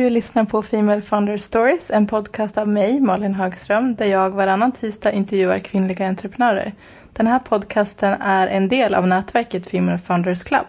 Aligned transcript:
Du 0.00 0.10
lyssnar 0.10 0.44
på 0.44 0.62
Female 0.62 1.02
Founder 1.02 1.38
Stories, 1.38 1.90
en 1.90 2.06
podcast 2.06 2.58
av 2.58 2.68
mig, 2.68 3.00
Malin 3.00 3.34
Högström, 3.34 3.94
där 3.94 4.06
jag 4.06 4.30
varannan 4.30 4.72
tisdag 4.72 5.12
intervjuar 5.12 5.58
kvinnliga 5.58 6.08
entreprenörer. 6.08 6.74
Den 7.12 7.26
här 7.26 7.38
podcasten 7.38 8.20
är 8.20 8.48
en 8.48 8.68
del 8.68 8.94
av 8.94 9.06
nätverket 9.06 9.66
Female 9.66 9.98
Founders 9.98 10.44
Club. 10.44 10.66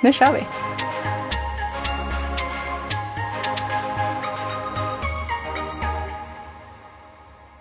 Nu 0.00 0.12
kör 0.12 0.32
vi! 0.32 0.40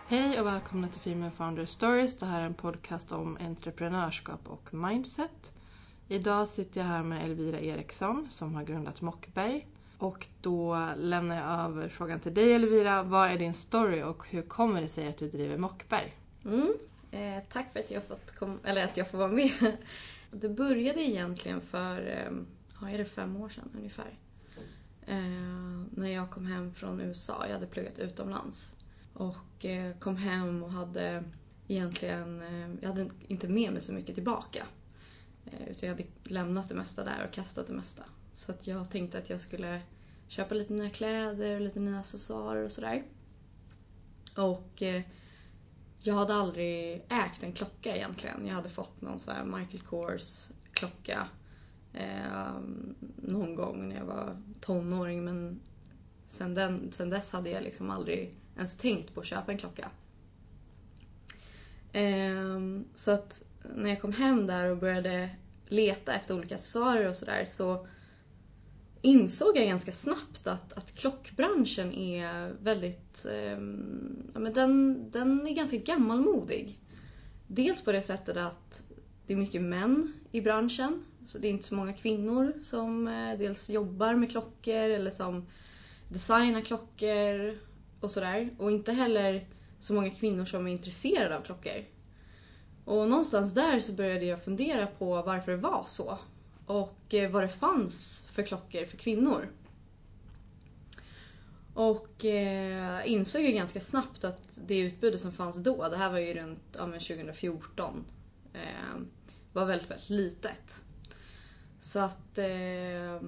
Hej 0.08 0.40
och 0.40 0.48
välkomna 0.48 0.88
till 0.88 1.02
Female 1.02 1.32
Founders 1.38 1.70
Stories. 1.70 2.18
Det 2.18 2.26
här 2.26 2.42
är 2.42 2.46
en 2.46 2.54
podcast 2.54 3.12
om 3.12 3.38
entreprenörskap 3.48 4.42
och 4.48 4.74
mindset. 4.74 5.52
Idag 6.08 6.48
sitter 6.48 6.82
jag 6.82 6.88
här 6.88 7.04
med 7.04 7.24
Elvira 7.24 7.60
Eriksson 7.60 8.28
som 8.30 8.56
har 8.56 8.64
grundat 8.64 9.02
Mockberg. 9.02 9.66
Och 9.98 10.28
då 10.42 10.90
lämnar 10.98 11.36
jag 11.36 11.70
över 11.70 11.90
frågan 11.90 12.20
till 12.20 12.34
dig 12.34 12.54
Elvira. 12.54 13.04
Vad 13.04 13.30
är 13.30 13.38
din 13.38 13.54
story 13.54 14.04
och 14.04 14.28
hur 14.30 14.42
kommer 14.42 14.82
det 14.82 14.88
sig 14.88 15.08
att 15.08 15.18
du 15.18 15.30
driver 15.30 15.58
Mockberg? 15.58 16.16
Mm. 16.46 16.74
Eh, 17.12 17.44
tack 17.50 17.74
för 17.74 17.80
att 17.80 17.92
jag, 17.92 18.04
fått 18.04 18.36
kom, 18.36 18.60
eller 18.64 18.84
att 18.84 18.98
jag 18.98 19.12
får 19.12 19.18
vara 19.18 19.32
med. 19.32 19.52
Det 20.32 20.50
började 20.50 21.02
egentligen 21.02 21.62
för, 21.62 22.02
eh, 22.08 22.38
ja, 22.82 22.90
är 22.90 22.98
det 22.98 23.06
fem 23.06 23.38
år 23.38 23.50
sedan 23.50 23.70
ungefär. 23.78 24.18
Eh, 25.06 25.18
när 25.92 26.08
jag 26.08 26.30
kom 26.30 26.46
hem 26.46 26.74
från 26.74 27.02
USA. 27.02 27.46
Jag 27.48 27.54
hade 27.54 27.68
pluggat 27.68 28.00
utomlands. 28.00 28.74
Och 29.14 29.66
eh, 29.66 29.98
kom 29.98 30.16
hem 30.16 30.64
och 30.64 30.72
hade 30.72 31.24
egentligen, 31.68 32.42
eh, 32.42 32.76
jag 32.82 32.90
hade 32.90 33.10
inte 33.28 33.48
med 33.48 33.74
mig 33.74 33.82
så 33.82 33.94
mycket 33.94 34.16
tillbaka. 34.16 34.66
Eh, 35.46 35.68
utan 35.70 35.90
jag 35.90 35.96
hade 35.96 36.10
lämnat 36.24 36.70
det 36.70 36.76
mesta 36.76 37.04
där 37.04 37.26
och 37.28 37.34
kastat 37.34 37.68
det 37.68 37.74
mesta. 37.74 38.04
Så 38.38 38.52
att 38.52 38.68
jag 38.68 38.90
tänkte 38.90 39.18
att 39.18 39.30
jag 39.30 39.42
skulle 39.42 39.82
köpa 40.28 40.56
lite 40.56 40.74
nya 40.74 40.90
kläder 40.90 41.56
och 41.56 41.62
lite 41.62 41.80
nya 41.80 42.00
accessoarer 42.00 42.64
och 42.64 42.72
sådär. 42.72 43.04
Och 44.36 44.82
eh, 44.82 45.02
jag 46.04 46.14
hade 46.14 46.34
aldrig 46.34 46.96
ägt 47.10 47.44
en 47.44 47.54
klocka 47.54 47.96
egentligen. 47.96 48.48
Jag 48.48 48.54
hade 48.54 48.70
fått 48.70 49.02
någon 49.02 49.20
sån 49.20 49.36
här 49.36 49.44
Michael 49.44 49.84
Kors 49.84 50.48
klocka 50.72 51.28
eh, 51.94 52.60
någon 53.16 53.56
gång 53.56 53.90
när 53.90 53.96
jag 53.96 54.06
var 54.06 54.42
tonåring 54.62 55.24
men 55.26 55.60
sen, 56.26 56.54
den, 56.54 56.92
sen 56.92 57.10
dess 57.10 57.32
hade 57.32 57.50
jag 57.50 57.64
liksom 57.64 57.90
aldrig 57.90 58.36
ens 58.58 58.78
tänkt 58.78 59.14
på 59.14 59.20
att 59.20 59.26
köpa 59.26 59.52
en 59.52 59.58
klocka. 59.58 59.90
Eh, 61.92 62.60
så 62.96 63.12
att 63.12 63.44
när 63.76 63.90
jag 63.90 64.02
kom 64.02 64.14
hem 64.14 64.48
där 64.48 64.66
och 64.72 64.78
började 64.78 65.30
leta 65.68 66.14
efter 66.14 66.36
olika 66.36 66.56
accessoarer 66.56 67.08
och 67.08 67.16
sådär 67.16 67.46
så 67.46 67.88
insåg 69.02 69.58
jag 69.58 69.68
ganska 69.68 69.92
snabbt 69.92 70.48
att, 70.48 70.74
att 70.74 70.96
klockbranschen 70.96 71.94
är 71.94 72.56
väldigt... 72.62 73.26
Eh, 73.26 73.60
ja, 74.34 74.40
men 74.40 74.54
den, 74.54 75.06
den 75.12 75.48
är 75.48 75.54
ganska 75.54 75.78
gammalmodig. 75.78 76.80
Dels 77.48 77.82
på 77.82 77.92
det 77.92 78.02
sättet 78.02 78.38
att 78.38 78.84
det 79.28 79.34
är 79.34 79.38
mycket 79.38 79.62
män 79.62 80.14
i 80.32 80.42
branschen. 80.42 81.06
Så 81.26 81.38
det 81.38 81.48
är 81.48 81.50
inte 81.50 81.68
så 81.68 81.76
många 81.76 81.94
kvinnor 81.94 82.54
som 82.62 83.08
eh, 83.08 83.38
dels 83.38 83.70
jobbar 83.70 84.16
med 84.16 84.32
klockor 84.32 84.90
eller 84.90 85.12
som 85.12 85.46
designar 86.10 86.62
klockor 86.62 87.58
och 88.00 88.12
sådär. 88.12 88.50
Och 88.58 88.72
inte 88.72 88.92
heller 88.92 89.48
så 89.80 89.94
många 89.94 90.10
kvinnor 90.10 90.46
som 90.46 90.68
är 90.68 90.72
intresserade 90.72 91.38
av 91.38 91.42
klockor. 91.42 91.86
Och 92.86 93.10
någonstans 93.10 93.54
där 93.54 93.80
så 93.80 93.92
började 93.92 94.26
jag 94.26 94.44
fundera 94.44 94.88
på 94.88 95.22
varför 95.22 95.52
det 95.52 95.58
var 95.58 95.84
så. 95.88 96.18
Och 96.68 97.14
eh, 97.14 97.32
vad 97.32 97.44
det 97.44 97.50
fanns 97.50 98.24
för 98.32 98.44
klockor 98.44 98.86
för 98.86 98.98
kvinnor. 98.98 99.50
Och 101.74 102.26
eh, 102.26 103.12
insåg 103.12 103.42
ju 103.42 103.52
ganska 103.52 103.80
snabbt 103.80 104.24
att 104.24 104.60
det 104.68 104.78
utbudet 104.78 105.22
som 105.22 105.32
fanns 105.32 105.58
då, 105.58 105.90
det 105.90 105.98
här 105.98 106.10
var 106.10 106.20
ju 106.20 106.34
runt 106.34 106.60
ja, 106.78 106.86
2014, 106.86 108.06
eh, 108.54 109.02
var 109.54 109.66
väldigt, 109.66 109.90
väldigt 109.90 110.10
litet. 110.10 110.84
Så 111.80 112.00
att 112.00 112.38
eh, 112.38 113.22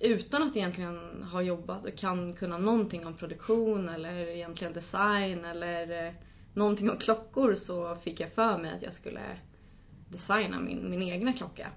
utan 0.00 0.42
att 0.42 0.56
egentligen 0.56 1.22
ha 1.32 1.42
jobbat 1.42 1.84
och 1.84 1.96
kan 1.96 2.32
kunna 2.32 2.58
någonting 2.58 3.06
om 3.06 3.16
produktion 3.16 3.88
eller 3.88 4.28
egentligen 4.28 4.72
design 4.72 5.44
eller 5.44 6.06
eh, 6.06 6.12
någonting 6.54 6.90
om 6.90 6.98
klockor 6.98 7.54
så 7.54 7.96
fick 7.96 8.20
jag 8.20 8.32
för 8.32 8.58
mig 8.58 8.72
att 8.74 8.82
jag 8.82 8.94
skulle 8.94 9.22
designa 10.08 10.60
min, 10.60 10.90
min 10.90 11.02
egna 11.02 11.32
klocka. 11.32 11.68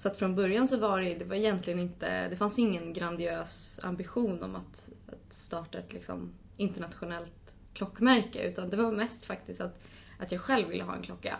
Så 0.00 0.08
att 0.08 0.16
från 0.16 0.34
början 0.34 0.68
så 0.68 0.76
var 0.76 1.00
det, 1.00 1.14
det 1.14 1.24
var 1.24 1.36
egentligen 1.36 1.80
inte, 1.80 2.28
det 2.28 2.36
fanns 2.36 2.58
ingen 2.58 2.92
grandiös 2.92 3.80
ambition 3.82 4.42
om 4.42 4.56
att, 4.56 4.90
att 5.06 5.32
starta 5.32 5.78
ett 5.78 5.92
liksom 5.92 6.32
internationellt 6.56 7.54
klockmärke 7.72 8.48
utan 8.48 8.70
det 8.70 8.76
var 8.76 8.92
mest 8.92 9.24
faktiskt 9.24 9.60
att, 9.60 9.78
att 10.18 10.32
jag 10.32 10.40
själv 10.40 10.68
ville 10.68 10.84
ha 10.84 10.94
en 10.94 11.02
klocka. 11.02 11.38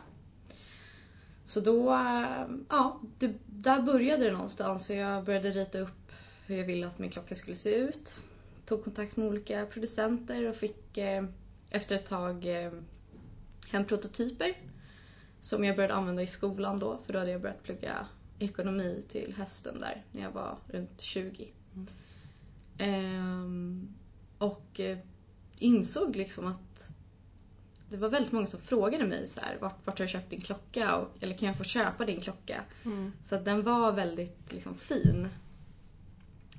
Så 1.44 1.60
då, 1.60 1.92
eh, 1.92 2.46
ja, 2.68 3.00
det, 3.18 3.32
där 3.46 3.82
började 3.82 4.24
det 4.24 4.32
någonstans. 4.32 4.86
Så 4.86 4.92
jag 4.92 5.24
började 5.24 5.50
rita 5.50 5.78
upp 5.78 6.12
hur 6.46 6.56
jag 6.56 6.64
ville 6.64 6.86
att 6.86 6.98
min 6.98 7.10
klocka 7.10 7.34
skulle 7.34 7.56
se 7.56 7.74
ut. 7.74 8.24
Tog 8.66 8.84
kontakt 8.84 9.16
med 9.16 9.26
olika 9.26 9.66
producenter 9.66 10.48
och 10.48 10.56
fick 10.56 10.98
eh, 10.98 11.24
efter 11.70 11.94
ett 11.94 12.06
tag 12.06 12.64
eh, 12.64 12.72
hem 13.70 13.84
prototyper. 13.84 14.56
Som 15.40 15.64
jag 15.64 15.76
började 15.76 15.94
använda 15.94 16.22
i 16.22 16.26
skolan 16.26 16.78
då, 16.78 17.00
för 17.06 17.12
då 17.12 17.18
hade 17.18 17.30
jag 17.30 17.40
börjat 17.40 17.62
plugga 17.62 18.06
ekonomi 18.40 19.02
till 19.08 19.34
hösten 19.36 19.80
där, 19.80 20.04
när 20.12 20.22
jag 20.22 20.30
var 20.30 20.58
runt 20.66 21.00
20. 21.00 21.52
Mm. 21.74 21.86
Ehm, 22.78 23.94
och 24.38 24.80
eh, 24.80 24.98
insåg 25.58 26.16
liksom 26.16 26.46
att 26.46 26.92
det 27.90 27.96
var 27.96 28.08
väldigt 28.08 28.32
många 28.32 28.46
som 28.46 28.60
frågade 28.60 29.06
mig 29.06 29.26
så 29.26 29.40
här, 29.40 29.58
vart, 29.60 29.86
vart 29.86 29.98
har 29.98 30.06
du 30.06 30.12
köpt 30.12 30.30
din 30.30 30.40
klocka? 30.40 30.96
Och, 30.96 31.22
eller 31.22 31.38
kan 31.38 31.48
jag 31.48 31.58
få 31.58 31.64
köpa 31.64 32.04
din 32.04 32.20
klocka? 32.20 32.64
Mm. 32.84 33.12
Så 33.22 33.34
att 33.34 33.44
den 33.44 33.62
var 33.62 33.92
väldigt 33.92 34.52
liksom, 34.52 34.74
fin. 34.74 35.28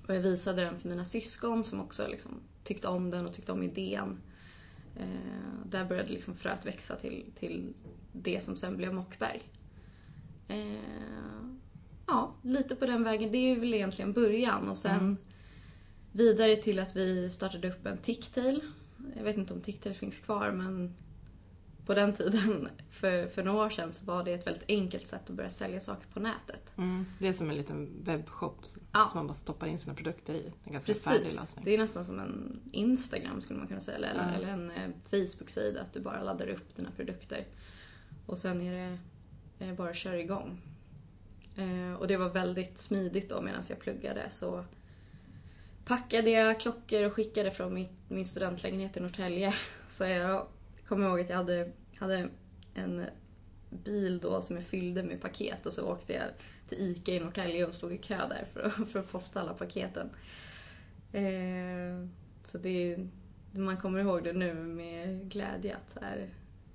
Och 0.08 0.16
jag 0.16 0.22
visade 0.22 0.62
den 0.62 0.80
för 0.80 0.90
mina 0.90 1.06
syskon 1.06 1.64
som 1.64 1.82
också 1.82 2.08
liksom, 2.08 2.32
tyckte 2.64 2.88
om 2.88 3.10
den 3.10 3.26
och 3.26 3.34
tyckte 3.34 3.52
om 3.52 3.64
idén. 3.64 4.18
Eh, 4.96 5.66
där 5.66 5.86
började 5.86 6.10
liksom 6.10 6.36
fröet 6.36 6.66
växa 6.66 6.96
till, 6.96 7.26
till 7.36 7.74
det 8.12 8.44
som 8.44 8.58
sen 8.58 8.78
blev 8.78 8.94
Mockberg. 8.94 9.42
Eh, 10.48 11.42
ja, 12.12 12.34
lite 12.42 12.76
på 12.76 12.86
den 12.86 13.04
vägen. 13.04 13.32
Det 13.32 13.38
är 13.38 13.60
väl 13.60 13.74
egentligen 13.74 14.14
början 14.14 14.70
och 14.70 14.78
sen 14.78 15.00
mm. 15.00 15.18
vidare 16.12 16.56
till 16.56 16.80
att 16.80 16.96
vi 16.96 17.30
startade 17.30 17.70
upp 17.70 17.86
en 17.86 17.98
Ticktail. 17.98 18.62
Jag 19.16 19.24
vet 19.24 19.38
inte 19.38 19.54
om 19.54 19.62
Ticktail 19.62 19.96
finns 19.96 20.20
kvar 20.20 20.52
men 20.52 20.94
på 21.86 21.94
den 21.94 22.14
tiden, 22.14 22.70
för, 22.92 23.28
för 23.28 23.44
några 23.44 23.66
år 23.66 23.70
sedan, 23.70 23.94
så 23.94 24.06
var 24.06 24.24
det 24.24 24.34
ett 24.34 24.48
väldigt 24.48 24.66
enkelt 24.68 25.08
sätt 25.08 25.30
att 25.30 25.36
börja 25.36 25.50
sälja 25.50 25.80
saker 25.80 26.08
på 26.14 26.20
nätet. 26.20 26.78
Mm. 26.78 27.06
Det 27.20 27.28
är 27.28 27.34
som 27.34 27.50
en 27.50 27.56
liten 27.56 28.04
webbshop 28.04 28.66
ja. 28.92 29.08
som 29.12 29.18
man 29.18 29.28
bara 29.28 29.34
stoppar 29.34 29.68
in 29.68 29.80
sina 29.80 29.94
produkter 29.94 30.34
i. 30.34 30.52
En 30.64 30.74
ganska 30.74 30.88
Precis. 30.88 31.04
färdig 31.04 31.36
lösning. 31.36 31.66
Det 31.66 31.74
är 31.74 31.78
nästan 31.78 32.06
som 32.06 32.20
en 32.20 32.60
Instagram 32.72 33.42
skulle 33.42 33.60
man 33.60 33.68
kunna 33.68 33.80
säga, 33.80 33.98
eller, 33.98 34.14
mm. 34.14 34.36
eller 34.36 34.48
en 34.48 34.72
eh, 34.72 34.90
Facebook-sida. 35.04 35.82
Att 35.82 35.94
du 35.94 36.00
bara 36.00 36.24
laddar 36.24 36.48
upp 36.48 36.76
dina 36.76 36.92
produkter. 36.92 37.46
Och 38.26 38.38
sen 38.38 38.62
är 38.62 38.98
det 39.60 39.66
eh, 39.66 39.74
bara 39.76 39.90
att 39.90 39.96
köra 39.96 40.20
igång. 40.20 40.62
Eh, 41.56 41.94
och 41.94 42.08
det 42.08 42.18
var 42.18 42.30
väldigt 42.30 42.78
smidigt 42.78 43.30
då 43.30 43.42
medan 43.42 43.64
jag 43.68 43.80
pluggade. 43.80 44.30
Så 44.30 44.66
packade 45.86 46.30
jag 46.30 46.60
klockor 46.60 47.04
och 47.04 47.14
skickade 47.14 47.52
från 47.52 47.88
min 48.08 48.26
studentlägenhet 48.26 48.98
i 48.98 49.00
Norrtälje. 49.00 49.54
Så 49.88 50.04
jag 50.04 50.48
kommer 50.88 51.08
ihåg 51.08 51.20
att 51.20 51.30
jag 51.30 51.38
hade, 51.38 51.72
hade 51.98 52.30
en 52.74 53.06
bil 53.70 54.20
då 54.20 54.42
som 54.42 54.56
jag 54.56 54.66
fyllde 54.66 55.04
med 55.04 55.22
paket 55.22 55.66
och 55.66 55.74
så 55.74 55.88
åkte 55.88 56.14
jag 56.14 56.24
till 56.68 56.78
ICA 56.80 57.12
i 57.12 57.20
Norrtälje 57.20 57.66
och 57.66 57.74
stod 57.74 57.94
i 57.94 57.98
kö 57.98 58.18
där 58.30 58.46
för 58.54 58.60
att, 58.62 58.90
för 58.92 59.00
att 59.00 59.12
posta 59.12 59.42
alla 59.42 59.54
paketen. 59.54 60.10
Eh, 61.12 62.08
så 62.44 62.58
det, 62.58 62.98
man 63.52 63.78
kommer 63.78 64.00
ihåg 64.00 64.24
det 64.24 64.34
nu 64.34 64.54
med 64.54 65.32
glädje 65.32 65.76
att 65.76 65.90
så 65.90 66.00
här, 66.00 66.30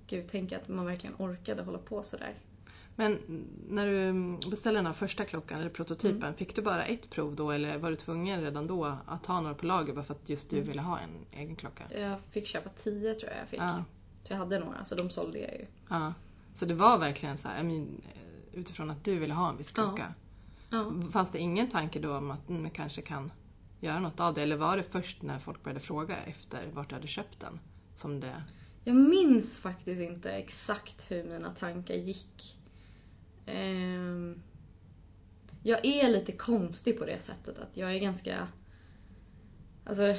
gud, 0.06 0.24
tänk 0.30 0.52
att 0.52 0.68
man 0.68 0.86
verkligen 0.86 1.16
orkade 1.18 1.62
hålla 1.62 1.78
på 1.78 2.02
sådär. 2.02 2.34
Men 2.96 3.18
när 3.68 3.86
du 3.86 4.50
beställde 4.50 4.78
den 4.78 4.86
här 4.86 4.92
första 4.92 5.24
klockan, 5.24 5.60
eller 5.60 5.70
prototypen, 5.70 6.22
mm. 6.22 6.34
fick 6.34 6.56
du 6.56 6.62
bara 6.62 6.84
ett 6.84 7.10
prov 7.10 7.36
då 7.36 7.50
eller 7.50 7.78
var 7.78 7.90
du 7.90 7.96
tvungen 7.96 8.40
redan 8.40 8.66
då 8.66 8.96
att 9.06 9.26
ha 9.26 9.40
några 9.40 9.54
på 9.54 9.66
lager 9.66 9.92
bara 9.92 10.04
för 10.04 10.14
att 10.14 10.28
just 10.28 10.50
du 10.50 10.56
mm. 10.56 10.68
ville 10.68 10.82
ha 10.82 10.98
en 10.98 11.40
egen 11.40 11.56
klocka? 11.56 11.84
Jag 11.98 12.20
fick 12.30 12.46
köpa 12.46 12.68
tio 12.68 13.14
tror 13.14 13.32
jag 13.32 13.40
jag 13.40 13.48
fick. 13.48 13.60
Ja. 13.60 13.84
Så 14.22 14.32
jag 14.32 14.38
hade 14.38 14.58
några, 14.58 14.84
så 14.84 14.94
de 14.94 15.10
sålde 15.10 15.38
jag 15.38 15.52
ju. 15.52 15.66
Ja. 15.88 16.12
Så 16.54 16.64
det 16.64 16.74
var 16.74 16.98
verkligen 16.98 17.38
så 17.38 17.48
här, 17.48 17.62
mean, 17.62 18.00
utifrån 18.52 18.90
att 18.90 19.04
du 19.04 19.18
ville 19.18 19.34
ha 19.34 19.50
en 19.50 19.56
viss 19.56 19.70
klocka? 19.70 20.14
Ja. 20.70 20.92
Fanns 21.12 21.30
det 21.30 21.38
ingen 21.38 21.70
tanke 21.70 21.98
då 21.98 22.16
om 22.16 22.30
att 22.30 22.48
mm, 22.48 22.70
kanske 22.70 23.02
kan 23.02 23.32
göra 23.80 24.00
något 24.00 24.20
av 24.20 24.34
det? 24.34 24.42
Eller 24.42 24.56
var 24.56 24.76
det 24.76 24.82
först 24.82 25.22
när 25.22 25.38
folk 25.38 25.62
började 25.62 25.80
fråga 25.80 26.16
efter 26.16 26.70
vart 26.72 26.88
du 26.88 26.94
hade 26.94 27.06
köpt 27.06 27.40
den? 27.40 27.60
Som 27.94 28.20
det... 28.20 28.42
Jag 28.84 28.96
minns 28.96 29.58
faktiskt 29.58 30.00
inte 30.00 30.32
exakt 30.32 31.10
hur 31.10 31.24
mina 31.24 31.50
tankar 31.50 31.94
gick. 31.94 32.55
Ehm, 33.46 34.42
jag 35.62 35.86
är 35.86 36.10
lite 36.10 36.32
konstig 36.32 36.98
på 36.98 37.04
det 37.04 37.18
sättet 37.18 37.58
att 37.58 37.76
jag 37.76 37.94
är 37.94 37.98
ganska... 37.98 38.48
Alltså, 39.84 40.14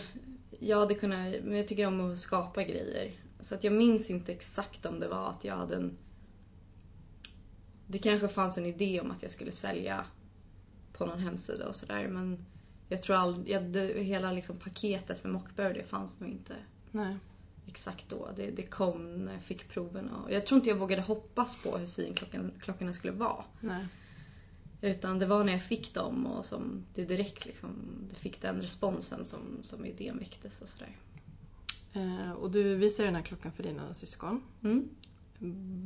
jag 0.60 0.80
hade 0.80 0.96
kunnat, 0.96 1.36
men 1.44 1.58
jag 1.58 1.68
tycker 1.68 1.88
om 1.88 2.12
att 2.12 2.20
skapa 2.20 2.64
grejer. 2.64 3.12
Så 3.40 3.56
att 3.56 3.64
jag 3.64 3.74
minns 3.74 4.10
inte 4.10 4.32
exakt 4.32 4.86
om 4.86 5.00
det 5.00 5.08
var 5.08 5.30
att 5.30 5.44
jag 5.44 5.56
hade 5.56 5.76
en... 5.76 5.98
Det 7.88 8.00
kanske 8.00 8.28
fanns 8.28 8.58
en 8.58 8.66
idé 8.66 9.02
om 9.02 9.12
att 9.12 9.22
jag 9.22 9.32
skulle 9.32 9.52
sälja 9.52 10.06
på 10.94 11.06
någon 11.06 11.20
hemsida 11.20 11.68
och 11.68 11.76
sådär 11.76 12.08
men 12.08 12.46
jag 12.90 13.02
tror 13.02 13.16
aldrig, 13.16 13.96
hela 13.96 14.32
liksom 14.32 14.58
paketet 14.58 15.24
med 15.24 15.34
mockberry 15.34 15.74
det 15.74 15.84
fanns 15.84 16.20
nog 16.20 16.30
inte 16.30 16.56
Nej 16.92 17.18
exakt 17.68 18.10
då. 18.10 18.30
Det, 18.36 18.52
det 18.52 18.64
kom 18.64 19.26
när 19.26 19.34
jag 19.34 19.44
fick 19.44 19.70
proven 19.70 20.10
och 20.10 20.32
jag 20.32 20.46
tror 20.46 20.58
inte 20.58 20.70
jag 20.70 20.78
vågade 20.78 21.02
hoppas 21.02 21.56
på 21.56 21.78
hur 21.78 21.88
fin 21.88 22.14
klockan, 22.14 22.52
klockorna 22.62 22.94
skulle 22.94 23.14
vara. 23.14 23.44
Nej. 23.60 23.86
Utan 24.82 25.20
det 25.20 25.26
var 25.26 25.44
när 25.44 25.54
jag 25.54 25.64
fick 25.64 25.94
dem 25.94 26.26
och 26.26 26.46
som 26.46 26.86
det 26.94 27.06
direkt 27.06 27.46
liksom, 27.46 27.70
det 28.10 28.16
fick 28.16 28.42
den 28.42 28.62
responsen 28.62 29.26
som, 29.26 29.40
som 29.62 29.86
idén 29.86 30.18
väcktes 30.18 30.62
och 30.62 30.68
sådär. 30.68 30.98
Eh, 31.94 32.32
och 32.32 32.52
du 32.52 32.76
visade 32.76 33.08
den 33.08 33.16
här 33.16 33.24
klockan 33.24 33.52
för 33.52 33.64
dina 33.64 33.94
syskon. 33.94 34.44
Mm. 34.64 34.90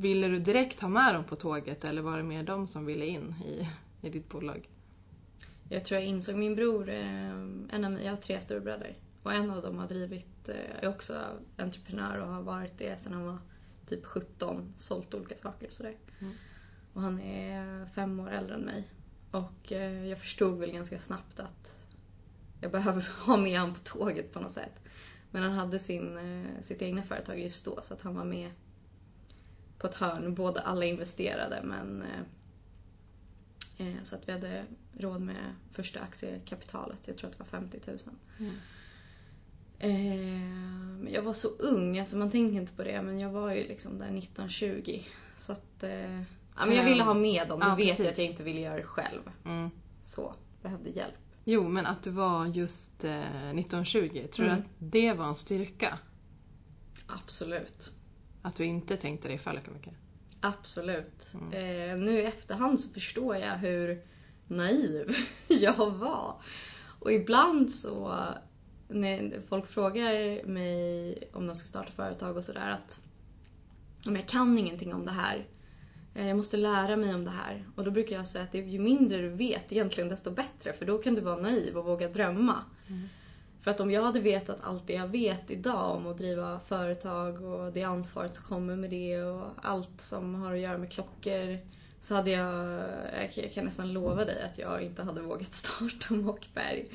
Ville 0.00 0.28
du 0.28 0.38
direkt 0.38 0.80
ha 0.80 0.88
med 0.88 1.14
dem 1.14 1.24
på 1.24 1.36
tåget 1.36 1.84
eller 1.84 2.02
var 2.02 2.16
det 2.16 2.22
mer 2.22 2.42
de 2.42 2.66
som 2.66 2.86
ville 2.86 3.06
in 3.06 3.34
i, 3.46 3.68
i 4.06 4.10
ditt 4.10 4.28
bolag? 4.28 4.68
Jag 5.68 5.84
tror 5.84 6.00
jag 6.00 6.08
insåg 6.08 6.36
min 6.36 6.54
bror, 6.54 6.88
eh, 6.88 7.30
en 7.70 7.84
av, 7.84 8.02
jag 8.02 8.10
har 8.10 8.16
tre 8.16 8.40
storebröder. 8.40 8.96
Och 9.22 9.32
en 9.32 9.50
av 9.50 9.62
dem 9.62 9.78
har 9.78 9.88
drivit, 9.88 10.48
eh, 10.48 10.84
är 10.84 10.88
också 10.88 11.38
entreprenör 11.56 12.18
och 12.18 12.28
har 12.28 12.42
varit 12.42 12.78
det 12.78 13.00
sedan 13.00 13.12
han 13.12 13.24
var 13.24 13.38
typ 13.86 14.04
17. 14.04 14.74
Sålt 14.76 15.14
olika 15.14 15.36
saker 15.36 15.66
och 15.66 15.72
sådär. 15.72 15.96
Mm. 16.20 16.34
Och 16.92 17.02
han 17.02 17.20
är 17.20 17.86
fem 17.86 18.20
år 18.20 18.30
äldre 18.30 18.54
än 18.54 18.60
mig. 18.60 18.88
Och 19.30 19.72
eh, 19.72 20.06
jag 20.06 20.18
förstod 20.18 20.58
väl 20.58 20.72
ganska 20.72 20.98
snabbt 20.98 21.40
att 21.40 21.84
jag 22.60 22.70
behöver 22.72 23.26
ha 23.26 23.36
med 23.36 23.60
honom 23.60 23.74
på 23.74 23.80
tåget 23.80 24.32
på 24.32 24.40
något 24.40 24.52
sätt. 24.52 24.74
Men 25.30 25.42
han 25.42 25.52
hade 25.52 25.78
sin, 25.78 26.16
eh, 26.16 26.62
sitt 26.62 26.82
egna 26.82 27.02
företag 27.02 27.40
just 27.40 27.64
då 27.64 27.78
så 27.82 27.94
att 27.94 28.02
han 28.02 28.14
var 28.14 28.24
med 28.24 28.50
på 29.78 29.86
ett 29.86 29.94
hörn. 29.94 30.34
Båda, 30.34 30.60
alla 30.60 30.84
investerade 30.84 31.60
men 31.64 32.04
så 34.02 34.16
att 34.16 34.28
vi 34.28 34.32
hade 34.32 34.64
råd 34.92 35.20
med 35.20 35.54
första 35.72 36.00
aktiekapitalet. 36.00 37.08
Jag 37.08 37.16
tror 37.16 37.30
att 37.30 37.38
det 37.38 37.44
var 37.44 37.60
50 37.60 37.80
000. 37.86 37.98
Mm. 38.38 38.54
Eh, 39.82 39.90
men 41.00 41.08
jag 41.12 41.22
var 41.22 41.32
så 41.32 41.48
ung, 41.48 41.98
alltså 41.98 42.16
man 42.16 42.30
tänker 42.30 42.56
inte 42.56 42.72
på 42.72 42.82
det 42.82 43.02
men 43.02 43.18
jag 43.18 43.30
var 43.30 43.52
ju 43.54 43.68
liksom 43.68 43.98
där 43.98 44.08
19-20. 44.08 45.02
Så 45.36 45.52
att... 45.52 45.82
Eh, 45.82 46.12
ja, 46.56 46.66
men 46.66 46.72
jag 46.76 46.84
ville 46.84 47.02
ha 47.02 47.14
med 47.14 47.48
dem, 47.48 47.60
då 47.60 47.66
Ja, 47.66 47.74
vet 47.74 47.86
jag 47.88 47.96
precis. 47.96 48.12
att 48.12 48.18
jag 48.18 48.26
inte 48.26 48.42
ville 48.42 48.60
göra 48.60 48.76
det 48.76 48.82
själv. 48.84 49.20
Mm. 49.44 49.70
Så, 50.04 50.34
behövde 50.62 50.90
hjälp. 50.90 51.14
Jo, 51.44 51.68
men 51.68 51.86
att 51.86 52.02
du 52.02 52.10
var 52.10 52.46
just 52.46 53.04
eh, 53.04 53.20
1920, 53.50 54.26
tror 54.32 54.46
Mm. 54.46 54.56
du 54.58 54.62
att 54.62 54.68
det 54.78 55.12
var 55.12 55.24
en 55.26 55.34
styrka? 55.34 55.98
Absolut. 57.06 57.92
Att 58.42 58.54
du 58.54 58.64
inte 58.64 58.96
tänkte 58.96 59.28
dig 59.28 59.38
för 59.38 59.52
lika 59.52 59.70
mycket? 59.70 59.92
Absolut. 60.40 61.34
Mm. 61.34 61.52
Eh, 61.90 61.96
nu 62.06 62.18
i 62.18 62.24
efterhand 62.24 62.80
så 62.80 62.88
förstår 62.88 63.36
jag 63.36 63.56
hur 63.56 64.02
naiv 64.46 65.16
jag 65.48 65.90
var. 65.90 66.40
Och 67.00 67.12
ibland 67.12 67.70
så 67.70 68.24
när 68.92 69.40
folk 69.48 69.66
frågar 69.66 70.44
mig 70.46 71.18
om 71.32 71.46
de 71.46 71.56
ska 71.56 71.66
starta 71.68 71.90
företag 71.92 72.36
och 72.36 72.44
sådär 72.44 72.70
att 72.70 73.00
om 74.06 74.16
jag 74.16 74.28
kan 74.28 74.58
ingenting 74.58 74.94
om 74.94 75.04
det 75.04 75.12
här. 75.12 75.46
eh, 76.14 76.28
Jag 76.28 76.36
måste 76.36 76.56
lära 76.56 76.96
mig 76.96 77.14
om 77.14 77.24
det 77.24 77.30
här. 77.30 77.64
Och 77.76 77.84
då 77.84 77.90
brukar 77.90 78.16
jag 78.16 78.28
säga 78.28 78.44
att 78.44 78.54
ju 78.54 78.78
mindre 78.78 79.18
du 79.18 79.28
vet 79.28 79.72
egentligen 79.72 80.08
desto 80.08 80.30
bättre. 80.30 80.72
För 80.72 80.86
då 80.86 80.98
kan 80.98 81.14
du 81.14 81.20
vara 81.20 81.36
naiv 81.36 81.78
och 81.78 81.84
våga 81.84 82.08
drömma. 82.08 82.64
För 83.60 83.70
att 83.70 83.80
om 83.80 83.90
jag 83.90 84.02
hade 84.02 84.20
vetat 84.20 84.58
allt 84.62 84.86
det 84.86 84.92
jag 84.92 85.08
vet 85.08 85.50
idag 85.50 85.96
om 85.96 86.06
att 86.06 86.18
driva 86.18 86.60
företag 86.60 87.42
och 87.42 87.72
det 87.72 87.82
ansvaret 87.82 88.34
som 88.34 88.44
kommer 88.44 88.76
med 88.76 88.90
det 88.90 89.22
och 89.22 89.46
allt 89.62 90.00
som 90.00 90.34
har 90.34 90.52
att 90.52 90.58
göra 90.58 90.78
med 90.78 90.92
klockor 90.92 91.58
så 92.00 92.14
hade 92.14 92.30
jag, 92.30 92.82
jag 93.34 93.52
kan 93.54 93.64
nästan 93.64 93.92
lova 93.92 94.24
dig 94.24 94.42
att 94.42 94.58
jag 94.58 94.82
inte 94.82 95.02
hade 95.02 95.20
vågat 95.20 95.52
starta 95.54 96.14
Mockberg. 96.14 96.88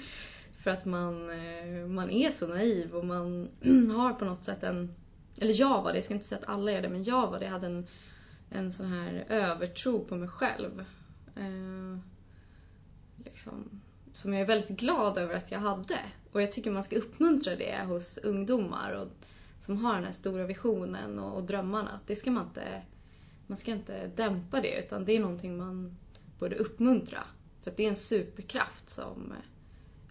För 0.57 0.71
att 0.71 0.86
man, 0.86 1.30
eh, 1.30 1.88
man 1.88 2.09
är 2.09 2.31
så 2.31 2.48
naiv 2.48 2.95
och 2.95 3.06
man 3.06 3.50
har 3.95 4.13
på 4.13 4.25
något 4.25 4.44
sätt 4.44 4.63
en, 4.63 4.95
eller 5.38 5.59
jag 5.59 5.81
var 5.81 5.92
det, 5.92 5.98
jag 5.98 6.04
ska 6.04 6.13
inte 6.13 6.25
säga 6.25 6.39
att 6.39 6.50
alla 6.56 6.71
är 6.71 6.81
det, 6.81 6.89
men 6.89 7.04
jag 7.04 7.31
var 7.31 7.39
det, 7.39 7.45
jag 7.45 7.51
hade 7.51 7.68
en, 7.68 7.88
en 8.50 8.71
sån 8.71 8.86
här 8.86 9.25
övertro 9.30 10.06
på 10.06 10.15
mig 10.15 10.30
själv. 10.30 10.86
Eh, 11.36 12.00
liksom, 13.25 13.81
som 14.13 14.33
jag 14.33 14.42
är 14.42 14.45
väldigt 14.45 14.80
glad 14.80 15.18
över 15.18 15.36
att 15.36 15.51
jag 15.51 15.59
hade. 15.59 16.00
Och 16.31 16.42
jag 16.42 16.51
tycker 16.51 16.71
man 16.71 16.83
ska 16.83 16.95
uppmuntra 16.95 17.56
det 17.56 17.83
hos 17.86 18.18
ungdomar 18.18 18.92
och, 18.92 19.07
som 19.59 19.77
har 19.77 19.95
den 19.95 20.04
här 20.04 20.12
stora 20.12 20.45
visionen 20.45 21.19
och, 21.19 21.38
och 21.38 21.44
drömmarna. 21.44 21.89
Att 21.89 22.07
det 22.07 22.15
ska 22.15 22.31
man 22.31 22.48
inte, 22.48 22.81
man 23.48 23.57
ska 23.57 23.71
inte 23.71 24.07
dämpa 24.07 24.62
det 24.62 24.80
utan 24.80 25.06
det 25.06 25.12
är 25.15 25.19
någonting 25.19 25.57
man 25.57 25.98
borde 26.39 26.56
uppmuntra. 26.56 27.24
För 27.63 27.71
att 27.71 27.77
det 27.77 27.86
är 27.86 27.89
en 27.89 27.95
superkraft 27.95 28.89
som 28.89 29.33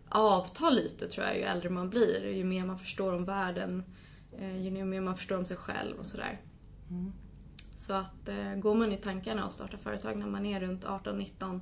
avtar 0.08 0.70
lite 0.70 1.08
tror 1.08 1.26
jag 1.26 1.36
ju 1.36 1.42
äldre 1.42 1.70
man 1.70 1.90
blir. 1.90 2.26
Ju 2.26 2.44
mer 2.44 2.64
man 2.64 2.78
förstår 2.78 3.12
om 3.12 3.24
världen, 3.24 3.84
eh, 4.38 4.64
ju 4.64 4.84
mer 4.84 5.00
man 5.00 5.16
förstår 5.16 5.36
om 5.36 5.46
sig 5.46 5.56
själv 5.56 5.98
och 5.98 6.06
sådär. 6.06 6.40
Mm. 6.90 7.12
Så 7.74 7.94
att 7.94 8.28
eh, 8.28 8.54
går 8.54 8.74
man 8.74 8.92
i 8.92 8.96
tankarna 8.96 9.46
och 9.46 9.52
startar 9.52 9.78
företag 9.78 10.18
när 10.18 10.26
man 10.26 10.46
är 10.46 10.60
runt 10.60 10.84
18-19 10.84 11.60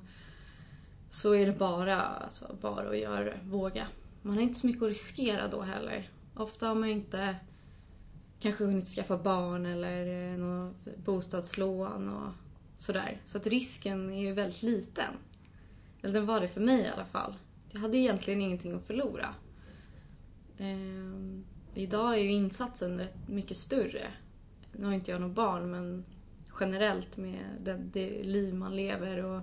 så 1.10 1.34
är 1.34 1.46
det 1.46 1.52
bara, 1.52 2.00
alltså, 2.00 2.56
bara 2.60 2.88
att 2.88 2.98
göra 2.98 3.24
det. 3.24 3.38
Våga. 3.44 3.86
Man 4.22 4.34
har 4.34 4.42
inte 4.42 4.58
så 4.58 4.66
mycket 4.66 4.82
att 4.82 4.88
riskera 4.88 5.48
då 5.48 5.60
heller. 5.60 6.10
Ofta 6.34 6.68
har 6.68 6.74
man 6.74 6.88
inte 6.88 7.36
kanske 8.40 8.64
hunnit 8.64 8.88
skaffa 8.88 9.18
barn 9.18 9.66
eller 9.66 10.32
eh, 10.32 10.38
något 10.38 10.96
bostadslån 11.04 12.08
och 12.08 12.32
sådär. 12.78 13.20
Så 13.24 13.38
att 13.38 13.46
risken 13.46 14.10
är 14.12 14.20
ju 14.20 14.32
väldigt 14.32 14.62
liten. 14.62 15.14
Eller 16.02 16.14
den 16.14 16.26
var 16.26 16.40
det 16.40 16.48
för 16.48 16.60
mig 16.60 16.80
i 16.80 16.88
alla 16.88 17.04
fall. 17.04 17.34
Jag 17.74 17.80
hade 17.80 17.96
egentligen 17.96 18.40
ingenting 18.40 18.72
att 18.72 18.86
förlora. 18.86 19.34
Ehm, 20.58 21.44
idag 21.74 22.14
är 22.14 22.18
ju 22.18 22.30
insatsen 22.30 22.98
rätt 22.98 23.28
mycket 23.28 23.56
större. 23.56 24.06
Nu 24.72 24.86
har 24.86 24.92
inte 24.92 25.10
jag 25.10 25.20
något 25.20 25.34
barn 25.34 25.70
men 25.70 26.04
generellt 26.60 27.16
med 27.16 27.40
det, 27.60 27.80
det 27.92 28.22
liv 28.22 28.54
man 28.54 28.76
lever 28.76 29.24
och 29.24 29.40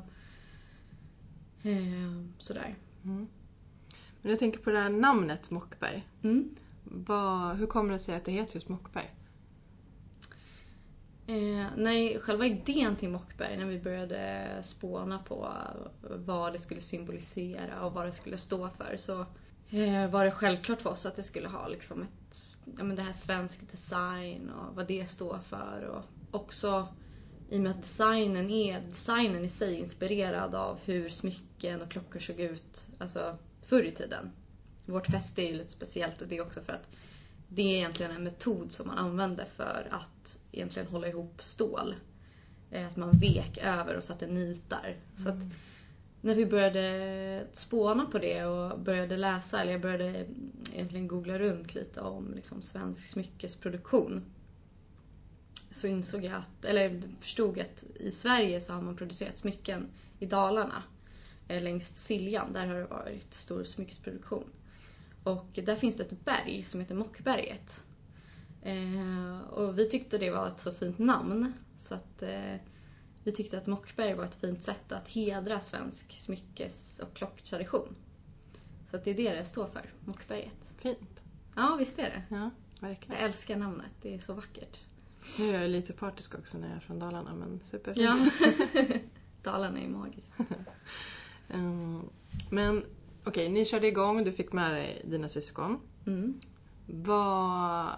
ehm, 1.64 2.34
sådär. 2.38 2.76
Mm. 3.04 3.28
Men 4.22 4.30
jag 4.30 4.40
tänker 4.40 4.60
på 4.60 4.70
det 4.70 4.80
här 4.80 4.90
namnet 4.90 5.50
Mockberg. 5.50 6.08
Mm. 6.22 6.56
Vad, 6.84 7.56
hur 7.56 7.68
kommer 7.68 7.94
det 7.94 8.00
sig 8.00 8.16
att 8.16 8.26
det 8.26 8.32
heter 8.32 8.56
just 8.56 8.70
Mockberg? 8.70 9.16
Eh, 11.28 11.66
nej, 11.78 12.20
själva 12.20 12.46
idén 12.46 12.96
till 12.96 13.10
Mockberg 13.10 13.58
när 13.58 13.66
vi 13.66 13.80
började 13.80 14.50
spåna 14.64 15.20
på 15.20 15.54
vad 16.02 16.54
det 16.54 16.60
skulle 16.60 16.82
symbolisera 16.82 17.86
och 17.86 17.94
vad 17.94 18.06
det 18.06 18.12
skulle 18.12 18.38
stå 18.38 18.70
för 18.70 18.98
så 18.98 19.20
eh, 19.70 20.10
var 20.10 20.26
det 20.26 20.32
självklart 20.32 20.82
för 20.82 20.90
oss 20.90 21.06
att 21.06 21.16
det 21.16 21.24
skulle 21.24 21.48
ha 21.48 21.68
liksom 21.68 22.02
ett, 22.02 22.38
ja, 22.78 22.84
men 22.84 22.96
det 22.96 23.02
här 23.02 23.14
svensk 23.14 23.72
design 23.72 24.50
och 24.50 24.76
vad 24.76 24.88
det 24.88 25.10
står 25.10 25.40
för. 25.50 25.84
Och 25.84 26.04
också 26.32 26.88
i 27.50 27.58
och 27.58 27.62
med 27.62 27.72
att 27.72 27.82
designen 27.82 28.50
är 28.50 28.82
designen 28.82 29.46
i 29.46 29.50
sig 29.50 29.76
är 29.76 29.80
inspirerad 29.80 30.56
av 30.56 30.80
hur 30.86 31.10
smycken 31.10 31.82
och 31.82 31.92
klockor 31.92 32.20
såg 32.20 32.40
ut 32.40 32.88
alltså, 32.98 33.38
förr 33.62 33.84
i 33.84 33.92
tiden. 33.92 34.32
Vårt 34.86 35.08
fäste 35.08 35.42
är 35.42 35.48
ju 35.48 35.54
lite 35.54 35.72
speciellt 35.72 36.22
och 36.22 36.28
det 36.28 36.38
är 36.38 36.42
också 36.42 36.62
för 36.62 36.74
att 36.74 36.88
det 37.48 37.62
är 37.62 37.78
egentligen 37.78 38.12
en 38.12 38.24
metod 38.24 38.72
som 38.72 38.88
man 38.88 38.98
använder 38.98 39.46
för 39.46 39.88
att 39.92 40.41
egentligen 40.52 40.88
hålla 40.88 41.08
ihop 41.08 41.44
stål. 41.44 41.96
Eh, 42.72 42.88
Att 42.88 42.98
man 42.98 43.12
vek 43.12 43.58
över 43.64 43.96
och 43.96 44.04
satte 44.04 44.28
nitar. 44.28 44.96
Så 45.16 45.30
att 45.30 45.40
när 46.22 46.36
vi 46.36 46.46
började 46.46 47.48
spåna 47.54 48.06
på 48.06 48.20
det 48.20 48.46
och 48.46 48.80
började 48.80 49.18
läsa, 49.18 49.62
eller 49.62 49.72
jag 49.72 49.82
började 49.82 50.26
egentligen 50.74 51.08
googla 51.08 51.40
runt 51.40 51.76
lite 51.76 52.02
om 52.02 52.34
liksom 52.36 52.62
svensk 52.62 53.08
smyckesproduktion. 53.08 54.26
Så 55.72 55.88
insåg 55.88 56.24
jag 56.24 56.34
att, 56.34 56.66
eller 56.66 57.02
förstod 57.20 57.60
att 57.60 57.84
i 57.96 58.12
Sverige 58.12 58.62
så 58.62 58.74
har 58.74 58.82
man 58.82 58.96
producerat 58.98 59.38
smycken 59.38 59.88
i 60.20 60.26
Dalarna. 60.26 60.84
eh, 61.48 61.64
Längs 61.64 61.96
Siljan, 61.96 62.54
där 62.54 62.66
har 62.66 62.76
det 62.76 62.86
varit 62.86 63.34
stor 63.34 63.64
smyckesproduktion. 63.64 64.44
Och 65.24 65.48
där 65.54 65.76
finns 65.76 65.98
det 65.98 66.04
ett 66.04 66.26
berg 66.26 66.64
som 66.64 66.80
heter 66.80 66.96
Mockberget. 66.96 67.84
Eh, 68.62 69.40
och 69.50 69.80
vi 69.80 69.90
tyckte 69.90 70.18
det 70.18 70.32
var 70.32 70.48
ett 70.48 70.60
så 70.60 70.72
fint 70.72 71.00
namn 71.00 71.54
så 71.78 71.96
att 71.96 72.22
eh, 72.24 72.56
vi 73.24 73.32
tyckte 73.32 73.58
att 73.58 73.68
Mockberg 73.68 74.14
var 74.14 74.24
ett 74.24 74.36
fint 74.36 74.64
sätt 74.64 74.92
att 74.92 75.08
hedra 75.08 75.60
svensk 75.62 76.12
smyckes 76.12 77.00
och 77.00 77.14
klocktradition. 77.14 77.96
Så 78.88 78.98
att 78.98 79.04
det 79.04 79.12
är 79.12 79.16
det 79.16 79.34
det 79.34 79.46
står 79.46 79.68
för, 79.68 79.94
Mockberget. 80.06 80.74
Fint. 80.78 81.22
Ja, 81.56 81.76
visst 81.80 82.00
är 82.00 82.04
det. 82.04 82.24
Ja, 82.36 82.50
Jag 82.80 82.88
verkligen. 82.88 83.22
älskar 83.22 83.56
namnet, 83.58 83.92
det 84.02 84.14
är 84.16 84.20
så 84.20 84.34
vackert. 84.34 84.80
Nu 85.40 85.50
är 85.56 85.62
jag 85.62 85.72
lite 85.72 85.94
partisk 85.94 86.36
också 86.36 86.58
när 86.58 86.68
jag 86.68 86.76
är 86.76 86.80
från 86.80 87.00
Dalarna, 87.00 87.36
men 87.36 87.60
superfint. 87.64 88.34
Ja. 88.74 88.80
Dalarna 89.44 89.80
är 89.80 89.88
magiskt. 89.90 90.34
Ehm, 91.50 92.10
men 92.50 92.86
Okej, 93.24 93.50
ni 93.50 93.66
körde 93.66 93.88
igång, 93.88 94.24
du 94.24 94.32
fick 94.32 94.54
med 94.54 94.72
dig 94.72 95.02
dina 95.06 95.30
syskon. 95.30 95.80
Mm. 96.08 96.40
Vad, 96.88 97.90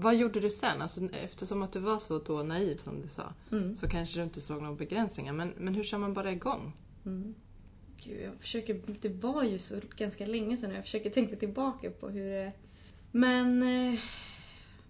vad 0.00 0.16
gjorde 0.16 0.40
du 0.40 0.50
sen? 0.50 0.82
Alltså, 0.82 1.00
eftersom 1.12 1.62
att 1.62 1.72
du 1.72 1.78
var 1.80 1.98
så 1.98 2.18
då 2.18 2.42
naiv 2.42 2.76
som 2.76 3.00
du 3.02 3.08
sa 3.08 3.34
Mm. 3.50 3.74
så 3.74 3.88
kanske 3.88 4.18
du 4.18 4.22
inte 4.22 4.40
såg 4.40 4.62
några 4.62 4.74
begränsningar. 4.74 5.32
Men, 5.32 5.48
men 5.56 5.74
hur 5.74 5.84
kör 5.84 5.98
man 5.98 6.14
bara 6.14 6.32
igång? 6.32 6.72
Mm. 7.06 7.34
Gud, 8.04 8.20
jag 8.22 8.34
försöker, 8.40 8.80
det 9.00 9.08
var 9.08 9.44
ju 9.44 9.58
så 9.58 9.74
ganska 9.96 10.26
länge 10.26 10.56
sedan 10.56 10.74
jag 10.74 10.84
försöker 10.84 11.10
tänka 11.10 11.36
tillbaka 11.36 11.90
på 11.90 12.08
hur 12.08 12.30
det... 12.30 12.52
Men 13.12 13.62
eh, 13.62 14.00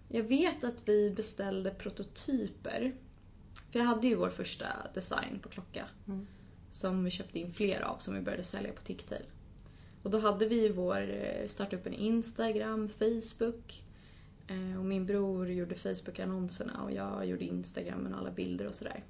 jag 0.08 0.22
vet 0.22 0.64
att 0.64 0.88
vi 0.88 1.10
beställde 1.10 1.70
prototyper. 1.70 2.92
För 3.70 3.78
jag 3.78 3.86
hade 3.86 4.06
ju 4.06 4.14
vår 4.14 4.30
första 4.30 4.66
design 4.94 5.38
på 5.42 5.48
klocka. 5.48 5.84
Mm. 6.06 6.26
Som 6.70 7.04
vi 7.04 7.10
köpte 7.10 7.38
in 7.38 7.50
fler 7.52 7.80
av 7.80 7.96
som 7.98 8.14
vi 8.14 8.20
började 8.20 8.42
sälja 8.42 8.72
på 8.72 8.82
Ticktail. 8.82 9.22
Och 10.02 10.10
då 10.10 10.18
hade 10.18 10.48
vi 10.48 10.62
ju 10.62 10.72
vår, 10.72 11.10
eh, 11.10 11.46
startat 11.46 11.80
upp 11.80 11.86
en 11.86 11.94
Instagram, 11.94 12.88
Facebook. 12.88 13.84
Eh, 14.48 14.78
och 14.78 14.84
min 14.84 15.06
bror 15.06 15.50
gjorde 15.50 15.74
Facebook-annonserna 15.74 16.82
och 16.82 16.92
jag 16.92 17.26
gjorde 17.26 17.44
Instagram 17.44 18.00
med 18.00 18.14
alla 18.18 18.30
bilder 18.30 18.66
och 18.66 18.74
sådär. 18.74 19.04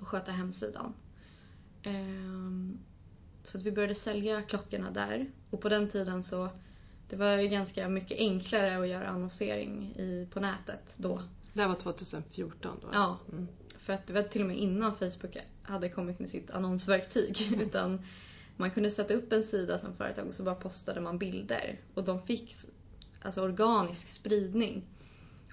Och 0.00 0.08
sköta 0.08 0.32
hemsidan. 0.32 0.94
Ehm, 1.82 2.78
Så 3.44 3.58
att 3.58 3.64
vi 3.64 3.72
började 3.72 3.94
sälja 3.94 4.42
klockorna 4.42 4.90
där. 4.90 5.26
Och 5.50 5.60
på 5.60 5.68
den 5.68 5.88
tiden 5.88 6.22
så 6.22 6.48
det 7.08 7.16
var 7.16 7.36
ju 7.36 7.48
ganska 7.48 7.88
mycket 7.88 8.18
enklare 8.18 8.78
att 8.78 8.88
göra 8.88 9.08
annonsering 9.08 9.92
i, 9.96 10.28
på 10.30 10.40
nätet 10.40 10.94
då. 10.98 11.22
Det 11.52 11.60
här 11.60 11.68
var 11.68 11.74
2014 11.74 12.78
då? 12.82 12.88
Ja, 12.92 13.18
Mm. 13.32 13.48
för 13.78 13.92
att 13.92 14.06
det 14.06 14.12
var 14.12 14.22
till 14.22 14.40
och 14.42 14.46
med 14.48 14.56
innan 14.58 14.96
Facebook 14.96 15.36
hade 15.62 15.88
kommit 15.88 16.18
med 16.18 16.28
sitt 16.28 16.50
annonsverktyg. 16.50 17.36
Utan 17.62 18.02
man 18.56 18.70
kunde 18.70 18.90
sätta 18.90 19.14
upp 19.14 19.32
en 19.32 19.42
sida 19.42 19.78
som 19.78 19.94
företag 19.94 20.26
och 20.26 20.34
så 20.34 20.42
bara 20.42 20.54
postade 20.54 21.00
man 21.00 21.18
bilder. 21.18 21.78
Och 21.94 22.04
de 22.04 22.22
fick 22.22 22.52
alltså 23.22 23.42
organisk 23.42 24.08
spridning. 24.08 24.84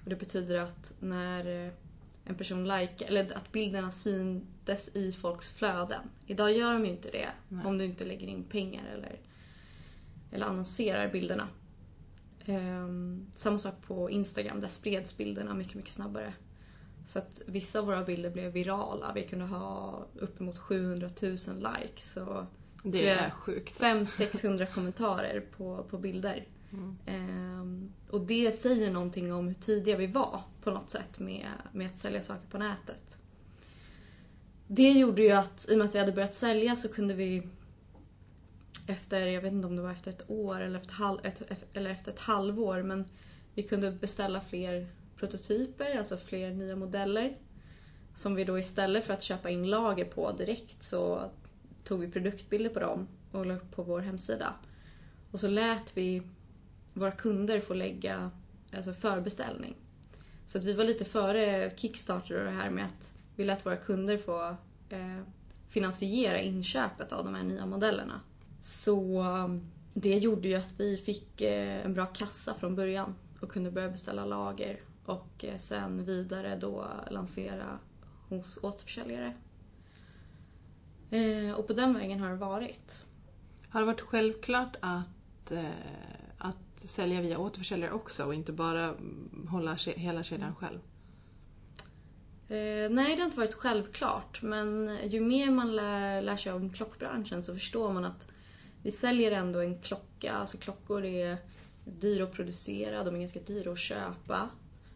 Och 0.02 0.10
det 0.10 0.16
betyder 0.16 0.58
att 0.58 0.94
när 1.00 1.66
eh, 1.66 1.72
en 2.24 2.34
person 2.34 2.68
likar, 2.68 3.06
eller 3.06 3.36
att 3.36 3.52
bilderna 3.52 3.90
syntes 3.90 4.96
i 4.96 5.12
folks 5.12 5.52
flöden. 5.52 6.00
Idag 6.26 6.52
gör 6.52 6.72
de 6.72 6.84
ju 6.84 6.90
inte 6.90 7.10
det 7.10 7.28
Nej. 7.48 7.66
om 7.66 7.78
du 7.78 7.84
inte 7.84 8.04
lägger 8.04 8.26
in 8.26 8.44
pengar 8.44 8.84
eller, 8.94 9.20
eller 10.30 10.46
annonserar 10.46 11.12
bilderna. 11.12 11.48
Ehm, 12.44 13.26
samma 13.34 13.58
sak 13.58 13.74
på 13.86 14.10
Instagram, 14.10 14.60
där 14.60 14.68
spreds 14.68 15.16
bilderna 15.16 15.54
mycket, 15.54 15.74
mycket 15.74 15.92
snabbare. 15.92 16.34
Så 17.06 17.18
att 17.18 17.40
vissa 17.46 17.78
av 17.78 17.86
våra 17.86 18.04
bilder 18.04 18.30
blev 18.30 18.52
virala. 18.52 19.12
Vi 19.14 19.22
kunde 19.22 19.44
ha 19.44 20.06
uppemot 20.14 20.58
700 20.58 21.10
000 21.22 21.32
likes 21.32 22.16
och 22.16 22.44
Det 22.82 23.08
är 23.08 23.30
sjukt. 23.30 23.80
500-600 23.80 24.66
kommentarer 24.74 25.40
på, 25.56 25.86
på 25.90 25.98
bilder. 25.98 26.46
Mm. 26.76 26.96
Ehm, 27.06 27.92
och 28.10 28.20
det 28.20 28.52
säger 28.52 28.90
någonting 28.90 29.32
om 29.32 29.46
hur 29.46 29.54
tidiga 29.54 29.96
vi 29.96 30.06
var 30.06 30.40
på 30.62 30.70
något 30.70 30.90
sätt 30.90 31.18
med, 31.18 31.48
med 31.72 31.86
att 31.86 31.96
sälja 31.96 32.22
saker 32.22 32.46
på 32.50 32.58
nätet. 32.58 33.18
Det 34.66 34.90
gjorde 34.92 35.22
ju 35.22 35.30
att 35.30 35.66
i 35.70 35.74
och 35.74 35.78
med 35.78 35.84
att 35.84 35.94
vi 35.94 35.98
hade 35.98 36.12
börjat 36.12 36.34
sälja 36.34 36.76
så 36.76 36.88
kunde 36.88 37.14
vi 37.14 37.42
efter, 38.86 39.26
jag 39.26 39.42
vet 39.42 39.52
inte 39.52 39.66
om 39.66 39.76
det 39.76 39.82
var 39.82 39.90
efter 39.90 40.10
ett 40.10 40.30
år 40.30 40.60
eller 40.60 40.78
efter, 40.78 40.94
halv, 40.94 41.18
ett, 41.22 41.42
eller 41.72 41.90
efter 41.90 42.12
ett 42.12 42.18
halvår, 42.18 42.82
men 42.82 43.04
vi 43.54 43.62
kunde 43.62 43.90
beställa 43.90 44.40
fler 44.40 44.88
prototyper, 45.16 45.98
alltså 45.98 46.16
fler 46.16 46.50
nya 46.50 46.76
modeller. 46.76 47.38
Som 48.14 48.34
vi 48.34 48.44
då 48.44 48.58
istället 48.58 49.04
för 49.04 49.14
att 49.14 49.22
köpa 49.22 49.50
in 49.50 49.70
lager 49.70 50.04
på 50.04 50.32
direkt 50.32 50.82
så 50.82 51.30
tog 51.84 52.00
vi 52.00 52.10
produktbilder 52.10 52.70
på 52.70 52.80
dem 52.80 53.08
och 53.32 53.46
la 53.46 53.54
upp 53.54 53.70
på 53.70 53.82
vår 53.82 54.00
hemsida. 54.00 54.54
Och 55.30 55.40
så 55.40 55.48
lät 55.48 55.96
vi 55.96 56.22
våra 56.96 57.10
kunder 57.10 57.60
får 57.60 57.74
lägga 57.74 58.30
alltså 58.72 58.92
förbeställning. 58.92 59.76
Så 60.46 60.58
att 60.58 60.64
vi 60.64 60.72
var 60.72 60.84
lite 60.84 61.04
före 61.04 61.70
Kickstarter 61.76 62.38
och 62.38 62.44
det 62.44 62.50
här 62.50 62.70
med 62.70 62.84
att 62.84 63.14
vi 63.36 63.44
lät 63.44 63.66
våra 63.66 63.76
kunder 63.76 64.18
få 64.18 64.56
eh, 64.88 65.22
finansiera 65.68 66.40
inköpet 66.40 67.12
av 67.12 67.24
de 67.24 67.34
här 67.34 67.42
nya 67.42 67.66
modellerna. 67.66 68.20
Så 68.62 69.22
um, 69.22 69.70
det 69.94 70.18
gjorde 70.18 70.48
ju 70.48 70.54
att 70.54 70.80
vi 70.80 70.96
fick 70.96 71.40
eh, 71.40 71.84
en 71.84 71.94
bra 71.94 72.06
kassa 72.06 72.54
från 72.54 72.76
början 72.76 73.14
och 73.40 73.50
kunde 73.50 73.70
börja 73.70 73.88
beställa 73.88 74.24
lager 74.24 74.80
och 75.04 75.44
eh, 75.44 75.56
sen 75.56 76.04
vidare 76.04 76.56
då 76.56 76.86
lansera 77.10 77.78
hos 78.28 78.58
återförsäljare. 78.62 79.34
Eh, 81.10 81.52
och 81.52 81.66
på 81.66 81.72
den 81.72 81.94
vägen 81.94 82.20
har 82.20 82.30
det 82.30 82.36
varit. 82.36 83.04
Har 83.68 83.80
det 83.80 83.86
varit 83.86 84.00
självklart 84.00 84.76
att, 84.80 85.50
eh, 85.50 85.64
att 86.38 86.80
sälja 86.80 87.20
via 87.20 87.38
återförsäljare 87.38 87.92
också 87.92 88.24
och 88.24 88.34
inte 88.34 88.52
bara 88.52 88.84
mm, 88.84 89.46
hålla 89.50 89.74
hela 89.74 90.22
kedjan 90.22 90.54
själv? 90.54 90.78
Eh, 92.48 92.90
nej, 92.90 93.16
det 93.16 93.22
har 93.22 93.24
inte 93.24 93.38
varit 93.38 93.54
självklart. 93.54 94.42
Men 94.42 94.98
ju 95.04 95.20
mer 95.20 95.50
man 95.50 95.76
lär, 95.76 96.22
lär 96.22 96.36
sig 96.36 96.52
om 96.52 96.70
klockbranschen 96.70 97.42
så 97.42 97.54
förstår 97.54 97.92
man 97.92 98.04
att 98.04 98.28
vi 98.82 98.92
säljer 98.92 99.30
ändå 99.32 99.60
en 99.60 99.76
klocka. 99.76 100.32
Alltså 100.32 100.58
klockor 100.58 101.04
är 101.04 101.38
dyra 101.84 102.24
att 102.24 102.32
producera, 102.32 103.04
de 103.04 103.14
är 103.14 103.18
ganska 103.18 103.40
dyra 103.40 103.72
att 103.72 103.78
köpa. 103.78 104.48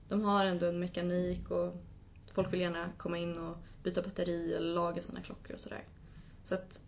De 0.09 0.23
har 0.23 0.45
ändå 0.45 0.67
en 0.67 0.81
mekanik 0.81 1.51
och 1.51 1.83
folk 2.35 2.53
vill 2.53 2.61
gärna 2.61 2.89
komma 2.97 3.19
in 3.19 3.39
och 3.39 3.57
byta 3.83 4.03
batteri 4.03 4.55
eller 4.55 4.75
laga 4.75 5.03
sina 5.03 5.21
klockor 5.21 5.55
och 5.55 5.61
sådär. 5.61 5.85
Så 6.45 6.55
att 6.55 6.81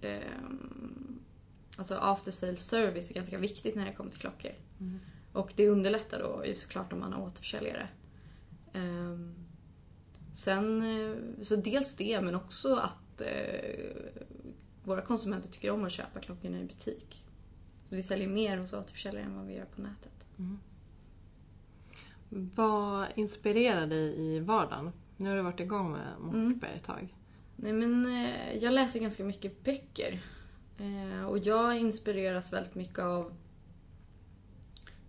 ehm, 0.00 1.18
alltså 1.78 1.94
after 1.94 2.32
sale 2.32 2.56
service 2.56 3.10
är 3.10 3.14
ganska 3.14 3.38
viktigt 3.38 3.74
när 3.74 3.86
det 3.86 3.92
kommer 3.92 4.10
till 4.10 4.20
klockor. 4.20 4.52
Mm. 4.80 5.00
Och 5.32 5.52
det 5.56 5.68
underlättar 5.68 6.18
då 6.18 6.46
ju 6.46 6.54
såklart 6.54 6.92
om 6.92 7.00
man 7.00 7.12
har 7.12 7.22
återförsäljare. 7.22 7.88
Ehm, 8.72 9.34
sen, 10.34 10.82
eh, 10.82 11.16
så 11.42 11.56
dels 11.56 11.96
det 11.96 12.20
men 12.20 12.34
också 12.34 12.74
att 12.74 13.20
eh, 13.20 14.12
våra 14.84 15.02
konsumenter 15.02 15.48
tycker 15.48 15.70
om 15.70 15.84
att 15.84 15.92
köpa 15.92 16.20
klockorna 16.20 16.60
i 16.60 16.64
butik. 16.64 17.24
Så 17.84 17.96
vi 17.96 18.02
säljer 18.02 18.28
mer 18.28 18.56
hos 18.56 18.72
återförsäljare 18.72 19.24
än 19.24 19.36
vad 19.36 19.46
vi 19.46 19.56
gör 19.56 19.64
på 19.64 19.82
nätet. 19.82 20.26
Vad 22.28 23.06
inspirerar 23.14 23.86
dig 23.86 24.20
i 24.20 24.40
vardagen? 24.40 24.92
Nu 25.16 25.28
har 25.28 25.36
du 25.36 25.42
varit 25.42 25.60
igång 25.60 25.92
med 25.92 26.20
Mockberg 26.20 26.76
ett 26.76 26.84
tag. 26.84 27.14
Nej 27.56 27.72
men 27.72 28.06
eh, 28.06 28.56
jag 28.58 28.72
läser 28.72 29.00
ganska 29.00 29.24
mycket 29.24 29.64
böcker. 29.64 30.20
Eh, 30.78 31.24
och 31.24 31.38
jag 31.38 31.78
inspireras 31.78 32.52
väldigt 32.52 32.74
mycket 32.74 32.98
av... 32.98 33.34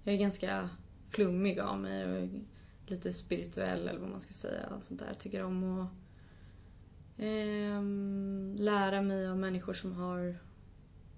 Jag 0.04 0.16
är 0.16 0.20
ganska 0.20 0.70
flummig 1.10 1.60
av 1.60 1.80
mig 1.80 2.06
och 2.06 2.30
lite 2.86 3.14
spirituell 3.14 3.88
eller 3.88 4.00
vad 4.00 4.10
man 4.10 4.22
ska 4.22 4.34
säga. 4.34 4.68
Och 4.68 4.84
sånt 4.84 5.00
där. 5.00 5.14
Tycker 5.14 5.44
om 5.44 5.80
att 5.80 5.90
eh, 7.18 7.84
lära 8.64 9.02
mig 9.02 9.28
av 9.28 9.38
människor 9.38 9.74
som 9.74 9.94
har 9.94 10.36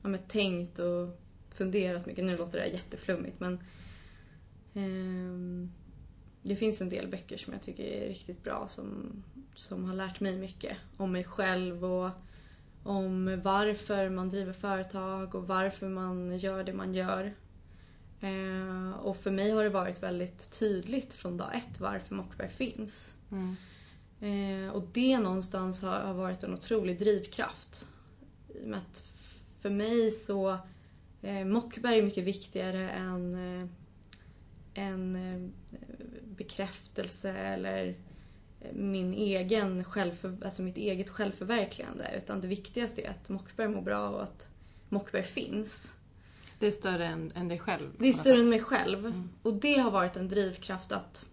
ja, 0.01 0.09
men, 0.09 0.19
tänkt 0.27 0.79
och 0.79 1.19
funderat 1.51 2.05
mycket. 2.05 2.25
Nu 2.25 2.37
låter 2.37 2.57
det 2.57 2.63
här 2.63 2.71
jätteflummigt 2.71 3.39
men 3.39 3.53
eh, 4.73 5.69
det 6.43 6.55
finns 6.55 6.81
en 6.81 6.89
del 6.89 7.07
böcker 7.07 7.37
som 7.37 7.53
jag 7.53 7.61
tycker 7.61 7.83
är 7.83 8.07
riktigt 8.07 8.43
bra 8.43 8.67
som, 8.67 9.23
som 9.55 9.85
har 9.85 9.95
lärt 9.95 10.19
mig 10.19 10.37
mycket 10.37 10.77
om 10.97 11.11
mig 11.11 11.23
själv 11.23 11.85
och 11.85 12.09
om 12.83 13.41
varför 13.43 14.09
man 14.09 14.29
driver 14.29 14.53
företag 14.53 15.35
och 15.35 15.47
varför 15.47 15.89
man 15.89 16.37
gör 16.37 16.63
det 16.63 16.73
man 16.73 16.93
gör. 16.93 17.33
Eh, 18.21 18.91
och 19.01 19.17
för 19.17 19.31
mig 19.31 19.51
har 19.51 19.63
det 19.63 19.69
varit 19.69 20.03
väldigt 20.03 20.59
tydligt 20.59 21.13
från 21.13 21.37
dag 21.37 21.55
ett 21.55 21.79
varför 21.79 22.15
Mockberg 22.15 22.49
finns. 22.49 23.15
Mm. 23.31 23.55
Eh, 24.21 24.71
och 24.71 24.83
det 24.93 25.19
någonstans 25.19 25.81
har, 25.81 25.99
har 25.99 26.13
varit 26.13 26.43
en 26.43 26.53
otrolig 26.53 26.99
drivkraft. 26.99 27.87
I 28.49 28.63
och 28.63 28.67
med 28.67 28.79
att 28.79 29.03
för 29.61 29.69
mig 29.69 30.11
så 30.11 30.57
eh, 31.21 31.45
Mockberg 31.45 31.97
är 31.97 32.03
mycket 32.03 32.23
viktigare 32.23 32.89
än 32.89 33.35
en 34.73 35.15
eh, 35.15 35.49
bekräftelse 36.23 37.31
eller 37.31 37.95
min 38.73 39.13
egen 39.13 39.83
självför, 39.83 40.37
alltså 40.45 40.61
mitt 40.61 40.77
eget 40.77 41.09
självförverkligande. 41.09 42.11
Utan 42.17 42.41
det 42.41 42.47
viktigaste 42.47 43.01
är 43.01 43.09
att 43.09 43.29
Mockberg 43.29 43.67
mår 43.67 43.81
bra 43.81 44.09
och 44.09 44.23
att 44.23 44.49
Mockberg 44.89 45.23
finns. 45.23 45.93
Det 46.59 46.67
är 46.67 46.71
större 46.71 47.05
än, 47.05 47.31
än 47.35 47.47
dig 47.47 47.59
själv? 47.59 47.89
Det 47.97 48.07
är 48.07 48.13
större 48.13 48.39
än 48.39 48.49
mig 48.49 48.59
själv. 48.59 49.05
Mm. 49.05 49.29
Och 49.41 49.53
det 49.53 49.77
har 49.77 49.91
varit 49.91 50.17
en 50.17 50.27
drivkraft 50.27 50.91
att, 50.91 51.25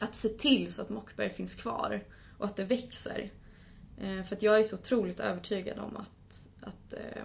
att 0.00 0.14
se 0.14 0.28
till 0.28 0.72
så 0.72 0.82
att 0.82 0.88
Mockberg 0.88 1.30
finns 1.30 1.54
kvar 1.54 2.04
och 2.38 2.44
att 2.44 2.56
det 2.56 2.64
växer. 2.64 3.32
Eh, 4.00 4.22
för 4.22 4.36
att 4.36 4.42
jag 4.42 4.58
är 4.58 4.64
så 4.64 4.76
otroligt 4.76 5.20
övertygad 5.20 5.78
om 5.78 5.96
att, 5.96 6.48
att, 6.60 6.92
eh, 6.92 7.22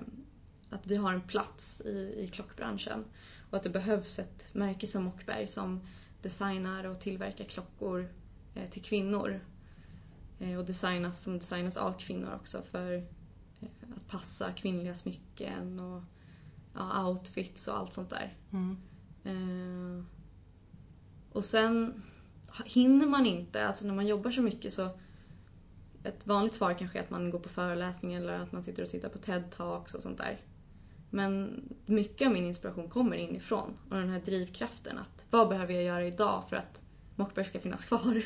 att 0.70 0.88
vi 0.88 0.96
har 0.96 1.14
en 1.14 1.22
plats 1.22 1.82
i, 1.82 2.16
i 2.18 2.28
klockbranschen. 2.28 3.06
Och 3.50 3.58
att 3.58 3.64
det 3.64 3.70
behövs 3.70 4.20
ett 4.20 4.50
märke 4.54 4.88
som 4.88 5.04
Mockberg 5.04 5.48
som 5.48 5.88
designar 6.22 6.84
och 6.84 7.00
tillverkar 7.00 7.46
klockor 7.46 8.10
till 8.70 8.84
kvinnor. 8.84 9.41
Eh, 10.41 10.58
och 10.58 10.65
designas 10.65 11.22
som 11.22 11.38
designas 11.38 11.77
av 11.77 11.93
kvinnor 12.00 12.34
också 12.36 12.62
för 12.62 12.93
eh, 13.62 13.67
att 13.96 14.08
passa 14.08 14.51
kvinnliga 14.51 14.96
smycken 14.96 15.79
och 15.79 16.03
ja, 16.74 17.08
outfits 17.08 17.67
och 17.67 17.77
allt 17.77 17.93
sånt 17.93 18.10
där. 18.10 18.38
Mm. 18.51 18.77
Eh, 19.24 20.05
och 21.31 21.46
sen 21.46 22.03
hinner 22.65 23.08
man 23.08 23.25
inte, 23.25 23.67
alltså 23.67 23.88
när 23.88 23.93
man 23.93 24.08
jobbar 24.08 24.31
så 24.31 24.41
mycket 24.41 24.74
så 24.74 24.89
ett 26.03 26.27
vanligt 26.27 26.53
svar 26.53 26.74
kanske 26.74 27.00
är 27.00 27.03
att 27.03 27.10
man 27.10 27.29
går 27.29 27.39
på 27.39 27.50
föreläsning 27.50 28.13
eller 28.13 28.39
att 28.39 28.51
man 28.51 28.63
sitter 28.63 28.84
och 28.84 28.89
tittar 28.89 29.10
på 29.10 29.17
TED-talks 29.17 29.96
och 29.96 30.01
sånt 30.01 30.17
där. 30.17 30.39
Men 31.10 31.63
mycket 31.86 32.27
av 32.27 32.34
min 32.34 32.46
inspiration 32.46 32.89
kommer 32.89 33.17
inifrån 33.17 33.77
och 33.89 33.96
den 33.96 34.10
här 34.10 34.20
drivkraften 34.20 34.98
att 34.98 35.25
vad 35.29 35.50
behöver 35.50 35.74
jag 35.74 35.84
göra 35.84 36.05
idag 36.05 36.43
för 36.50 36.55
att 36.55 36.84
Mockberg 37.15 37.46
ska 37.46 37.60
finnas 37.60 37.86
kvar? 37.86 38.24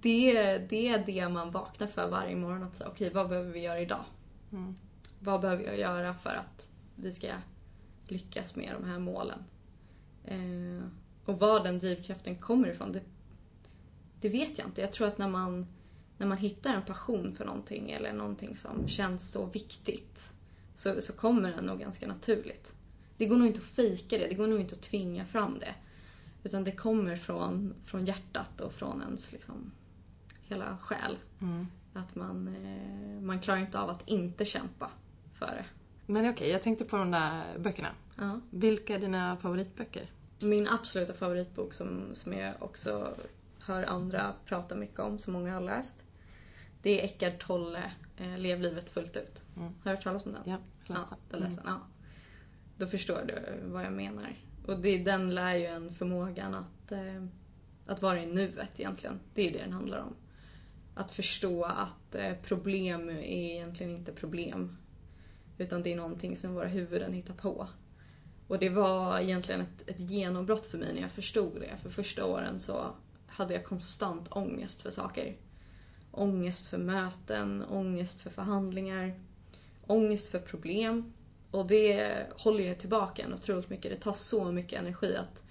Det, 0.00 0.36
är- 0.36 0.58
det 0.68 0.88
är 0.88 1.02
det 1.06 1.28
man 1.28 1.50
vaknar 1.50 1.86
för 1.86 2.08
varje 2.10 2.36
morgon. 2.36 2.62
Att 2.62 2.74
säga, 2.74 2.88
okej, 2.88 3.10
vad 3.14 3.28
behöver 3.28 3.50
vi 3.52 3.60
göra 3.60 3.80
idag? 3.80 4.04
Mm. 4.52 4.76
Vad 5.20 5.40
behöver 5.40 5.64
jag 5.64 5.78
göra 5.78 6.14
för 6.14 6.34
att 6.34 6.68
vi 6.96 7.12
ska 7.12 7.28
lyckas 8.08 8.56
med 8.56 8.74
de 8.80 8.88
här 8.88 8.98
målen? 8.98 9.44
Eh, 10.24 10.86
och 11.24 11.38
var 11.40 11.64
den 11.64 11.78
drivkraften 11.78 12.36
kommer 12.36 12.68
ifrån, 12.68 12.92
det, 12.92 13.00
det 14.20 14.28
vet 14.28 14.58
jag 14.58 14.66
inte. 14.68 14.80
Jag 14.80 14.92
tror 14.92 15.06
att 15.06 15.18
när 15.18 15.28
man, 15.28 15.66
när 16.18 16.26
man 16.26 16.38
hittar 16.38 16.74
en 16.74 16.82
passion 16.82 17.34
för 17.34 17.44
någonting 17.44 17.90
eller 17.90 18.12
någonting 18.12 18.56
som 18.56 18.88
känns 18.88 19.30
så 19.32 19.46
viktigt 19.46 20.32
så, 20.74 21.00
så 21.00 21.12
kommer 21.12 21.50
den 21.52 21.64
nog 21.64 21.80
ganska 21.80 22.06
naturligt. 22.06 22.76
Det 23.16 23.26
går 23.26 23.36
nog 23.36 23.46
inte 23.46 23.60
att 23.60 23.66
fejka 23.66 24.18
det, 24.18 24.26
det 24.26 24.34
går 24.34 24.46
nog 24.46 24.60
inte 24.60 24.74
att 24.74 24.82
tvinga 24.82 25.24
fram 25.24 25.58
det. 25.58 25.74
Utan 26.44 26.64
det 26.64 26.72
kommer 26.72 27.16
från, 27.16 27.74
från 27.84 28.04
hjärtat 28.04 28.60
och 28.60 28.72
från 28.72 29.02
ens 29.02 29.32
liksom, 29.32 29.72
hela 30.42 30.78
själ. 30.78 31.16
Mm. 31.40 31.66
Att 31.92 32.14
man, 32.14 32.48
eh, 32.48 33.22
man 33.22 33.40
klarar 33.40 33.58
inte 33.58 33.78
av 33.78 33.90
att 33.90 34.08
inte 34.08 34.44
kämpa 34.44 34.90
för 35.34 35.46
det. 35.46 35.64
Men 36.06 36.30
okej, 36.30 36.50
jag 36.50 36.62
tänkte 36.62 36.84
på 36.84 36.96
de 36.96 37.10
där 37.10 37.58
böckerna. 37.58 37.88
Ja. 38.16 38.40
Vilka 38.50 38.94
är 38.94 38.98
dina 38.98 39.36
favoritböcker? 39.36 40.10
Min 40.40 40.68
absoluta 40.68 41.14
favoritbok 41.14 41.72
som, 41.72 42.00
som 42.14 42.32
jag 42.32 42.54
också 42.58 43.14
hör 43.60 43.82
andra 43.82 44.32
prata 44.44 44.74
mycket 44.74 45.00
om, 45.00 45.18
som 45.18 45.32
många 45.32 45.54
har 45.54 45.60
läst. 45.60 46.04
Det 46.82 47.00
är 47.00 47.04
Eckart 47.04 47.46
Tolle, 47.46 47.92
eh, 48.16 48.38
Lev 48.38 48.60
livet 48.60 48.90
fullt 48.90 49.16
ut. 49.16 49.42
Mm. 49.56 49.68
Har 49.68 49.74
du 49.82 49.90
hört 49.90 50.04
talas 50.04 50.26
om 50.26 50.32
den? 50.32 50.42
Ja, 50.44 50.58
jag 50.86 50.96
Ja, 50.96 51.00
läste 51.10 51.36
läste 51.36 51.62
den. 51.62 51.72
Ja. 51.72 51.80
Då 52.76 52.86
förstår 52.86 53.22
du 53.26 53.60
vad 53.70 53.84
jag 53.84 53.92
menar. 53.92 54.36
Och 54.66 54.78
det, 54.78 54.98
den 54.98 55.34
lär 55.34 55.54
ju 55.54 55.66
en 55.66 55.92
förmågan 55.92 56.54
att, 56.54 56.92
eh, 56.92 57.24
att 57.86 58.02
vara 58.02 58.22
i 58.22 58.26
nuet 58.26 58.80
egentligen. 58.80 59.20
Det 59.34 59.48
är 59.48 59.52
det 59.52 59.58
den 59.58 59.72
handlar 59.72 59.98
om. 59.98 60.14
Att 60.94 61.10
förstå 61.10 61.64
att 61.64 62.14
eh, 62.14 62.32
problem 62.42 63.08
är 63.08 63.22
egentligen 63.22 63.92
inte 63.96 64.12
problem. 64.12 64.76
Utan 65.58 65.82
det 65.82 65.92
är 65.92 65.96
någonting 65.96 66.36
som 66.36 66.54
våra 66.54 66.68
huvuden 66.68 67.12
hittar 67.12 67.34
på. 67.34 67.68
Och 68.48 68.58
det 68.58 68.68
var 68.68 69.20
egentligen 69.20 69.60
ett, 69.60 69.88
ett 69.88 70.00
genombrott 70.00 70.66
för 70.66 70.78
mig 70.78 70.94
när 70.94 71.00
jag 71.00 71.12
förstod 71.12 71.60
det. 71.60 71.76
För 71.82 71.90
första 71.90 72.26
åren 72.26 72.58
så 72.58 72.94
hade 73.26 73.54
jag 73.54 73.64
konstant 73.64 74.28
ångest 74.30 74.82
för 74.82 74.90
saker. 74.90 75.36
Ångest 76.10 76.68
för 76.68 76.78
möten, 76.78 77.64
ångest 77.64 78.20
för 78.20 78.30
förhandlingar, 78.30 79.20
ångest 79.86 80.30
för 80.30 80.38
problem. 80.38 81.12
Och 81.54 81.66
det 81.66 82.26
håller 82.36 82.64
ju 82.64 82.74
tillbaka 82.74 83.22
en 83.22 83.34
otroligt 83.34 83.70
mycket. 83.70 83.90
Det 83.90 83.96
tar 83.96 84.12
så 84.12 84.52
mycket 84.52 84.80
energi 84.80 85.16
att, 85.16 85.44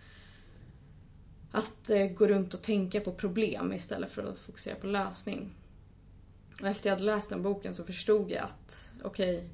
att 1.52 1.90
eh, 1.90 2.06
gå 2.06 2.28
runt 2.28 2.54
och 2.54 2.62
tänka 2.62 3.02
på 3.02 3.12
problem 3.14 3.74
istället 3.74 4.12
för 4.12 4.24
att 4.24 4.40
fokusera 4.40 4.76
på 4.76 4.88
lösning. 4.88 5.56
Och 6.62 6.68
efter 6.68 6.90
jag 6.90 6.96
hade 6.96 7.06
läst 7.06 7.30
den 7.30 7.44
boken 7.44 7.74
så 7.74 7.84
förstod 7.84 8.32
jag 8.32 8.44
att 8.44 8.92
okej, 9.04 9.50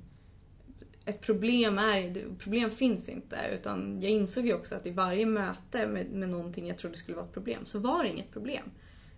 ett 1.06 1.22
problem 1.22 1.80
är, 1.80 2.26
problem 2.40 2.72
finns 2.72 3.10
inte. 3.10 3.38
Utan 3.54 4.02
jag 4.02 4.12
insåg 4.12 4.46
ju 4.46 4.54
också 4.54 4.76
att 4.76 4.86
i 4.86 4.92
varje 4.92 5.26
möte 5.26 5.88
med, 5.88 6.12
med 6.12 6.30
någonting 6.30 6.68
jag 6.68 6.78
trodde 6.78 6.98
skulle 6.98 7.16
vara 7.16 7.26
ett 7.26 7.34
problem 7.34 7.66
så 7.66 7.80
var 7.80 8.04
det 8.04 8.10
inget 8.10 8.32
problem. 8.32 8.72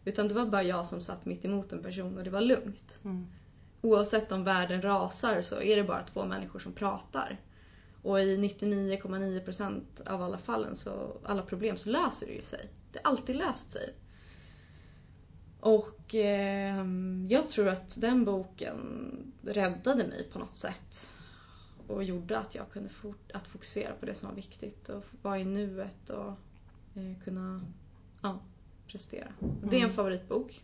Utan 0.05 0.27
det 0.27 0.33
var 0.33 0.45
bara 0.45 0.63
jag 0.63 0.87
som 0.87 1.01
satt 1.01 1.25
mitt 1.25 1.45
emot 1.45 1.71
en 1.71 1.83
person 1.83 2.17
och 2.17 2.23
det 2.23 2.29
var 2.29 2.41
lugnt. 2.41 2.99
Mm. 3.03 3.27
Oavsett 3.81 4.31
om 4.31 4.43
världen 4.43 4.81
rasar 4.81 5.41
så 5.41 5.61
är 5.61 5.75
det 5.75 5.83
bara 5.83 6.03
två 6.03 6.25
människor 6.25 6.59
som 6.59 6.73
pratar. 6.73 7.39
Och 8.01 8.19
i 8.21 8.37
99,9% 8.37 9.81
av 10.07 10.21
alla 10.21 10.37
fallen, 10.37 10.75
så, 10.75 11.17
alla 11.23 11.41
problem, 11.41 11.77
så 11.77 11.89
löser 11.89 12.25
det 12.27 12.33
ju 12.33 12.41
sig. 12.43 12.69
Det 12.91 12.99
har 13.03 13.11
alltid 13.11 13.35
löst 13.35 13.71
sig. 13.71 13.93
Och 15.59 16.15
eh, 16.15 16.85
jag 17.29 17.49
tror 17.49 17.67
att 17.67 18.01
den 18.01 18.25
boken 18.25 18.77
räddade 19.41 20.07
mig 20.07 20.29
på 20.33 20.39
något 20.39 20.55
sätt. 20.55 21.13
Och 21.87 22.03
gjorde 22.03 22.37
att 22.39 22.55
jag 22.55 22.69
kunde 22.71 22.89
fort, 22.89 23.31
att 23.33 23.47
fokusera 23.47 23.93
på 23.99 24.05
det 24.05 24.13
som 24.15 24.27
var 24.29 24.35
viktigt 24.35 24.89
och 24.89 25.03
vara 25.21 25.39
i 25.39 25.45
nuet 25.45 26.09
och 26.09 26.29
eh, 26.95 27.23
kunna 27.23 27.61
ja, 28.21 28.39
prestera. 28.87 29.27
Så 29.39 29.45
Det 29.45 29.75
är 29.75 29.79
en 29.79 29.83
Mm. 29.83 29.91
favoritbok. 29.95 30.63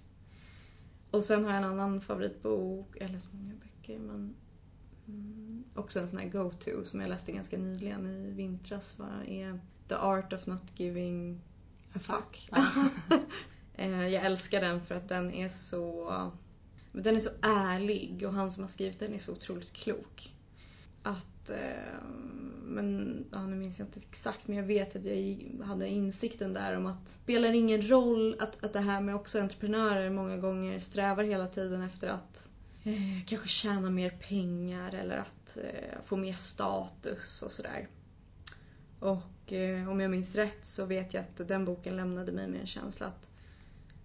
Och 1.12 1.24
sen 1.24 1.46
har 1.46 1.52
jag 1.52 1.58
en 1.58 1.70
annan 1.70 2.02
favoritbok, 2.02 3.02
har 3.02 3.10
läst 3.10 3.34
många 3.34 3.54
böcker 3.54 4.00
men 4.00 4.36
mm, 5.08 5.63
också 5.76 6.00
en 6.00 6.08
sån 6.08 6.20
här 6.20 6.30
go-to 6.30 6.86
som 6.86 7.02
jag 7.02 7.10
läste 7.10 7.32
ganska 7.32 7.58
nyligen 7.58 8.08
i 8.08 8.32
vintras 8.32 9.00
var, 9.00 9.24
är 9.28 9.60
The 9.88 9.96
Art 9.96 10.34
of 10.34 10.48
Not 10.48 10.63
Giving 10.76 11.41
a 11.93 12.00
Fuck. 12.00 12.50
Eh, 13.80 14.08
jag 14.08 14.26
älskar 14.26 14.62
den 14.62 14.82
för 14.82 14.96
att 14.96 15.10
den 15.10 15.34
är 15.34 15.50
så 15.50 16.12
den 16.91 17.15
är 17.15 17.20
så 17.20 17.30
ärlig 17.41 18.24
och 18.28 18.34
han 18.34 18.52
som 18.52 18.63
har 18.63 18.70
skrivit 18.70 19.00
den 19.00 19.13
är 19.13 19.17
så 19.17 19.32
otroligt 19.32 19.74
klok. 19.74 20.34
Att, 21.04 21.37
Eh, 21.49 21.99
men 22.67 23.25
ja, 23.31 23.45
nu 23.45 23.55
minns 23.55 23.79
jag 23.79 23.88
inte 23.88 23.99
exakt 23.99 24.47
men 24.47 24.57
jag 24.57 24.63
vet 24.63 24.95
att 24.95 25.05
jag 25.05 25.49
hade 25.63 25.88
insikten 25.88 26.53
där 26.53 26.77
om 26.77 26.86
att 26.86 27.05
det 27.05 27.12
spelar 27.12 27.53
ingen 27.53 27.89
roll 27.89 28.36
att, 28.39 28.63
att 28.65 28.73
det 28.73 28.79
här 28.79 29.01
med 29.01 29.15
också 29.15 29.39
entreprenörer 29.39 30.10
många 30.10 30.38
gånger 30.38 30.79
strävar 30.79 31.23
hela 31.23 31.47
tiden 31.47 31.81
efter 31.81 32.07
att 32.07 32.49
eh, 32.83 33.25
kanske 33.25 33.47
tjäna 33.47 33.89
mer 33.89 34.10
pengar 34.10 34.95
eller 34.95 35.17
att 35.17 35.57
eh, 35.57 36.01
få 36.03 36.17
mer 36.17 36.33
status 36.33 37.41
och 37.41 37.51
sådär. 37.51 37.88
Och 38.99 39.53
eh, 39.53 39.89
om 39.89 39.99
jag 39.99 40.12
minns 40.12 40.36
rätt 40.36 40.65
så 40.65 40.86
vet 40.86 41.13
jag 41.13 41.21
att 41.21 41.47
den 41.47 41.65
boken 41.65 41.95
lämnade 41.95 42.31
mig 42.31 42.47
med 42.47 42.60
en 42.60 42.67
känsla 42.67 43.07
att 43.07 43.29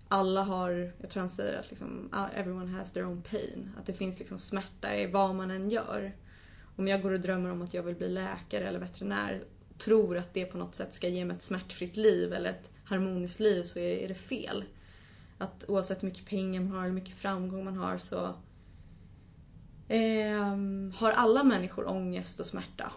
alla 0.09 0.43
har, 0.43 0.93
jag 1.01 1.11
tror 1.11 1.21
han 1.21 1.31
säger 1.31 1.59
att 1.59 1.71
liksom, 1.71 2.09
everyone 2.35 2.71
has 2.71 2.93
their 2.93 3.07
own 3.07 3.23
pain. 3.23 3.71
Att 3.79 3.87
det 3.87 3.93
finns 3.93 4.19
liksom 4.19 4.39
smärta 4.39 4.97
i 4.97 5.07
vad 5.07 5.35
man 5.35 5.51
än 5.51 5.71
gör. 5.71 6.13
Om 6.77 6.89
jag 6.89 7.03
går 7.03 7.13
och 7.13 7.21
drömmer 7.21 7.51
om 7.51 7.63
att 7.63 7.75
jag 7.75 7.83
vill 7.83 7.95
bli 7.95 8.09
läkare 8.09 8.69
eller 8.69 8.79
veterinär 8.79 9.43
tror 9.79 10.19
att 10.19 10.35
det 10.35 10.45
på 10.45 10.59
något 10.59 10.75
sätt 10.75 10.95
ska 10.95 11.09
ge 11.09 11.25
mig 11.25 11.37
ett 11.37 11.43
smärtfritt 11.43 11.97
liv 11.97 12.33
eller 12.33 12.51
ett 12.51 12.71
harmoniskt 12.85 13.41
liv 13.41 13.63
så 13.63 13.79
är 13.79 14.09
det 14.09 14.15
fel. 14.15 14.65
Att 15.39 15.65
oavsett 15.69 16.03
hur 16.03 16.09
mycket 16.09 16.27
pengar 16.27 16.61
man 16.61 16.71
har 16.71 16.79
eller 16.79 16.89
hur 16.89 16.95
mycket 16.95 17.15
framgång 17.15 17.65
man 17.65 17.77
har 17.77 17.99
så 17.99 18.35
eh, 19.89 20.47
har 20.95 21.13
alla 21.13 21.45
människor 21.45 21.89
ångest 21.89 22.41
och 22.41 22.47
smärta. 22.47 22.93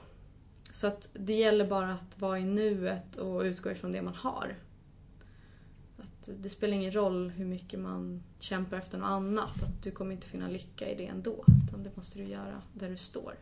Så 0.72 0.88
att 0.88 1.10
det 1.14 1.34
gäller 1.34 1.68
bara 1.68 1.94
att 1.94 2.20
vara 2.20 2.40
i 2.40 2.46
nuet 2.46 3.16
och 3.16 3.42
utgå 3.42 3.72
ifrån 3.72 3.92
det 3.92 4.02
man 4.02 4.16
har. 4.16 4.56
Att 5.98 6.30
det 6.38 6.50
spelar 6.50 6.74
ingen 6.74 6.92
roll 6.92 7.30
hur 7.30 7.46
mycket 7.46 7.80
man 7.80 8.24
kämpar 8.40 8.78
efter 8.78 8.98
något 8.98 9.08
annat. 9.08 9.64
Att 9.64 9.84
du 9.84 9.92
kommer 9.92 10.12
inte 10.12 10.28
finna 10.28 10.48
lycka 10.48 10.90
i 10.90 10.96
det 10.96 11.06
ändå. 11.06 11.46
Utan 11.68 11.84
det 11.84 11.98
måste 11.98 12.20
du 12.20 12.26
göra 12.26 12.62
där 12.74 12.90
du 12.90 12.98
står. 12.98 13.36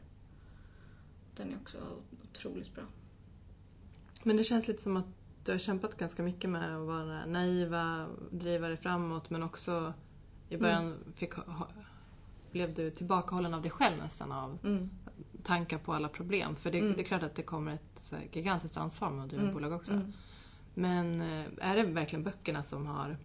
Den 1.36 1.54
är 1.54 1.58
också 1.62 1.78
otroligt 2.24 2.76
bra. 2.76 2.84
Men 4.24 4.38
det 4.38 4.43
känns 4.43 4.67
lite 4.67 4.82
som 4.82 4.98
att 4.98 5.06
du 5.46 5.52
har 5.52 5.60
kämpat 5.60 5.98
ganska 5.98 6.24
mycket 6.24 6.50
med 6.50 6.76
att 6.76 6.88
vara 6.88 7.26
naiva, 7.26 8.08
driva 8.32 8.67
dig 8.67 8.78
framåt 8.78 9.30
men 9.30 9.43
också 9.43 9.93
i 10.50 10.58
början 10.58 10.98
fick, 11.15 11.34
ha, 11.34 11.67
blev 12.52 12.74
du 12.74 12.91
tillbakahållen 12.91 13.54
av 13.54 13.62
dig 13.62 13.72
själv 13.72 13.98
nästan 13.98 14.32
av 14.32 14.58
Mm. 14.63 14.89
tankar 15.43 15.78
på 15.78 15.93
alla 15.93 16.10
problem. 16.10 16.56
För 16.56 16.72
det, 16.72 16.80
Mm. 16.80 16.93
det 16.93 17.02
är 17.02 17.06
klart 17.06 17.24
att 17.24 17.36
det 17.36 17.43
kommer 17.43 17.72
ett 17.74 18.12
här 18.12 18.28
gigantiskt 18.32 18.78
ansvar 18.78 19.12
med 19.12 19.24
att 19.24 19.30
driva 19.30 19.43
Mm. 19.43 19.54
bolag 19.56 19.72
också. 19.74 19.93
Mm. 19.93 20.13
Men 20.74 21.22
eh, 21.22 21.46
är 21.62 21.76
det 21.76 21.84
verkligen 21.84 22.24
böckerna 22.24 22.63
som 22.63 22.86
har... 22.86 23.17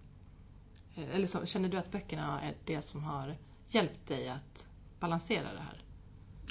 eh, 0.95 1.15
Eller 1.15 1.27
så, 1.27 1.47
känner 1.47 1.69
du 1.69 1.77
att 1.77 1.91
böckerna 1.93 2.41
är 2.41 2.55
det 2.65 2.83
som 2.83 3.05
har 3.05 3.37
hjälpt 3.69 4.07
dig 4.07 4.29
att 4.29 4.69
balansera 5.01 5.53
det 5.53 5.61
här? 5.61 5.83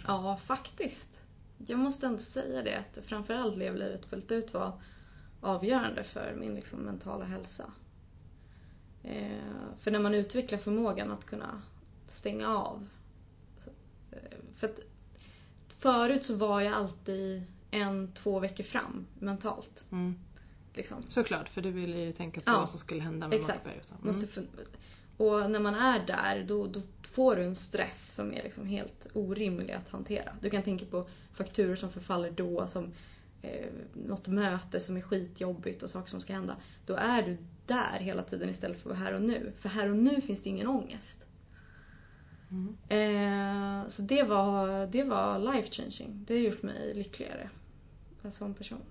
Ja, 0.07 0.37
faktiskt. 0.37 1.23
Jag 1.57 1.79
måste 1.79 2.07
ändå 2.07 2.19
säga 2.19 2.63
det 2.63 2.77
att 2.77 3.05
framförallt 3.05 3.57
Lev 3.57 3.75
livet 3.75 4.05
fullt 4.05 4.31
ut 4.31 4.53
var 4.53 4.81
avgörande 5.41 6.03
för 6.03 6.35
min 6.39 6.55
liksom, 6.55 6.79
mentala 6.79 7.25
hälsa. 7.25 7.71
Eh, 9.03 9.77
för 9.77 9.91
när 9.91 9.99
man 9.99 10.13
utvecklar 10.13 10.59
förmågan 10.59 11.11
att 11.11 11.25
kunna 11.25 11.61
stänga 12.07 12.57
av. 12.57 12.87
Eh, 14.11 14.17
för 14.55 14.67
att 14.67 14.79
förut 15.67 16.25
så 16.25 16.35
var 16.35 16.61
jag 16.61 16.73
alltid 16.73 17.43
en, 17.71 18.11
två 18.13 18.39
veckor 18.39 18.63
fram 18.63 19.07
mentalt. 19.19 19.85
Mm. 19.91 20.15
Liksom. 20.73 21.03
Såklart, 21.09 21.49
för 21.49 21.61
du 21.61 21.71
ville 21.71 21.99
ju 21.99 22.11
tänka 22.11 22.41
på 22.41 22.51
Ja, 22.51 22.59
vad 22.59 22.69
som 22.69 22.79
skulle 22.79 23.01
hända 23.01 23.27
med 23.27 23.37
exakt. 23.37 23.57
Mockberg 23.57 23.79
och 23.79 23.85
så. 23.85 23.93
Mm. 23.95 24.07
Måste 24.07 24.27
Och 25.17 25.51
när 25.51 25.59
man 25.59 25.75
är 25.75 26.05
där 26.05 26.45
då, 26.47 26.67
då 26.67 26.81
får 27.17 27.35
du 27.35 27.43
en 27.43 27.55
stress 27.55 28.15
som 28.15 28.33
är 28.33 28.43
liksom 28.43 28.65
helt 28.65 29.07
orimlig 29.13 29.73
att 29.73 29.89
hantera. 29.89 30.31
Du 30.41 30.49
kan 30.49 30.63
tänka 30.63 30.85
på 30.85 31.07
fakturor 31.33 31.75
som 31.75 31.91
förfaller 31.91 32.31
då, 32.31 32.67
som 32.67 32.91
eh, 33.41 33.67
något 33.93 34.27
möte 34.27 34.79
som 34.79 34.97
är 34.97 35.01
skitjobbigt 35.01 35.83
och 35.83 35.89
saker 35.89 36.09
som 36.09 36.21
ska 36.21 36.33
hända. 36.33 36.55
Då 36.85 36.95
är 36.95 37.23
du 37.23 37.37
där 37.65 37.99
hela 37.99 38.23
tiden 38.23 38.49
istället 38.49 38.81
för 38.81 38.89
att 38.89 38.97
vara 38.97 39.07
här 39.07 39.15
och 39.15 39.21
nu. 39.21 39.53
För 39.59 39.69
här 39.69 39.89
och 39.89 39.95
nu 39.95 40.21
finns 40.21 40.41
det 40.41 40.49
ingen 40.49 40.67
ångest. 40.67 41.27
Mm. 42.51 42.77
Eh, 42.89 43.87
så 43.89 44.01
det 44.01 44.23
var, 44.23 44.87
det 44.87 45.03
var 45.03 45.39
life 45.39 45.71
changing. 45.71 46.25
Det 46.27 46.33
har 46.33 46.41
gjort 46.41 46.63
mig 46.63 46.93
lyckligare. 46.95 47.49
Sån 48.29 48.53
person. 48.53 48.81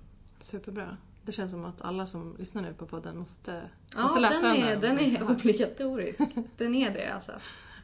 Superbra. 0.41 0.97
Det 1.23 1.33
känns 1.33 1.51
som 1.51 1.65
att 1.65 1.83
alla 1.83 2.07
som 2.07 2.37
lyssnar 2.39 2.63
nu 2.63 2.75
på 2.75 2.87
podden 2.87 3.19
måste, 3.19 3.63
Ja, 3.95 4.03
måste 4.03 4.21
läsa 4.21 4.35
den 4.35 4.57
här 4.57 4.71
är, 4.71 4.75
om 4.75 4.81
den 4.81 4.99
är 4.99 5.31
obligatorisk. 5.31 6.21
Den 6.57 6.75
är 6.75 6.91
det 6.91 7.15
alltså. 7.15 7.33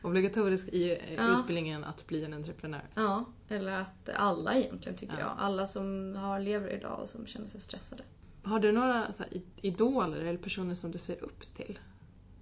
Obligatorisk 0.03 0.69
i 0.69 0.91
eh, 0.93 1.15
Ja. 1.15 1.39
utbildningen 1.41 1.85
att 1.85 2.07
bli 2.07 2.25
en 2.25 2.35
entreprenör. 2.35 2.83
Ja, 2.95 3.25
eller 3.49 3.73
att 3.73 4.09
alla 4.17 4.55
egentligen 4.55 4.99
tycker 4.99 5.15
Ja. 5.15 5.21
jag. 5.21 5.35
Alla 5.39 5.67
som 5.67 6.17
har 6.17 6.41
lever 6.41 6.69
idag 6.71 7.01
och 7.01 7.09
som 7.09 7.27
känner 7.27 7.47
sig 7.47 7.61
stressade. 7.61 8.03
Har 8.43 8.61
du 8.61 8.73
några 8.73 8.93
här, 9.19 9.29
idoler 9.61 10.21
eller 10.21 10.39
personer 10.39 10.75
som 10.75 10.91
du 10.91 10.99
ser 10.99 11.25
upp 11.25 11.57
till? 11.57 11.79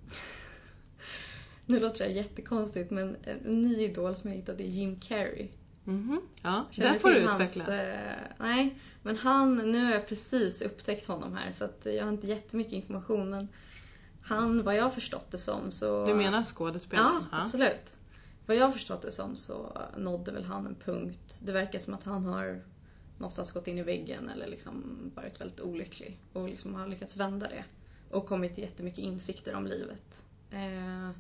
Nu 1.67 1.81
låter 1.81 2.05
det 2.05 2.11
jättekonstigt 2.13 2.91
men 2.91 3.17
en 3.23 3.63
ny 3.63 3.77
idol 3.77 4.17
som 4.17 4.31
jag 4.31 4.37
hittade 4.37 4.63
är 4.65 4.67
Jim 4.69 4.97
Carrey. 4.99 5.49
Mhm. 5.85 6.21
Ja, 6.43 6.65
Känner 6.71 6.93
där 6.93 6.99
får 6.99 7.09
du 7.09 7.15
till 7.15 7.29
hans, 7.29 7.57
utveckla. 7.57 7.83
eh, 7.85 8.17
nej, 8.39 8.79
men 9.03 9.17
han, 9.17 9.57
nu 9.57 9.85
har 9.85 9.93
jag 9.93 10.09
precis 10.09 10.63
upptäckt 10.63 11.07
honom 11.07 11.37
här 11.37 11.53
så 11.53 11.65
att 11.65 11.81
jag 11.97 12.05
har 12.05 12.13
inte 12.13 12.27
jättemycket 12.27 12.73
information 12.73 13.31
men 13.31 13.49
han, 14.23 14.63
vad 14.65 14.77
jag 14.77 14.95
förstått 14.95 15.31
det 15.31 15.39
som 15.39 15.71
så... 15.71 16.07
Du 16.07 16.15
menar 16.15 16.45
skådespelaren? 16.45 17.25
Ja, 17.33 17.43
absolut. 17.43 17.97
Vad 18.47 18.57
jag 18.57 18.73
förstått 18.73 19.03
det 19.03 19.13
som 19.13 19.37
så 19.37 19.79
nådde 19.97 20.33
väl 20.33 20.45
han 20.45 20.67
en 20.67 20.75
punkt. 20.75 21.41
Det 21.43 21.53
verkar 21.53 21.79
som 21.79 21.95
att 21.95 22.03
han 22.03 22.25
har 22.25 22.63
någonstans 23.19 23.53
gått 23.53 23.69
in 23.69 23.79
i 23.79 23.83
väggen 23.83 24.29
eller 24.29 24.47
liksom 24.47 24.97
varit 25.15 25.41
väldigt 25.41 25.61
olycklig 25.61 26.21
och 26.33 26.49
liksom 26.49 26.75
har 26.75 26.87
lyckats 26.87 27.17
vända 27.17 27.49
det. 27.49 27.65
Och 28.11 28.27
kommit 28.27 28.55
till 28.55 28.65
jättemycket 28.65 28.99
insikter 28.99 29.55
om 29.55 29.67
livet. 29.67 30.25
Eh, 30.51 31.11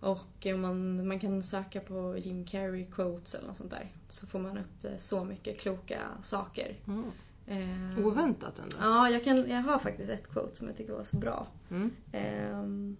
och 0.00 0.46
man, 0.58 1.08
man 1.08 1.20
kan 1.20 1.42
söka 1.42 1.80
på 1.80 2.16
Jim 2.18 2.46
Carrey 2.46 2.84
quotes 2.84 3.34
eller 3.34 3.48
något 3.48 3.56
sånt 3.56 3.70
där. 3.70 3.92
Så 4.08 4.26
får 4.26 4.38
man 4.38 4.58
upp 4.58 4.84
eh, 4.84 4.96
så 4.96 5.24
mycket 5.24 5.58
kloka 5.58 6.00
saker. 6.22 6.76
Mm. 6.86 7.04
Eh, 7.50 8.06
Oväntat 8.06 8.58
ändå. 8.58 8.76
Ja, 8.80 9.10
jag, 9.10 9.24
kan, 9.24 9.48
jag 9.50 9.60
har 9.62 9.78
faktiskt 9.78 10.10
ett 10.10 10.28
quote 10.28 10.56
som 10.56 10.66
jag 10.66 10.76
tycker 10.76 10.92
var 10.92 11.04
så 11.04 11.16
bra. 11.16 11.46
Mm. 11.70 11.90
Ehm, 12.12 12.96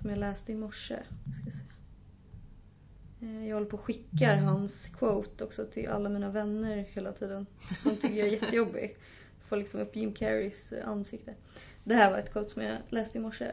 som 0.00 0.10
jag 0.10 0.18
läste 0.18 0.52
i 0.52 0.54
morse. 0.54 0.98
Ska 1.42 1.50
se. 1.50 1.64
Eh, 3.26 3.48
Jag 3.48 3.56
håller 3.56 3.70
på 3.70 3.76
och 3.76 3.82
skickar 3.84 4.36
hans 4.36 4.88
quote 4.88 5.44
också 5.44 5.64
till 5.64 5.88
alla 5.88 6.08
mina 6.08 6.30
vänner 6.30 6.76
hela 6.76 7.12
tiden. 7.12 7.46
De 7.84 7.90
tycker 7.96 8.14
jag 8.16 8.28
är 8.28 8.32
jättejobbig. 8.32 8.96
Får 9.40 9.56
liksom 9.56 9.80
upp 9.80 9.96
Jim 9.96 10.12
Carreys 10.12 10.72
eh, 10.72 10.88
ansikte. 10.88 11.34
Det 11.84 11.94
här 11.94 12.10
var 12.10 12.18
ett 12.18 12.32
quote 12.32 12.50
som 12.50 12.62
jag 12.62 12.78
läste 12.88 13.18
i 13.18 13.20
morse. 13.20 13.52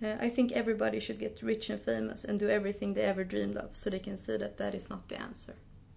Eh, 0.00 0.26
I 0.26 0.30
think 0.30 0.52
everybody 0.52 1.00
should 1.00 1.22
get 1.22 1.42
rich 1.42 1.70
and 1.70 1.80
famous 1.80 2.24
and 2.24 2.40
do 2.40 2.46
everything 2.48 2.94
they 2.94 3.02
ever 3.04 3.24
dreamed 3.24 3.58
of 3.58 3.74
so 3.76 3.90
they 3.90 3.98
can 4.00 4.16
see 4.16 4.38
that 4.38 4.56
that 4.56 4.74
is 4.74 4.90
not 4.90 5.08
the 5.08 5.16
answer. 5.16 5.54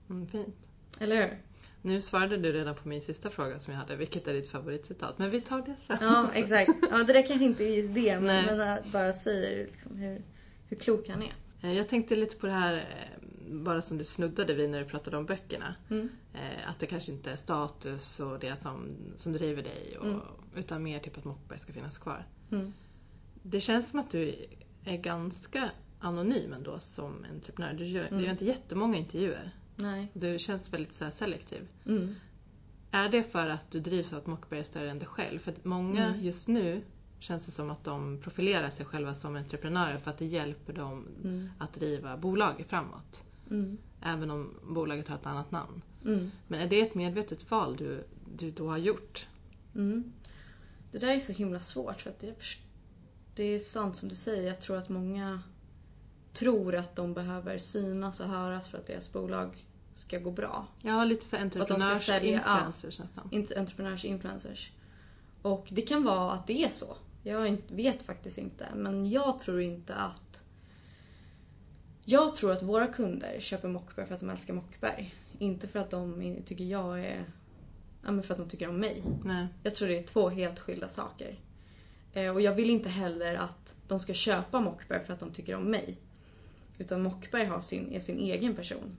Mm, 0.10 0.28
fint. 0.28 0.56
Eller 1.00 1.16
hur? 1.16 1.38
Nu 1.82 2.02
svarade 2.02 2.38
du 2.38 2.52
redan 2.54 2.76
på 2.76 2.88
min 2.88 3.02
sista 3.02 3.30
fråga 3.30 3.60
som 3.60 3.74
jag 3.74 3.80
hade. 3.80 3.96
Vilket 3.96 4.28
är 4.28 4.34
ditt 4.34 4.48
favoritcitat? 4.52 5.18
Men 5.20 5.30
vi 5.30 5.42
tar 5.42 5.62
det 5.62 5.76
sen. 5.78 5.98
Ja, 6.02 6.30
exakt. 6.34 6.72
Ja, 6.92 6.98
det 7.04 7.14
där 7.14 7.28
kanske 7.28 7.46
inte 7.46 7.64
är 7.64 7.76
just 7.76 7.94
det, 7.94 8.20
Nej. 8.20 8.46
men, 8.46 8.58
men 8.58 8.78
äh, 8.78 8.84
bara 8.92 9.14
säger 9.14 9.66
liksom 9.68 9.96
hur, 9.98 10.22
hur 10.68 10.78
klok 10.78 11.10
han 11.10 11.22
är. 11.22 11.34
Eh, 11.62 11.78
Jag 11.78 11.90
tänkte 11.90 12.16
lite 12.16 12.36
på 12.36 12.48
det 12.48 12.54
här, 12.54 12.74
eh, 12.76 13.54
bara 13.54 13.82
som 13.82 13.98
du 13.98 14.04
snuddade 14.04 14.54
vid 14.54 14.70
när 14.70 14.80
du 14.80 14.86
pratade 14.86 15.18
om 15.18 15.26
böckerna. 15.26 15.76
Mm. 15.90 16.10
Eh, 16.34 16.70
Att 16.70 16.80
det 16.80 16.86
kanske 16.86 17.12
inte 17.12 17.32
är 17.32 17.36
status 17.36 18.20
och 18.20 18.40
det 18.40 18.56
som, 18.56 18.88
som 19.16 19.34
driver 19.34 19.64
dig. 19.64 19.98
Och, 20.00 20.06
Mm. 20.06 20.20
Utan 20.56 20.84
mer 20.84 21.00
typ 21.00 21.18
att 21.18 21.24
Mockberg 21.26 21.60
ska 21.60 21.74
finnas 21.74 21.98
kvar. 21.98 22.26
Mm. 22.52 22.74
Det 23.44 23.62
känns 23.62 23.90
som 23.90 24.00
att 24.00 24.10
du 24.12 24.36
är 24.86 24.98
ganska 24.98 25.70
anonym 26.00 26.54
ändå 26.54 26.80
som 26.80 27.26
entreprenör. 27.34 27.74
Du 27.74 27.86
gör, 27.86 28.06
Mm. 28.08 28.18
du 28.18 28.24
gör 28.26 28.32
inte 28.32 28.46
jättemånga 28.46 28.98
intervjuer. 28.98 29.52
Nej. 29.82 30.08
Du 30.14 30.40
känns 30.40 30.74
väldigt 30.74 30.94
så 30.94 31.12
selektiv. 31.12 31.68
Mm. 31.86 32.16
Är 32.92 33.10
det 33.10 33.24
för 33.24 33.48
att 33.50 33.72
du 33.72 33.80
drivs 33.80 34.12
av 34.14 34.18
att 34.20 34.28
Mockberg 34.28 34.60
är 34.60 34.64
större 34.64 34.92
än 34.92 35.00
dig 35.00 35.08
själv? 35.08 35.40
För 35.40 35.52
att 35.52 35.66
många 35.66 36.08
Mm. 36.08 36.22
just 36.26 36.48
nu 36.48 36.84
känns 37.20 37.46
det 37.46 37.52
som 37.52 37.70
att 37.70 37.84
de 37.84 38.22
profilerar 38.22 38.70
sig 38.70 38.86
själva 38.86 39.16
som 39.16 39.36
entreprenörer 39.36 39.98
för 39.98 40.12
att 40.12 40.18
det 40.18 40.26
hjälper 40.26 40.74
dem 40.74 41.08
Mm. 41.24 41.50
att 41.60 41.74
driva 41.74 42.18
bolaget 42.18 42.70
framåt. 42.70 43.24
Mm. 43.50 43.78
Även 44.02 44.32
om 44.32 44.60
bolaget 44.64 45.08
har 45.08 45.16
ett 45.16 45.26
annat 45.26 45.52
namn. 45.52 45.82
Mm. 46.06 46.32
Men 46.48 46.60
är 46.60 46.68
det 46.68 46.82
ett 46.82 46.96
medvetet 46.96 47.52
val 47.52 47.76
du, 47.76 48.04
du 48.38 48.52
då 48.52 48.70
har 48.70 48.78
gjort? 48.78 49.28
Mm. 49.76 50.12
Det 50.92 50.98
där 50.98 51.16
är 51.16 51.20
så 51.20 51.34
himla 51.34 51.60
svårt 51.60 52.02
för 52.02 52.10
att 52.10 52.26
först- 52.38 52.62
det 53.36 53.44
är 53.44 53.60
sant 53.60 53.96
som 53.96 54.10
du 54.10 54.16
säger. 54.16 54.48
Jag 54.48 54.62
tror 54.62 54.78
att 54.78 54.90
många 54.90 55.42
tror 56.34 56.76
att 56.76 56.96
de 56.96 57.14
behöver 57.14 57.58
synas 57.58 58.20
och 58.20 58.28
höras 58.30 58.70
för 58.70 58.78
att 58.78 58.88
deras 58.88 59.12
bolag 59.14 59.66
ska 60.02 60.20
gå 60.20 60.32
bra. 60.32 60.68
Ja, 60.82 61.04
lite 61.04 61.26
så 61.26 61.38
entreprenörs-influencers 61.38 63.00
nästan. 63.00 63.28
Inte 63.32 63.60
entreprenörs 63.60 64.06
influencers. 64.06 64.72
Och 65.42 65.68
det 65.72 65.82
kan 65.82 66.04
vara 66.04 66.32
att 66.32 66.48
det 66.48 66.64
är 66.64 66.70
så. 66.70 66.96
Jag 67.24 67.58
vet 67.68 68.04
faktiskt 68.04 68.38
inte. 68.38 68.68
Men 68.76 69.12
jag 69.12 69.40
tror 69.40 69.62
inte 69.62 69.96
att... 69.96 70.44
Jag 72.06 72.36
tror 72.36 72.52
att 72.52 72.64
våra 72.64 72.88
kunder 72.88 73.40
köper 73.40 73.68
Mockberg 73.68 74.08
för 74.08 74.14
att 74.14 74.20
de 74.20 74.30
älskar 74.30 74.54
Mockberg. 74.54 75.16
Inte 75.40 75.68
för 75.68 75.80
att 75.80 75.90
de 75.90 76.36
tycker 76.46 76.66
jag 76.66 77.00
är... 77.00 77.26
Ja, 78.06 78.12
men 78.12 78.24
för 78.24 78.34
att 78.34 78.40
de 78.40 78.50
tycker 78.50 78.70
om 78.70 78.80
mig. 78.80 79.04
Nej. 79.24 79.48
Jag 79.64 79.76
tror 79.76 79.88
det 79.88 79.98
är 79.98 80.04
två 80.04 80.30
helt 80.30 80.60
skilda 80.60 80.90
saker. 80.90 81.40
Eh, 82.14 82.34
och 82.34 82.42
jag 82.42 82.56
vill 82.56 82.70
inte 82.70 82.90
heller 82.90 83.36
att 83.36 83.76
de 83.88 84.00
ska 84.00 84.14
köpa 84.14 84.60
Mockberg 84.60 85.06
för 85.06 85.14
att 85.14 85.20
de 85.20 85.32
tycker 85.32 85.56
om 85.56 85.64
mig. 85.64 85.98
Utan 86.78 87.04
Mockberg 87.04 87.46
har 87.46 87.62
sin, 87.62 87.92
är 87.92 88.00
sin 88.00 88.20
egen 88.20 88.56
person. 88.56 88.98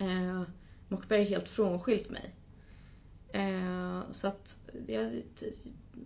Eh, 0.00 0.42
Mockberg 0.88 1.20
är 1.20 1.26
helt 1.26 1.48
frånskilt 1.48 2.10
mig. 2.10 2.34
Eh, 3.32 4.10
så 4.10 4.28
att, 4.28 4.58
jag, 4.86 5.22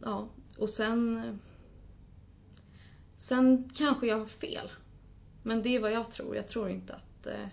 ja. 0.02 0.28
Och 0.58 0.70
sen... 0.70 1.38
Sen 3.16 3.70
kanske 3.74 4.06
jag 4.06 4.18
har 4.18 4.26
fel. 4.26 4.70
Men 5.42 5.62
det 5.62 5.68
är 5.68 5.80
vad 5.80 5.92
jag 5.92 6.10
tror. 6.10 6.36
Jag 6.36 6.48
tror 6.48 6.68
inte 6.68 6.94
att 6.94 7.26
eh, 7.26 7.46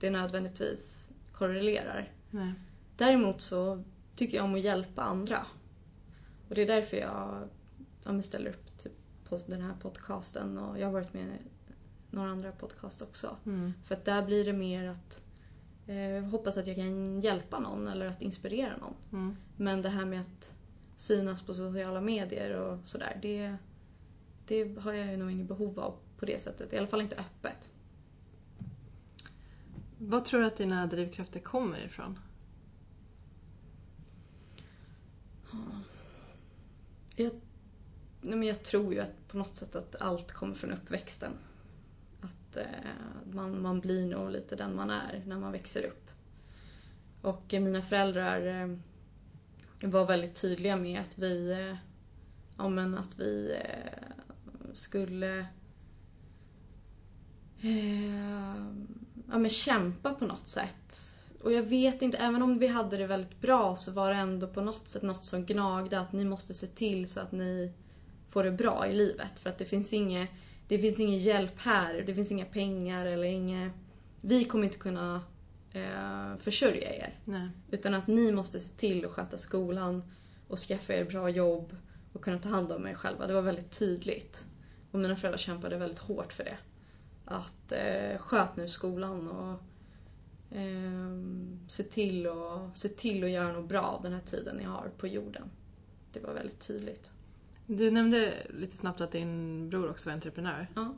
det 0.00 0.10
nödvändigtvis 0.10 1.10
korrelerar. 1.32 2.12
Nej. 2.30 2.52
Däremot 2.96 3.40
så 3.40 3.84
tycker 4.16 4.36
jag 4.36 4.44
om 4.44 4.54
att 4.54 4.60
hjälpa 4.60 5.02
andra. 5.02 5.46
Och 6.48 6.54
det 6.54 6.62
är 6.62 6.66
därför 6.66 6.96
jag 6.96 7.48
ja, 8.04 8.12
men 8.12 8.22
ställer 8.22 8.50
upp 8.50 8.78
typ, 8.78 8.92
på 9.28 9.38
den 9.46 9.62
här 9.62 9.74
podcasten 9.80 10.58
och 10.58 10.78
jag 10.78 10.86
har 10.86 10.92
varit 10.92 11.14
med 11.14 11.26
i 11.26 11.74
några 12.10 12.30
andra 12.30 12.52
podcast 12.52 13.02
också. 13.02 13.36
Mm. 13.46 13.72
För 13.84 13.94
att 13.94 14.04
där 14.04 14.22
blir 14.22 14.44
det 14.44 14.52
mer 14.52 14.88
att 14.88 15.22
eh, 15.92 16.24
hoppas 16.24 16.56
att 16.56 16.66
jag 16.66 16.76
kan 16.76 17.20
hjälpa 17.20 17.58
någon 17.58 17.88
eller 17.88 18.06
att 18.06 18.22
inspirera 18.22 18.76
någon. 18.76 18.94
Mm. 19.12 19.36
Men 19.56 19.82
det 19.82 19.88
här 19.88 20.04
med 20.04 20.20
att 20.20 20.54
synas 20.96 21.42
på 21.42 21.54
sociala 21.54 22.00
medier 22.00 22.56
och 22.56 22.86
sådär, 22.86 23.18
det, 23.22 23.56
det 24.46 24.78
har 24.80 24.92
jag 24.92 25.10
ju 25.10 25.16
nog 25.16 25.30
inget 25.30 25.48
behov 25.48 25.80
av 25.80 25.94
på 26.16 26.26
det 26.26 26.42
sättet. 26.42 26.72
I 26.72 26.78
alla 26.78 26.86
fall 26.86 27.00
inte 27.00 27.16
öppet. 27.16 27.72
Vad 29.98 30.24
tror 30.24 30.40
du 30.40 30.46
att 30.46 30.56
dina 30.56 30.86
drivkrafter 30.86 31.40
kommer 31.40 31.84
ifrån? 31.84 32.18
Jag, 37.16 37.32
nej 38.20 38.38
men 38.38 38.48
jag 38.48 38.62
tror 38.62 38.94
ju 38.94 39.00
att 39.00 39.28
på 39.28 39.38
något 39.38 39.56
sätt 39.56 39.76
att 39.76 39.96
allt 40.00 40.32
kommer 40.32 40.54
från 40.54 40.72
uppväxten. 40.72 41.32
Att 42.52 42.56
eh, 42.56 42.64
man, 43.32 43.62
man 43.62 43.80
blir 43.80 44.06
nog 44.06 44.30
lite 44.30 44.56
den 44.56 44.76
man 44.76 44.90
är 44.90 45.22
när 45.26 45.38
man 45.38 45.52
växer 45.52 45.82
upp. 45.82 46.10
Och 47.22 47.54
eh, 47.54 47.60
mina 47.60 47.82
föräldrar 47.82 48.46
eh, 48.46 49.88
var 49.88 50.06
väldigt 50.06 50.34
tydliga 50.34 50.76
med 50.76 51.00
att 51.00 51.18
vi, 51.18 51.52
eh, 51.52 51.76
ja, 52.56 52.68
men 52.68 52.98
att 52.98 53.18
vi 53.18 53.56
eh, 53.64 54.14
skulle 54.72 55.38
eh, 57.60 58.56
ja, 59.30 59.38
men 59.38 59.50
kämpa 59.50 60.14
på 60.14 60.24
något 60.24 60.48
sätt. 60.48 60.96
Och 61.42 61.52
jag 61.52 61.62
vet 61.62 62.02
inte, 62.02 62.18
även 62.18 62.42
om 62.42 62.58
vi 62.58 62.66
hade 62.66 62.96
det 62.96 63.06
väldigt 63.06 63.40
bra 63.40 63.76
så 63.76 63.92
var 63.92 64.10
det 64.10 64.16
ändå 64.16 64.46
på 64.46 64.60
något 64.60 64.88
sätt 64.88 65.02
något 65.02 65.24
som 65.24 65.46
gnagde 65.46 66.00
att 66.00 66.12
ni 66.12 66.24
måste 66.24 66.54
se 66.54 66.66
till 66.66 67.08
så 67.08 67.20
att 67.20 67.32
ni 67.32 67.72
får 68.28 68.44
det 68.44 68.50
bra 68.50 68.86
i 68.86 68.92
livet. 68.92 69.40
För 69.40 69.50
att 69.50 69.58
det 69.58 69.64
finns 69.64 69.92
inget, 69.92 70.30
det 70.72 70.78
finns 70.78 71.00
ingen 71.00 71.18
hjälp 71.18 71.60
här, 71.60 72.02
det 72.06 72.14
finns 72.14 72.32
inga 72.32 72.44
pengar 72.44 73.06
eller 73.06 73.24
inget... 73.24 73.72
Vi 74.20 74.44
kommer 74.44 74.64
inte 74.64 74.78
kunna 74.78 75.22
eh, 75.72 76.36
försörja 76.38 76.94
er. 76.94 77.18
Nej. 77.24 77.48
Utan 77.70 77.94
att 77.94 78.06
ni 78.06 78.32
måste 78.32 78.60
se 78.60 78.76
till 78.76 79.04
att 79.04 79.10
sköta 79.10 79.38
skolan 79.38 80.02
och 80.48 80.58
skaffa 80.58 80.94
er 80.94 81.04
bra 81.04 81.28
jobb 81.28 81.76
och 82.12 82.24
kunna 82.24 82.38
ta 82.38 82.48
hand 82.48 82.72
om 82.72 82.86
er 82.86 82.94
själva. 82.94 83.26
Det 83.26 83.34
var 83.34 83.42
väldigt 83.42 83.78
tydligt. 83.78 84.46
Och 84.90 84.98
mina 84.98 85.16
föräldrar 85.16 85.38
kämpade 85.38 85.78
väldigt 85.78 85.98
hårt 85.98 86.32
för 86.32 86.44
det. 86.44 86.56
Att 87.24 87.72
eh, 87.72 88.18
sköt 88.18 88.56
nu 88.56 88.68
skolan 88.68 89.28
och 89.28 89.52
eh, 90.56 91.12
se, 91.66 91.82
till 91.82 92.26
och, 92.26 92.76
se 92.76 92.88
till 92.88 93.24
att 93.24 93.30
göra 93.30 93.52
något 93.52 93.68
bra 93.68 93.82
av 93.82 94.02
den 94.02 94.12
här 94.12 94.20
tiden 94.20 94.56
ni 94.56 94.64
har 94.64 94.90
på 94.98 95.06
jorden. 95.06 95.50
Det 96.12 96.20
var 96.20 96.34
väldigt 96.34 96.66
tydligt. 96.66 97.12
Du 97.66 97.90
nämnde 97.90 98.46
lite 98.58 98.76
snabbt 98.76 99.00
att 99.00 99.12
din 99.12 99.68
bror 99.70 99.90
också 99.90 100.08
var 100.08 100.14
entreprenör. 100.14 100.66
Ja. 100.74 100.94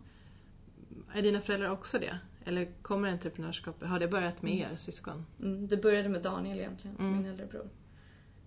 Är 1.15 1.23
dina 1.23 1.41
föräldrar 1.41 1.71
också 1.71 1.99
det? 1.99 2.19
Eller 2.45 2.69
kommer 2.83 3.09
entreprenörskapet, 3.09 3.89
har 3.89 4.01
det 4.01 4.09
börjat 4.09 4.43
med 4.43 4.55
er 4.55 4.77
syskon? 4.77 5.27
Mm, 5.41 5.69
det 5.69 5.77
började 5.77 6.09
med 6.09 6.23
Daniel 6.23 6.59
egentligen, 6.59 6.97
Mm. 6.97 7.13
min 7.17 7.27
äldre 7.27 7.47
bror. 7.47 7.69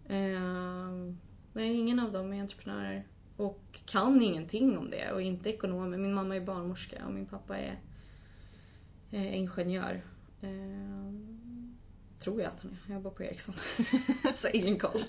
Eh, 0.06 1.14
nej, 1.54 1.74
ingen 1.74 2.00
av 2.00 2.12
dem 2.12 2.34
är 2.34 2.42
entreprenörer. 2.42 3.08
Och 3.38 3.80
kan 3.86 4.22
ingenting 4.22 4.78
om 4.78 4.90
det 4.90 5.12
och 5.12 5.22
inte 5.22 5.50
ekonomer. 5.50 5.98
Min 5.98 6.14
mamma 6.14 6.36
är 6.36 6.42
barnmorska 6.42 7.06
och 7.06 7.14
min 7.14 7.26
pappa 7.26 7.58
är 7.58 7.80
eh, 9.12 9.38
ingenjör. 9.38 10.02
Eh, 10.42 11.14
tror 12.20 12.42
jag 12.42 12.50
att 12.50 12.60
han 12.60 12.72
är. 12.72 12.78
Jag 12.88 12.96
jobbar 12.96 13.12
på 13.12 13.24
Ericsson. 13.24 13.56
Så 14.36 14.48
ingen 14.48 14.80
koll. 14.80 15.04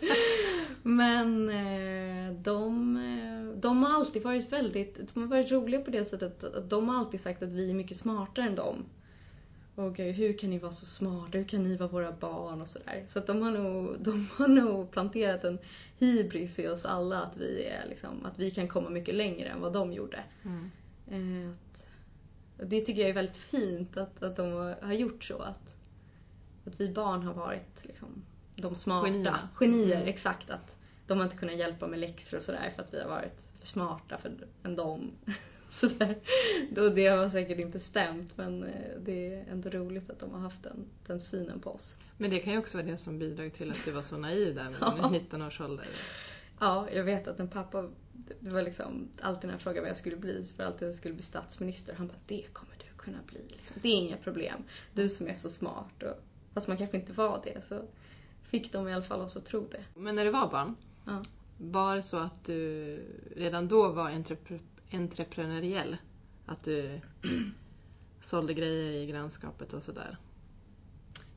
Men 0.82 1.48
eh, 1.48 2.32
de, 2.32 2.96
eh, 2.96 3.60
de 3.60 3.82
har 3.82 3.94
alltid 3.94 4.22
varit 4.22 4.52
väldigt 4.52 5.14
de 5.14 5.20
har 5.20 5.28
varit 5.28 5.52
roliga 5.52 5.80
på 5.80 5.90
det 5.90 6.04
sättet 6.04 6.44
att 6.44 6.70
de 6.70 6.88
har 6.88 6.98
alltid 6.98 7.20
sagt 7.20 7.42
att 7.42 7.52
vi 7.52 7.70
är 7.70 7.74
mycket 7.74 7.96
smartare 7.96 8.46
än 8.46 8.54
dem. 8.54 8.84
Och 9.74 9.94
gud, 9.94 10.14
hur 10.14 10.32
kan 10.32 10.50
ni 10.50 10.58
vara 10.58 10.72
så 10.72 10.86
smarta? 10.86 11.38
Hur 11.38 11.44
kan 11.44 11.62
ni 11.62 11.76
vara 11.76 11.88
våra 11.88 12.12
barn? 12.12 12.60
Och 12.60 12.68
sådär. 12.68 13.04
Så 13.06 13.18
att 13.18 13.26
de 13.26 13.42
har, 13.42 13.50
nog, 13.50 13.96
de 14.00 14.28
har 14.32 14.48
nog 14.48 14.90
planterat 14.90 15.44
en 15.44 15.58
hybris 15.98 16.58
i 16.58 16.68
oss 16.68 16.84
alla 16.84 17.22
att 17.22 17.36
vi, 17.36 17.64
är 17.64 17.88
liksom, 17.88 18.26
att 18.26 18.38
vi 18.38 18.50
kan 18.50 18.68
komma 18.68 18.90
mycket 18.90 19.14
längre 19.14 19.48
än 19.48 19.60
vad 19.60 19.72
de 19.72 19.92
gjorde. 19.92 20.24
Mm. 20.44 20.70
Eh, 21.10 21.50
att, 21.50 21.86
det 22.68 22.80
tycker 22.80 23.00
jag 23.00 23.10
är 23.10 23.14
väldigt 23.14 23.36
fint 23.36 23.96
att, 23.96 24.22
att 24.22 24.36
de 24.36 24.74
har 24.82 24.92
gjort 24.92 25.24
så. 25.24 25.38
Att, 25.38 25.77
att 26.68 26.80
vi 26.80 26.88
barn 26.88 27.22
har 27.22 27.34
varit 27.34 27.84
liksom, 27.84 28.24
de 28.56 28.74
smarta. 28.74 29.06
Genierna. 29.06 29.48
Genier, 29.60 29.96
Mm. 29.96 30.08
exakt. 30.08 30.50
Att 30.50 30.76
de 31.06 31.18
har 31.18 31.24
inte 31.24 31.36
kunnat 31.36 31.56
hjälpa 31.56 31.86
med 31.86 31.98
läxor 31.98 32.36
och 32.36 32.42
sådär 32.42 32.72
för 32.76 32.82
att 32.82 32.94
vi 32.94 33.00
har 33.00 33.08
varit 33.08 33.48
för 33.60 33.66
smarta 33.66 34.18
för, 34.18 34.32
än 34.62 34.76
dem. 34.76 35.10
sådär. 35.68 36.18
Då 36.70 36.88
det 36.88 37.06
har 37.06 37.28
säkert 37.28 37.58
inte 37.58 37.78
stämt 37.78 38.36
men 38.36 38.64
eh, 38.64 38.70
det 39.00 39.34
är 39.34 39.44
ändå 39.50 39.70
roligt 39.70 40.10
att 40.10 40.18
de 40.18 40.30
har 40.32 40.40
haft 40.40 40.62
den, 40.62 40.86
den 41.06 41.20
synen 41.20 41.60
på 41.60 41.70
oss. 41.70 41.96
Men 42.16 42.30
det 42.30 42.38
kan 42.38 42.52
ju 42.52 42.58
också 42.58 42.78
vara 42.78 42.86
det 42.86 42.98
som 42.98 43.18
bidrog 43.18 43.52
till 43.52 43.70
att 43.70 43.84
du 43.84 43.90
var 43.90 44.02
så 44.02 44.16
naiv 44.16 44.54
där 44.54 44.70
med 44.70 44.76
Ja. 44.80 45.10
19 45.10 45.42
års 45.42 45.60
ålder. 45.60 45.86
Ja, 46.60 46.88
jag 46.92 47.04
vet 47.04 47.28
att 47.28 47.40
en 47.40 47.48
pappa, 47.48 47.88
det 48.40 48.50
var 48.50 48.62
liksom 48.62 49.08
alltid 49.20 49.48
när 49.48 49.54
jag 49.54 49.60
frågade 49.60 49.80
vad 49.80 49.90
jag 49.90 49.96
skulle 49.96 50.16
bli, 50.16 50.44
det 50.56 50.66
alltid 50.66 50.88
jag 50.88 50.94
skulle 50.94 51.14
bli 51.14 51.22
statsminister. 51.22 51.94
Han 51.94 52.06
bara, 52.06 52.18
det 52.26 52.44
kommer 52.52 52.72
du 52.78 52.84
kunna 52.96 53.18
bli. 53.26 53.40
Liksom. 53.48 53.76
Det 53.82 53.88
är 53.88 53.96
inga 53.96 54.16
problem. 54.16 54.62
Du 54.94 55.08
som 55.08 55.28
är 55.28 55.34
så 55.34 55.50
smart. 55.50 56.02
Och, 56.02 56.22
fast 56.58 56.68
man 56.68 56.76
kanske 56.76 56.96
inte 56.96 57.12
var 57.12 57.40
det 57.44 57.64
så 57.64 57.82
fick 58.42 58.72
de 58.72 58.88
i 58.88 58.92
alla 58.92 59.02
fall 59.02 59.20
oss 59.20 59.36
att 59.36 59.44
tro 59.44 59.68
det. 59.68 59.84
Men 59.94 60.14
när 60.14 60.24
du 60.24 60.30
var 60.30 60.50
barn, 60.50 60.74
Ja. 61.06 61.22
var 61.58 61.96
det 61.96 62.02
så 62.02 62.16
att 62.16 62.44
du 62.44 62.98
redan 63.36 63.68
då 63.68 63.88
var 63.92 64.10
entrepre- 64.10 64.60
entreprenöriell? 64.92 65.96
Att 66.46 66.62
du 66.62 67.00
sålde 68.20 68.54
grejer 68.54 68.92
i 68.92 69.06
grannskapet 69.06 69.72
och 69.72 69.82
sådär? 69.82 70.16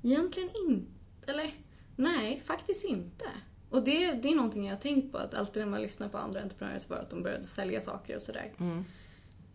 Egentligen 0.03 0.49
inte, 0.69 1.31
eller 1.31 1.53
nej, 1.95 2.41
faktiskt 2.45 2.85
inte. 2.85 3.25
Och 3.69 3.83
det, 3.83 4.11
det 4.11 4.29
är 4.29 4.35
någonting 4.35 4.65
jag 4.65 4.75
har 4.75 4.81
tänkt 4.81 5.11
på, 5.11 5.17
att 5.17 5.33
alltid 5.33 5.63
när 5.63 5.69
man 5.69 5.81
lyssnar 5.81 6.09
på 6.09 6.17
andra 6.17 6.41
entreprenörer 6.41 6.79
så 6.79 6.89
var 6.89 6.95
det 6.97 7.03
att 7.03 7.09
de 7.09 7.23
började 7.23 7.43
sälja 7.43 7.81
saker 7.81 8.15
och 8.15 8.21
sådär. 8.21 8.53
Mm. 8.59 8.83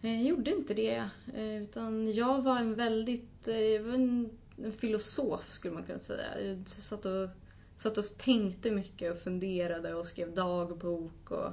Eh, 0.03 0.15
Jag 0.15 0.23
gjorde 0.25 0.51
inte 0.51 0.75
det. 0.75 1.05
eh, 1.35 1.63
Utan 1.63 2.13
jag 2.13 2.43
var 2.43 2.59
en 2.59 2.75
väldigt... 2.75 3.49
eh, 3.49 3.57
Jag 3.61 3.83
var 3.83 3.95
en, 3.95 4.31
en 4.65 4.73
filosof 4.73 5.51
skulle 5.51 5.75
man 5.75 5.83
kunna 5.83 5.99
säga. 5.99 6.41
Jag 6.41 6.69
satt 6.69 7.07
och, 7.07 7.29
satt 7.77 7.99
och 7.99 8.05
tänkte 8.19 8.71
mycket 8.71 9.13
och 9.13 9.19
funderade 9.19 9.95
och 9.95 10.07
skrev 10.07 10.35
dagbok 10.35 11.31
och 11.31 11.53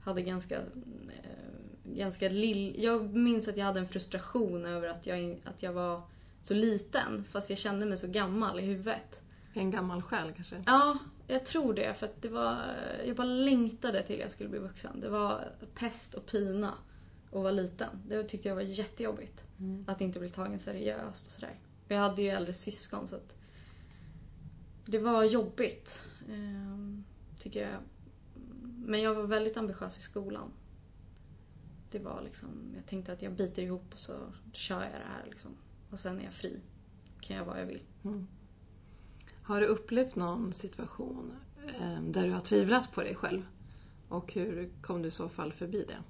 hade 0.00 0.22
ganska... 0.22 0.56
eh, 0.56 1.48
ganska 1.84 2.28
lill... 2.28 2.74
Jag 2.78 3.14
minns 3.14 3.48
att 3.48 3.56
jag 3.56 3.64
hade 3.64 3.80
en 3.80 3.88
frustration 3.88 4.66
över 4.66 4.88
att 4.88 5.06
jag, 5.06 5.40
att 5.44 5.62
jag 5.62 5.72
var 5.72 6.02
så 6.42 6.54
liten 6.54 7.24
fast 7.24 7.50
jag 7.50 7.58
kände 7.58 7.86
mig 7.86 7.98
så 7.98 8.06
gammal 8.06 8.60
i 8.60 8.62
huvudet. 8.62 9.22
En 9.54 9.70
gammal 9.70 10.02
själ 10.02 10.32
kanske? 10.32 10.62
Ja, 10.66 10.98
jag 11.26 11.46
tror 11.46 11.74
det. 11.74 11.94
För 11.94 12.06
att 12.06 12.22
det 12.22 12.28
var, 12.28 12.62
jag 13.06 13.16
bara 13.16 13.26
längtade 13.26 14.02
till 14.02 14.18
jag 14.18 14.30
skulle 14.30 14.48
bli 14.48 14.58
vuxen. 14.58 15.00
Det 15.00 15.08
var 15.08 15.52
pest 15.74 16.14
och 16.14 16.26
pina 16.26 16.74
att 17.32 17.42
vara 17.42 17.50
liten. 17.50 17.88
Det 18.08 18.22
tyckte 18.24 18.48
jag 18.48 18.54
var 18.54 18.62
jättejobbigt. 18.62 19.44
Mm. 19.58 19.84
Att 19.88 20.00
inte 20.00 20.20
bli 20.20 20.30
tagen 20.30 20.58
seriöst 20.58 21.26
och 21.26 21.32
sådär. 21.32 21.54
Och 21.88 21.94
Jag 21.94 21.98
hade 22.00 22.22
ju 22.22 22.28
äldre 22.28 22.52
syskon 22.52 23.08
så 23.08 23.16
att 23.16 23.36
det 24.84 24.98
var 24.98 25.24
jobbigt. 25.24 26.06
ehm, 26.28 27.04
tycker 27.38 27.70
jag. 27.70 27.80
Men 28.86 29.00
jag 29.02 29.14
var 29.14 29.22
väldigt 29.22 29.56
ambitiös 29.56 29.98
i 29.98 30.02
skolan. 30.02 30.50
Det 31.90 31.98
var 31.98 32.22
liksom, 32.22 32.48
jag 32.76 32.86
tänkte 32.86 33.12
att 33.12 33.22
jag 33.22 33.32
biter 33.32 33.62
ihop 33.62 33.92
och 33.92 33.98
så 33.98 34.12
kör 34.52 34.82
jag 34.82 34.92
det 34.92 35.08
här 35.08 35.24
liksom. 35.26 35.50
Och 35.90 36.00
sen 36.00 36.20
är 36.20 36.24
jag 36.24 36.34
fri. 36.34 36.60
Kan 37.20 37.36
jag 37.36 37.44
vad 37.44 37.60
jag 37.60 37.66
vill. 37.66 37.82
Mm. 38.04 38.26
Har 39.42 39.60
du 39.60 39.66
upplevt 39.66 40.16
någon 40.16 40.52
situation 40.52 41.32
eh, 41.80 42.02
där 42.02 42.26
du 42.26 42.32
har 42.32 42.40
tvivlat 42.40 42.92
på 42.92 43.02
dig 43.02 43.14
själv? 43.14 43.42
Och 44.08 44.32
hur 44.32 44.70
kom 44.82 45.02
du 45.02 45.08
i 45.08 45.12
så 45.12 45.28
fall 45.28 45.52
förbi 45.52 45.86
det? 45.88 46.02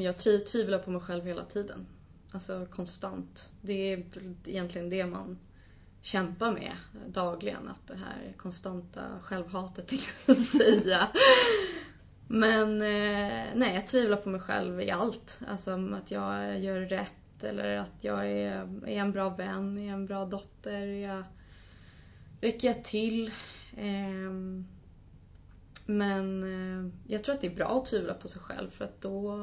Jag 0.00 0.18
tvivlar 0.18 0.78
på 0.78 0.90
mig 0.90 1.00
själv 1.00 1.24
hela 1.24 1.44
tiden. 1.44 1.86
Alltså 2.34 2.66
konstant. 2.70 3.52
Det 3.60 3.92
är 3.92 4.04
egentligen 4.46 4.90
det 4.90 5.06
man 5.06 5.38
kämpar 6.02 6.52
med 6.52 6.72
dagligen. 7.06 7.68
Att 7.68 7.86
det 7.86 7.96
här 7.96 8.34
konstanta 8.36 9.00
självhatet 9.22 9.88
tänkte 10.26 10.34
säga. 10.34 11.08
Men 12.28 12.82
eh, 12.82 13.44
nej, 13.54 13.74
jag 13.74 13.86
tvivlar 13.86 14.16
på 14.16 14.28
mig 14.28 14.40
själv 14.40 14.80
i 14.80 14.90
allt. 14.90 15.40
Alltså 15.48 15.94
att 15.94 16.10
jag 16.10 16.60
gör 16.60 16.80
rätt 16.80 17.44
eller 17.44 17.76
att 17.76 17.94
jag 18.00 18.26
är, 18.30 18.52
är 18.86 18.96
en 18.96 19.12
bra 19.12 19.28
vän, 19.28 19.80
är 19.80 19.92
en 19.92 20.06
bra 20.06 20.24
dotter. 20.24 20.72
Är 20.72 21.08
jag, 21.08 21.24
räcker 22.40 22.68
jag 22.68 22.84
till? 22.84 23.32
Eh, 23.76 24.32
men 25.92 26.42
eh, 26.42 26.92
jag 27.06 27.24
tror 27.24 27.34
att 27.34 27.40
det 27.40 27.46
är 27.46 27.54
bra 27.54 27.76
att 27.76 27.86
tvivla 27.86 28.14
på 28.14 28.28
sig 28.28 28.40
själv 28.42 28.70
för 28.70 28.84
att 28.84 29.00
då, 29.00 29.36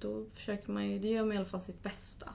då 0.00 0.26
försöker 0.34 0.72
man 0.72 0.88
ju, 0.90 0.98
det 0.98 1.08
gör 1.08 1.24
man 1.24 1.32
i 1.32 1.36
alla 1.36 1.46
fall 1.46 1.60
sitt 1.60 1.82
bästa. 1.82 2.34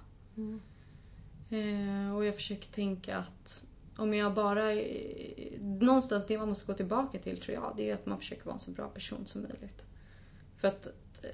Eh, 1.50 2.16
och 2.16 2.26
jag 2.26 2.36
försöker 2.36 2.68
tänka 2.72 3.18
att 3.18 3.64
om 3.98 4.14
jag 4.14 4.34
bara... 4.34 4.74
eh, 4.74 5.62
Någonstans 5.62 6.26
det 6.28 6.38
man 6.38 6.48
måste 6.50 6.66
gå 6.68 6.74
tillbaka 6.74 7.20
till 7.20 7.38
tror 7.38 7.56
jag, 7.56 7.74
det 7.78 7.90
är 7.90 7.94
att 7.94 8.06
man 8.06 8.18
försöker 8.20 8.46
vara 8.46 8.54
en 8.54 8.60
så 8.60 8.72
bra 8.72 8.88
person 8.88 9.26
som 9.26 9.42
möjligt. 9.42 9.86
För 10.58 10.68
att 10.68 10.88
eh, 11.24 11.30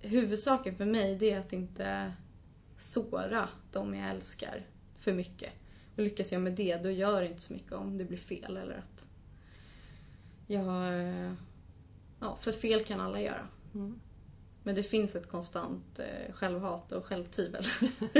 huvudsaken 0.00 0.76
för 0.76 0.84
mig 0.84 1.16
det 1.16 1.30
är 1.30 1.38
att 1.38 1.52
inte 1.52 2.12
såra 2.78 3.48
de 3.72 3.94
jag 3.94 4.10
älskar 4.10 4.66
för 4.98 5.12
mycket. 5.12 5.50
Och 5.96 6.02
lyckas 6.02 6.32
jag 6.32 6.42
med 6.42 6.52
det, 6.52 6.76
då 6.76 6.90
gör 6.90 7.20
det 7.20 7.28
inte 7.28 7.40
så 7.42 7.52
mycket 7.52 7.72
om 7.72 7.98
det 7.98 8.04
blir 8.04 8.18
fel 8.18 8.56
eller 8.56 8.74
att 8.78 9.06
jag... 10.46 10.98
eh, 10.98 11.32
Ja, 12.20 12.36
för 12.36 12.52
fel 12.52 12.84
kan 12.84 13.00
alla 13.00 13.20
göra. 13.20 13.48
Mm. 13.74 14.00
Men 14.62 14.74
det 14.74 14.82
finns 14.82 15.16
ett 15.16 15.30
konstant 15.30 15.98
eh, 15.98 16.34
självhat 16.34 16.92
och 16.92 17.04
självtvivel. 17.04 17.64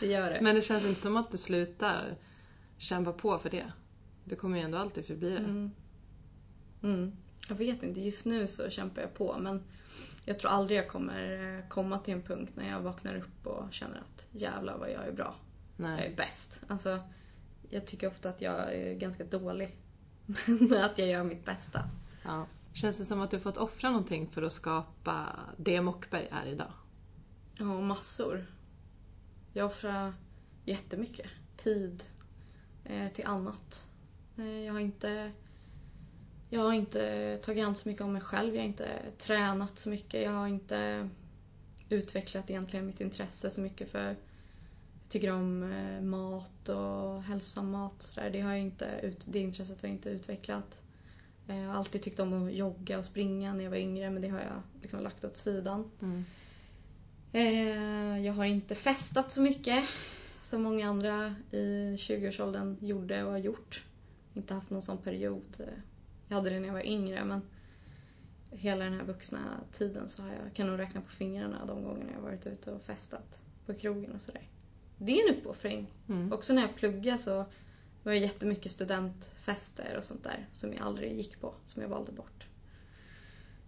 det 0.00 0.06
gör 0.06 0.30
det. 0.30 0.38
Men 0.42 0.54
det 0.54 0.62
känns 0.62 0.86
inte 0.86 1.00
som 1.00 1.16
att 1.16 1.30
du 1.30 1.38
slutar 1.38 2.16
kämpa 2.78 3.12
på 3.12 3.38
för 3.38 3.50
det. 3.50 3.72
Du 4.24 4.36
kommer 4.36 4.58
ju 4.58 4.64
ändå 4.64 4.78
alltid 4.78 5.06
förbi 5.06 5.30
det. 5.30 5.38
Mm. 5.38 5.70
Mm. 6.82 7.16
Jag 7.48 7.56
vet 7.56 7.82
inte, 7.82 8.00
just 8.00 8.26
nu 8.26 8.46
så 8.46 8.70
kämpar 8.70 9.02
jag 9.02 9.14
på 9.14 9.38
men 9.38 9.62
jag 10.24 10.38
tror 10.38 10.50
aldrig 10.50 10.78
jag 10.78 10.88
kommer 10.88 11.56
eh, 11.58 11.68
komma 11.68 11.98
till 11.98 12.14
en 12.14 12.22
punkt 12.22 12.52
när 12.54 12.70
jag 12.70 12.80
vaknar 12.80 13.16
upp 13.16 13.46
och 13.46 13.72
känner 13.72 13.98
att 13.98 14.26
jävlar 14.30 14.78
vad 14.78 14.90
jag 14.90 15.06
är 15.06 15.12
bra. 15.12 15.34
Jag 15.76 15.88
Nej. 15.88 16.06
är 16.12 16.16
bäst. 16.16 16.62
Alltså, 16.68 16.98
jag 17.68 17.86
tycker 17.86 18.08
ofta 18.08 18.28
att 18.28 18.40
jag 18.40 18.74
är 18.74 18.94
ganska 18.94 19.24
dålig. 19.24 19.76
Men 20.46 20.84
att 20.84 20.98
jag 20.98 21.08
gör 21.08 21.24
mitt 21.24 21.44
bästa. 21.44 21.88
Ja. 22.22 22.46
Känns 22.72 22.98
det 22.98 23.04
som 23.04 23.20
att 23.20 23.30
du 23.30 23.40
fått 23.40 23.56
offra 23.56 23.90
någonting 23.90 24.28
för 24.30 24.42
att 24.42 24.52
skapa 24.52 25.40
det 25.56 25.80
Mockberg 25.80 26.28
är 26.30 26.46
idag? 26.46 26.72
Ja, 27.58 27.80
massor. 27.80 28.46
Jag 29.52 29.66
offrar 29.66 30.14
jättemycket 30.64 31.26
tid 31.56 32.04
eh, 32.84 33.08
till 33.08 33.26
annat. 33.26 33.88
Eh, 34.36 34.64
jag 34.64 34.72
har 34.72 34.80
inte 34.80 35.32
jag 36.50 36.60
har 36.60 36.72
inte 36.72 37.36
tagit 37.36 37.64
hand 37.64 37.76
så 37.76 37.88
mycket 37.88 38.02
om 38.02 38.12
mig 38.12 38.22
själv. 38.22 38.54
Jag 38.54 38.62
har 38.62 38.66
inte 38.66 38.88
tränat 39.18 39.78
så 39.78 39.88
mycket. 39.88 40.22
Jag 40.22 40.30
har 40.30 40.46
inte 40.46 41.08
utvecklat 41.88 42.50
egentligen 42.50 42.86
mitt 42.86 43.00
intresse 43.00 43.50
så 43.50 43.60
mycket 43.60 43.90
för 43.90 44.16
tycker 45.08 45.32
om 45.32 45.62
eh, 45.72 46.02
mat 46.02 46.68
och 46.68 47.22
hälsosam 47.22 47.70
mat. 47.70 48.02
Så 48.02 48.20
där. 48.20 48.30
Det, 48.30 48.40
har 48.40 48.50
jag 48.50 48.60
inte 48.60 49.00
ut, 49.02 49.24
det 49.24 49.38
intresset 49.38 49.82
har 49.82 49.88
jag 49.88 49.96
inte 49.96 50.10
utvecklat. 50.10 50.82
Eh, 51.48 51.58
Jag 51.58 51.68
har 51.68 51.74
alltid 51.74 52.02
tyckt 52.02 52.20
om 52.20 52.46
att 52.46 52.54
jogga 52.54 52.98
och 52.98 53.04
springa 53.04 53.54
när 53.54 53.64
jag 53.64 53.70
var 53.70 53.78
yngre 53.78 54.10
men 54.10 54.22
det 54.22 54.28
har 54.28 54.38
jag 54.40 54.62
liksom 54.82 55.00
lagt 55.00 55.24
åt 55.24 55.36
sidan. 55.36 55.90
Mm. 56.02 56.24
Eh, 57.32 58.26
Jag 58.26 58.32
har 58.32 58.44
inte 58.44 58.74
festat 58.74 59.30
så 59.30 59.40
mycket 59.40 59.84
som 60.40 60.62
många 60.62 60.88
andra 60.88 61.34
i 61.50 61.96
20-årsåldern 61.96 62.76
gjorde 62.80 63.24
och 63.24 63.30
har 63.30 63.38
gjort. 63.38 63.84
Inte 64.34 64.54
haft 64.54 64.70
någon 64.70 64.82
sån 64.82 64.98
period. 64.98 65.68
Jag 66.28 66.36
hade 66.36 66.50
det 66.50 66.60
när 66.60 66.66
jag 66.66 66.74
var 66.74 66.86
yngre 66.86 67.24
men 67.24 67.42
hela 68.50 68.84
den 68.84 68.92
här 68.92 69.04
vuxna 69.04 69.38
tiden 69.72 70.08
så 70.08 70.22
har 70.22 70.28
jag, 70.28 70.54
kan 70.54 70.66
nog 70.66 70.78
räkna 70.78 71.00
på 71.00 71.10
fingrarna 71.10 71.66
de 71.66 71.82
gångerna 71.84 72.10
jag 72.10 72.16
har 72.18 72.22
varit 72.22 72.46
ute 72.46 72.72
och 72.72 72.82
festat 72.82 73.42
på 73.66 73.74
krogen 73.74 74.12
och 74.12 74.20
sådär. 74.20 74.48
Det 74.98 75.20
är 75.20 75.28
en 75.28 75.38
uppoffring. 75.38 75.92
Mm. 76.08 76.32
Också 76.32 76.52
när 76.52 76.62
jag 76.62 76.76
pluggade 76.76 77.18
så 77.18 77.44
var 78.02 78.12
det 78.12 78.18
jättemycket 78.18 78.72
studentfester 78.72 79.94
och 79.96 80.04
sånt 80.04 80.24
där 80.24 80.48
som 80.52 80.72
jag 80.72 80.82
aldrig 80.82 81.16
gick 81.16 81.40
på, 81.40 81.54
som 81.64 81.82
jag 81.82 81.88
valde 81.88 82.12
bort. 82.12 82.46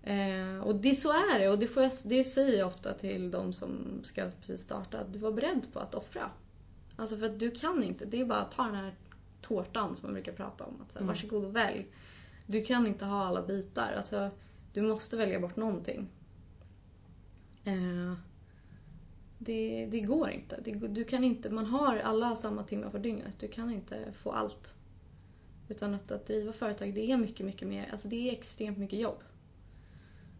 Eh, 0.02 0.58
och 0.62 0.76
det, 0.76 0.94
så 0.94 1.10
är 1.10 1.38
det 1.38 1.48
och 1.48 1.58
det, 1.58 1.68
får 1.68 1.82
jag, 1.82 1.92
det 2.04 2.24
säger 2.24 2.58
jag 2.58 2.68
ofta 2.68 2.94
till 2.94 3.30
de 3.30 3.52
som 3.52 4.00
ska 4.02 4.30
precis 4.40 4.60
starta. 4.60 4.98
Att 4.98 5.12
du 5.12 5.18
var 5.18 5.32
beredd 5.32 5.66
på 5.72 5.80
att 5.80 5.94
offra. 5.94 6.30
Alltså 6.96 7.16
för 7.16 7.26
att 7.26 7.38
du 7.38 7.50
kan 7.50 7.82
inte. 7.82 8.04
Det 8.04 8.20
är 8.20 8.24
bara 8.24 8.38
att 8.38 8.50
ta 8.50 8.62
den 8.62 8.74
här 8.74 8.94
tårtan 9.40 9.96
som 9.96 10.02
man 10.02 10.12
brukar 10.12 10.32
prata 10.32 10.64
om. 10.64 10.80
Att 10.82 10.92
så 10.92 10.98
här, 10.98 11.02
Mm. 11.02 11.08
Varsågod 11.14 11.44
och 11.44 11.56
välj. 11.56 11.86
Du 12.46 12.64
kan 12.64 12.86
inte 12.86 13.04
ha 13.04 13.24
alla 13.24 13.42
bitar. 13.42 13.92
Alltså, 13.96 14.30
du 14.72 14.82
måste 14.82 15.16
välja 15.16 15.40
bort 15.40 15.56
någonting. 15.56 16.08
Eh, 17.64 18.12
det, 19.38 19.88
det 19.90 20.00
går 20.00 20.30
inte. 20.30 20.60
Det, 20.64 20.72
du 20.72 21.04
kan 21.04 21.24
inte. 21.24 21.50
Man 21.50 21.66
har 21.66 21.96
alla 21.96 22.36
samma 22.36 22.64
timmar 22.64 22.90
på 22.90 22.98
dygnet. 22.98 23.38
Du 23.38 23.48
kan 23.48 23.70
inte 23.70 24.12
få 24.12 24.32
allt. 24.32 24.74
Utan 25.68 25.94
att, 25.94 26.12
att 26.12 26.26
driva 26.26 26.52
företag, 26.52 26.94
det 26.94 27.12
är 27.12 27.16
mycket, 27.16 27.46
mycket 27.46 27.68
mer. 27.68 27.88
Alltså 27.92 28.08
det 28.08 28.28
är 28.28 28.32
extremt 28.32 28.78
mycket 28.78 28.98
jobb. 28.98 29.18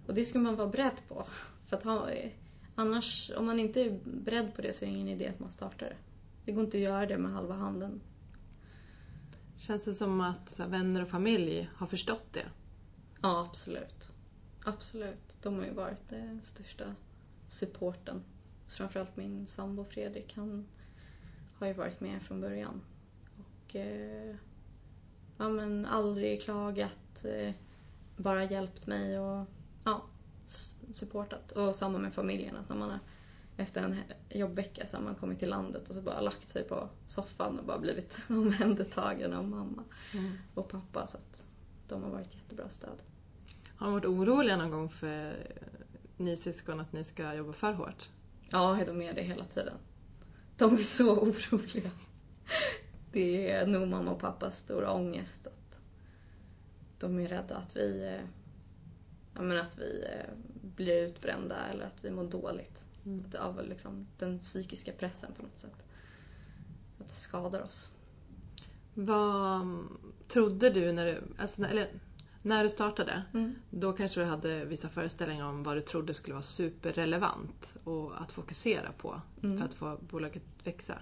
Och 0.07 0.15
det 0.15 0.25
ska 0.25 0.39
man 0.39 0.57
vara 0.57 0.69
beredd 0.69 1.09
på. 1.09 1.27
För 1.65 1.77
att 1.77 1.83
ha, 1.83 2.11
annars, 2.75 3.31
om 3.37 3.47
man 3.47 3.61
inte 3.61 3.81
är 3.81 3.99
beredd 4.05 4.55
på 4.55 4.63
det 4.63 4.73
så 4.73 4.85
är 4.85 4.89
det 4.89 4.95
ingen 4.95 5.09
idé 5.09 5.29
att 5.29 5.41
man 5.41 5.51
startar 5.51 5.87
det. 5.87 5.97
Det 6.45 6.53
går 6.53 6.65
inte 6.65 6.77
att 6.77 6.83
göra 6.83 7.07
det 7.07 7.19
med 7.19 7.33
halva 7.33 7.55
handen. 7.55 8.01
Känns 9.57 9.85
det 9.85 9.95
som 9.95 10.21
att 10.21 10.59
här, 10.59 10.69
vänner 10.69 11.03
och 11.03 11.09
familj 11.09 11.71
har 11.75 11.87
förstått 11.87 12.33
det? 12.33 12.47
Ja, 13.23 13.47
absolut. 13.49 14.11
Absolut. 14.65 15.39
De 15.43 15.55
har 15.55 15.65
ju 15.65 15.73
varit 15.73 16.09
den 16.09 16.43
största 16.43 16.95
supporten. 17.49 18.23
Framförallt 18.69 19.17
min 19.17 19.47
sambo 19.47 19.85
Fredrik, 19.85 20.35
han 20.37 20.67
har 21.59 21.67
ju 21.67 21.73
varit 21.73 22.01
med 22.01 22.23
från 22.23 22.41
början. 22.41 22.81
Och 23.39 23.77
eh, 23.77 24.37
ja, 25.39 25.49
men 25.49 25.87
aldrig 25.87 26.43
klagat, 26.43 27.25
eh, 27.25 27.55
bara 28.17 28.45
hjälpt 28.45 28.87
mig 28.87 29.19
och 29.19 29.47
ja, 29.85 30.05
supportat. 30.93 31.53
Och 31.53 31.77
samma 31.77 31.99
med 31.99 32.15
familjen, 32.15 32.57
att 32.57 32.69
när 32.69 32.77
man 32.77 32.91
har, 32.91 32.99
efter 33.57 33.83
en 33.83 33.97
jobbvecka 34.31 34.87
så 34.87 34.97
har 34.97 35.05
man 35.05 35.15
kommit 35.15 35.39
till 35.39 35.51
landet 35.51 35.89
och 35.89 35.95
så 35.95 36.03
bara 36.03 36.21
lagt 36.21 36.49
sig 36.49 36.65
på 36.65 36.89
soffan 37.07 37.59
och 37.59 37.65
bara 37.65 37.79
blivit 37.79 38.21
omhändertagen 38.29 39.33
av 39.33 39.49
mamma 39.49 39.85
Mm. 40.15 40.33
och 40.55 40.69
pappa. 40.69 41.07
Så 41.07 41.19
att 41.19 41.47
de 41.89 42.03
har 42.03 42.11
varit 42.11 42.35
jättebra 42.35 42.69
stöd. 42.69 43.03
Har 43.77 43.87
de 43.87 43.93
varit 43.93 44.05
oroliga 44.05 44.57
någon 44.57 44.71
gång 44.71 44.91
för 44.91 45.35
ni 46.17 46.37
syskon 46.37 46.81
att 46.81 46.93
ni 46.93 47.05
ska 47.05 47.35
jobba 47.35 47.53
för 47.53 47.73
hårt? 47.73 48.11
Ja, 48.51 48.79
de 48.87 49.03
är 49.03 49.15
det 49.15 49.23
hela 49.23 49.45
tiden. 49.45 49.79
De 50.57 50.75
är 50.75 50.79
så 50.79 51.19
oroliga. 51.19 51.91
Det 53.13 53.51
är 53.51 53.67
nog 53.67 53.89
mamma 53.89 54.11
och 54.11 54.21
pappas 54.21 54.59
stora 54.59 54.93
ångest. 54.93 55.47
Att 55.47 55.81
de 56.99 57.19
är 57.19 57.29
rädda 57.29 57.57
att 57.57 57.77
vi, 57.77 58.05
eh, 58.05 58.29
ja, 59.35 59.43
men 59.43 59.59
att 59.59 59.79
vi 59.79 60.05
eh, 60.05 60.35
blir 60.77 61.03
utbrända 61.03 61.67
eller 61.67 61.87
att 61.87 62.05
vi 62.05 62.11
mår 62.11 62.25
dåligt. 62.25 62.89
Mm. 63.05 63.25
Att, 63.29 63.35
av 63.35 63.65
liksom, 63.65 64.07
den 64.19 64.39
psykiska 64.39 64.93
pressen 64.93 65.33
på 65.37 65.43
något 65.43 65.59
sätt. 65.59 65.85
Att 66.99 67.07
det 67.07 67.13
skadar 67.13 67.63
oss. 67.63 67.93
Vad 68.95 69.67
trodde 70.29 70.71
du 70.71 70.93
när 70.93 71.07
du, 71.07 71.23
alltså, 71.39 71.65
eller, 71.65 71.89
när 72.47 72.65
du 72.65 72.71
startade? 72.71 73.23
Mm. 73.35 73.55
Då 73.71 73.93
kanske 73.93 74.21
du 74.21 74.27
hade 74.27 74.65
vissa 74.65 74.89
föreställningar 74.89 75.45
om 75.45 75.63
vad 75.63 75.77
du 75.77 75.81
trodde 75.81 76.15
skulle 76.15 76.35
vara 76.35 76.43
superrelevant 76.43 77.75
och 77.85 78.21
att 78.23 78.33
fokusera 78.33 78.93
på 78.93 79.21
Mm. 79.43 79.59
för 79.59 79.65
att 79.65 79.75
få 79.75 79.99
bolaget 80.11 80.43
att 80.59 80.67
växa. 80.67 80.99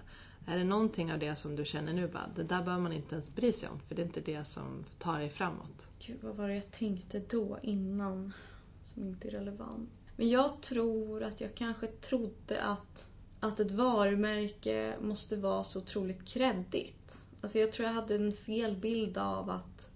Är 0.47 0.57
det 0.57 0.63
någonting 0.63 1.13
av 1.13 1.19
det 1.19 1.35
som 1.35 1.55
du 1.55 1.65
känner 1.65 1.93
nu 1.93 2.07
bara, 2.07 2.29
det 2.35 2.43
där 2.43 2.63
bör 2.63 2.79
man 2.79 2.93
inte 2.93 3.15
ens 3.15 3.35
bry 3.35 3.53
sig 3.53 3.69
om 3.69 3.79
för 3.79 3.95
det 3.95 4.01
är 4.01 4.05
inte 4.05 4.21
det 4.21 4.45
som 4.45 4.85
tar 4.99 5.19
dig 5.19 5.29
framåt? 5.29 5.87
Gud, 6.05 6.17
vad 6.21 6.35
var 6.35 6.47
det 6.47 6.55
jag 6.55 6.71
tänkte 6.71 7.21
då 7.29 7.59
innan 7.61 8.33
som 8.83 9.03
inte 9.03 9.27
är 9.27 9.31
relevant? 9.31 9.89
Men 10.15 10.29
jag 10.29 10.61
tror 10.61 11.23
att 11.23 11.41
jag 11.41 11.55
kanske 11.55 11.87
trodde 11.87 12.61
att, 12.61 13.09
att 13.39 13.59
ett 13.59 13.71
varumärke 13.71 14.95
måste 15.01 15.37
vara 15.37 15.63
så 15.63 15.79
otroligt 15.79 16.25
kreddigt. 16.27 17.27
Alltså 17.41 17.59
jag 17.59 17.71
tror 17.71 17.87
jag 17.87 17.93
hade 17.93 18.15
en 18.15 18.31
fel 18.31 18.75
bild 18.75 19.17
av 19.17 19.49
att 19.49 19.89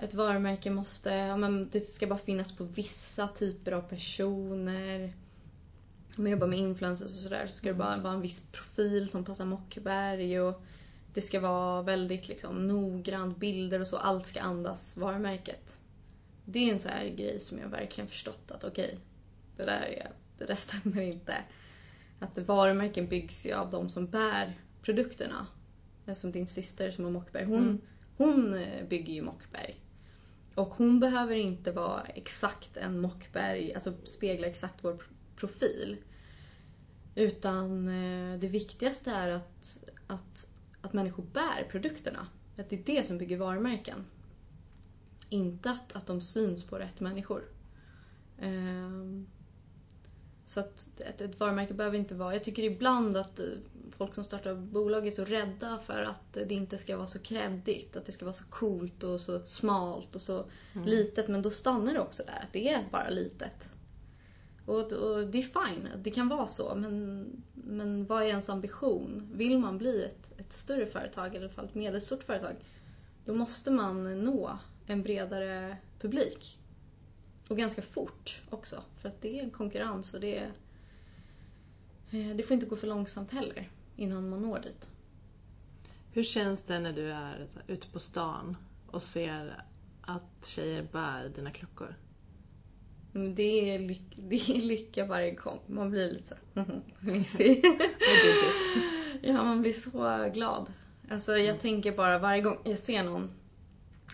ett 0.00 0.14
varumärke 0.14 0.70
måste, 0.70 1.10
ja, 1.10 1.36
men 1.36 1.68
det 1.70 1.80
ska 1.80 2.06
bara 2.06 2.18
finnas 2.18 2.52
på 2.52 2.64
vissa 2.64 3.28
typer 3.28 3.72
av 3.72 3.82
personer. 3.82 5.12
Om 6.18 6.26
jag 6.26 6.30
jobbar 6.30 6.46
med 6.46 6.58
influencers 6.58 7.16
och 7.16 7.22
sådär 7.22 7.46
så 7.46 7.52
ska 7.52 7.68
det 7.68 7.74
bara 7.74 7.96
vara 7.96 8.12
en 8.12 8.20
viss 8.20 8.42
profil 8.52 9.08
som 9.08 9.24
passar 9.24 9.44
Mockberg 9.44 10.40
och 10.40 10.62
det 11.14 11.20
ska 11.20 11.40
vara 11.40 11.82
väldigt 11.82 12.28
liksom, 12.28 12.66
noggrant, 12.66 13.38
bilder 13.38 13.80
och 13.80 13.86
så. 13.86 13.96
Allt 13.96 14.26
ska 14.26 14.40
andas 14.40 14.96
varumärket. 14.96 15.80
Det 16.44 16.68
är 16.68 16.72
en 16.72 16.78
sån 16.78 16.90
här 16.90 17.08
grej 17.08 17.40
som 17.40 17.58
jag 17.58 17.68
verkligen 17.68 18.08
förstått 18.08 18.50
att 18.50 18.64
okej, 18.64 18.98
det, 19.56 19.62
där 19.62 19.82
är, 19.82 20.10
det 20.38 20.44
där 20.44 20.54
stämmer 20.54 21.00
inte. 21.00 21.34
Att 22.18 22.38
varumärken 22.38 23.06
byggs 23.06 23.46
ju 23.46 23.52
av 23.52 23.70
de 23.70 23.88
som 23.88 24.06
bär 24.06 24.58
produkterna. 24.82 25.46
Som 26.14 26.32
din 26.32 26.46
syster 26.46 26.90
som 26.90 27.04
har 27.04 27.10
Mockberg, 27.10 27.44
hon, 27.44 27.58
Mm 27.58 27.80
hon 28.20 28.54
eh, 28.54 28.86
bygger 28.88 29.12
ju 29.12 29.22
Mockberg. 29.22 29.80
Och 30.54 30.68
hon 30.68 31.00
behöver 31.00 31.34
inte 31.34 31.72
vara 31.72 32.02
exakt 32.02 32.76
en 32.76 33.00
Mockberg, 33.00 33.74
alltså 33.74 33.92
spegla 34.04 34.46
exakt 34.46 34.84
vår 34.84 35.02
profil. 35.36 35.96
Utan 37.14 37.88
eh, 37.88 38.38
det 38.38 38.48
viktigaste 38.48 39.10
är 39.10 39.28
att, 39.28 39.80
att, 40.06 40.48
att 40.80 40.92
människor 40.92 41.22
bär 41.32 41.68
produkterna. 41.70 42.26
Att 42.58 42.68
det 42.68 42.76
är 42.76 42.96
det 42.96 43.06
som 43.06 43.18
bygger 43.18 43.36
varumärken. 43.36 44.04
Inte 45.28 45.70
att, 45.70 45.96
att 45.96 46.06
de 46.06 46.20
syns 46.20 46.64
på 46.64 46.78
rätt 46.78 47.00
människor. 47.00 47.44
Ehm, 48.38 49.26
så 50.50 50.60
att 50.60 51.00
ett, 51.00 51.20
ett 51.20 51.40
varumärke 51.40 51.74
behöver 51.74 51.98
inte 51.98 52.14
vara... 52.14 52.32
Jag 52.32 52.44
tycker 52.44 52.62
ibland 52.62 53.16
att 53.16 53.40
eh, 53.40 53.46
folk 53.96 54.14
som 54.14 54.24
startar 54.24 54.54
bolag 54.54 55.06
är 55.06 55.10
så 55.10 55.24
rädda 55.24 55.78
för 55.78 56.02
att 56.02 56.32
det 56.32 56.54
inte 56.54 56.78
ska 56.78 56.96
vara 56.96 57.06
så 57.06 57.18
kreddigt. 57.18 57.96
Att 57.96 58.06
det 58.06 58.12
ska 58.12 58.24
vara 58.24 58.32
så 58.32 58.44
coolt 58.44 59.04
och 59.04 59.20
så 59.20 59.40
smalt 59.44 60.14
och 60.14 60.20
så 60.20 60.44
litet. 60.86 61.28
Men 61.28 61.42
då 61.42 61.50
stannar 61.50 61.94
det 61.94 62.00
också 62.00 62.22
där. 62.26 62.42
Att 62.42 62.52
det 62.52 62.68
är 62.68 62.88
bara 62.90 63.08
litet. 63.08 63.70
Och, 64.66 64.92
och 64.92 65.26
det 65.26 65.38
är 65.38 65.66
fine, 65.66 65.88
det 65.96 66.10
kan 66.10 66.28
vara 66.28 66.46
så. 66.46 66.74
Men, 66.74 67.26
men 67.54 68.06
vad 68.06 68.22
är 68.22 68.26
ens 68.26 68.48
ambition? 68.48 69.30
Vill 69.34 69.58
man 69.58 69.78
bli 69.78 70.04
ett, 70.04 70.40
ett 70.40 70.52
större 70.52 70.86
företag, 70.86 71.26
eller 71.26 71.40
i 71.40 71.44
alla 71.44 71.52
fall 71.52 71.64
ett 71.64 71.74
medelstort 71.74 72.22
företag, 72.22 72.54
då 73.24 73.34
måste 73.34 73.70
man 73.70 74.24
nå 74.24 74.58
en 74.86 75.02
bredare 75.02 75.76
publik. 76.00 76.59
Och 77.50 77.56
ganska 77.58 77.82
fort 77.82 78.40
också, 78.50 78.82
för 79.00 79.08
att 79.08 79.22
det 79.22 79.38
är 79.38 79.42
en 79.42 79.50
konkurrens 79.50 80.14
och 80.14 80.20
det 80.20 80.38
är... 80.38 80.52
eh, 82.10 82.36
Det 82.36 82.42
får 82.42 82.54
inte 82.54 82.66
gå 82.66 82.76
för 82.76 82.86
långsamt 82.86 83.30
heller 83.32 83.70
innan 83.96 84.28
man 84.30 84.42
når 84.42 84.58
dit. 84.58 84.90
Hur 86.12 86.24
känns 86.24 86.62
det 86.62 86.78
när 86.80 86.92
du 86.92 87.10
är 87.12 87.48
ute 87.66 87.88
på 87.88 87.98
stan 87.98 88.56
och 88.86 89.02
ser 89.02 89.64
att 90.00 90.46
tjejer 90.46 90.82
bär 90.92 91.28
dina 91.28 91.50
klockor? 91.50 91.94
Det 93.34 93.74
är, 93.74 93.78
lyck, 93.78 94.02
det 94.16 94.36
är 94.50 94.60
lycka 94.62 95.06
varje 95.06 95.30
gång. 95.34 95.60
Man 95.66 95.90
blir 95.90 96.12
lite 96.12 96.28
så 96.28 96.64
mysig. 97.00 97.64
Ja, 99.22 99.44
man 99.44 99.60
blir 99.62 99.72
så 99.72 100.30
glad. 100.34 100.72
Alltså, 101.10 101.36
jag 101.36 101.60
tänker 101.60 101.92
bara 101.96 102.18
varje 102.18 102.42
gång 102.42 102.58
jag 102.64 102.78
ser 102.78 103.04
någon, 103.04 103.30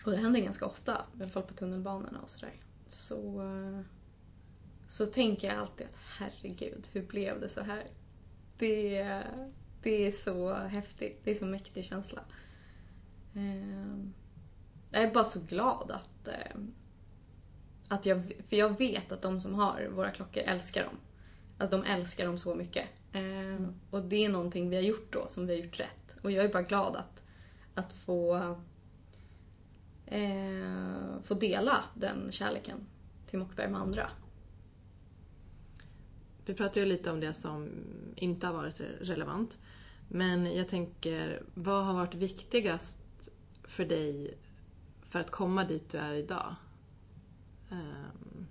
och 0.05 0.11
det 0.11 0.17
händer 0.17 0.39
ganska 0.39 0.65
ofta, 0.65 1.01
i 1.19 1.21
alla 1.21 1.31
fall 1.31 1.43
på 1.43 1.53
tunnelbanorna 1.53 2.19
och 2.21 2.29
sådär, 2.29 2.53
så, 2.89 3.43
så 4.87 5.05
tänker 5.05 5.47
jag 5.47 5.57
alltid 5.57 5.87
att 5.87 5.99
herregud, 6.19 6.87
hur 6.91 7.01
blev 7.07 7.41
det 7.41 7.49
så 7.49 7.61
här? 7.61 7.83
Det, 8.57 9.23
det 9.81 10.07
är 10.07 10.11
så 10.11 10.53
häftigt, 10.53 11.21
det 11.23 11.31
är 11.31 11.35
så 11.35 11.45
mäktig 11.45 11.85
känsla. 11.85 12.21
Eh, 13.35 13.97
Jag 14.91 15.03
är 15.03 15.13
bara 15.13 15.25
så 15.25 15.39
glad 15.39 15.91
att, 15.91 16.27
eh, 16.27 16.57
att 17.87 18.05
jag, 18.05 18.33
för 18.49 18.55
jag 18.55 18.77
vet 18.77 19.11
att 19.11 19.21
de 19.21 19.41
som 19.41 19.53
har 19.55 19.87
våra 19.87 20.11
klockor 20.11 20.43
älskar 20.43 20.83
dem. 20.83 20.97
Alltså 21.57 21.77
de 21.77 21.85
älskar 21.85 22.25
dem 22.25 22.37
så 22.37 22.55
mycket. 22.55 22.87
Eh, 23.13 23.67
Och 23.89 24.03
det 24.03 24.25
är 24.25 24.29
någonting 24.29 24.69
vi 24.69 24.75
har 24.75 24.83
gjort 24.83 25.13
då, 25.13 25.27
som 25.27 25.47
vi 25.47 25.55
har 25.57 25.63
gjort 25.65 25.79
rätt. 25.79 26.17
Och 26.21 26.31
jag 26.31 26.45
är 26.45 26.49
bara 26.53 26.63
glad 26.63 26.95
att, 26.95 27.23
att 27.73 27.93
få 27.93 28.55
eh, 30.07 31.21
få 31.23 31.33
dela 31.33 31.83
den 31.95 32.31
kärleken 32.31 32.79
till 33.27 33.39
Mockberg 33.39 33.71
med 33.71 33.81
andra. 33.81 34.09
Vi 36.45 36.53
pratade 36.53 36.79
ju 36.79 36.85
lite 36.85 37.11
om 37.11 37.19
det 37.19 37.33
som 37.33 37.69
inte 38.15 38.47
har 38.47 38.53
varit 38.53 38.81
relevant. 39.01 39.59
Men 40.07 40.55
jag 40.55 40.69
tänker, 40.69 41.43
vad 41.53 41.85
har 41.85 41.93
varit 41.93 42.15
viktigast 42.15 42.99
för 43.63 43.85
dig 43.85 44.37
för 45.01 45.19
att 45.19 45.31
komma 45.31 45.63
dit 45.63 45.89
du 45.89 45.97
är 45.97 46.13
idag? 46.13 46.55
Um, 47.71 48.47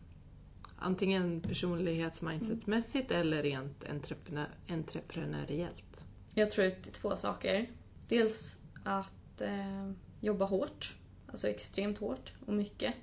antingen 0.77 1.41
personlighets-mindsetmässigt 1.41 3.11
eller 3.11 3.43
rent 3.43 3.85
entreprenör 3.91 4.49
entreprenöriellt. 4.69 6.07
Jag 6.35 6.51
tror 6.51 6.67
att 6.67 6.83
det 6.83 6.91
är 6.91 6.93
två 6.93 7.17
saker. 7.17 7.71
Dels 8.09 8.61
att 8.85 9.41
eh, 9.41 9.91
jobba 10.21 10.45
hårt, 10.45 10.95
alltså 11.29 11.49
extremt 11.49 11.99
hårt 11.99 12.33
och 12.47 12.55
mycket. 12.55 12.95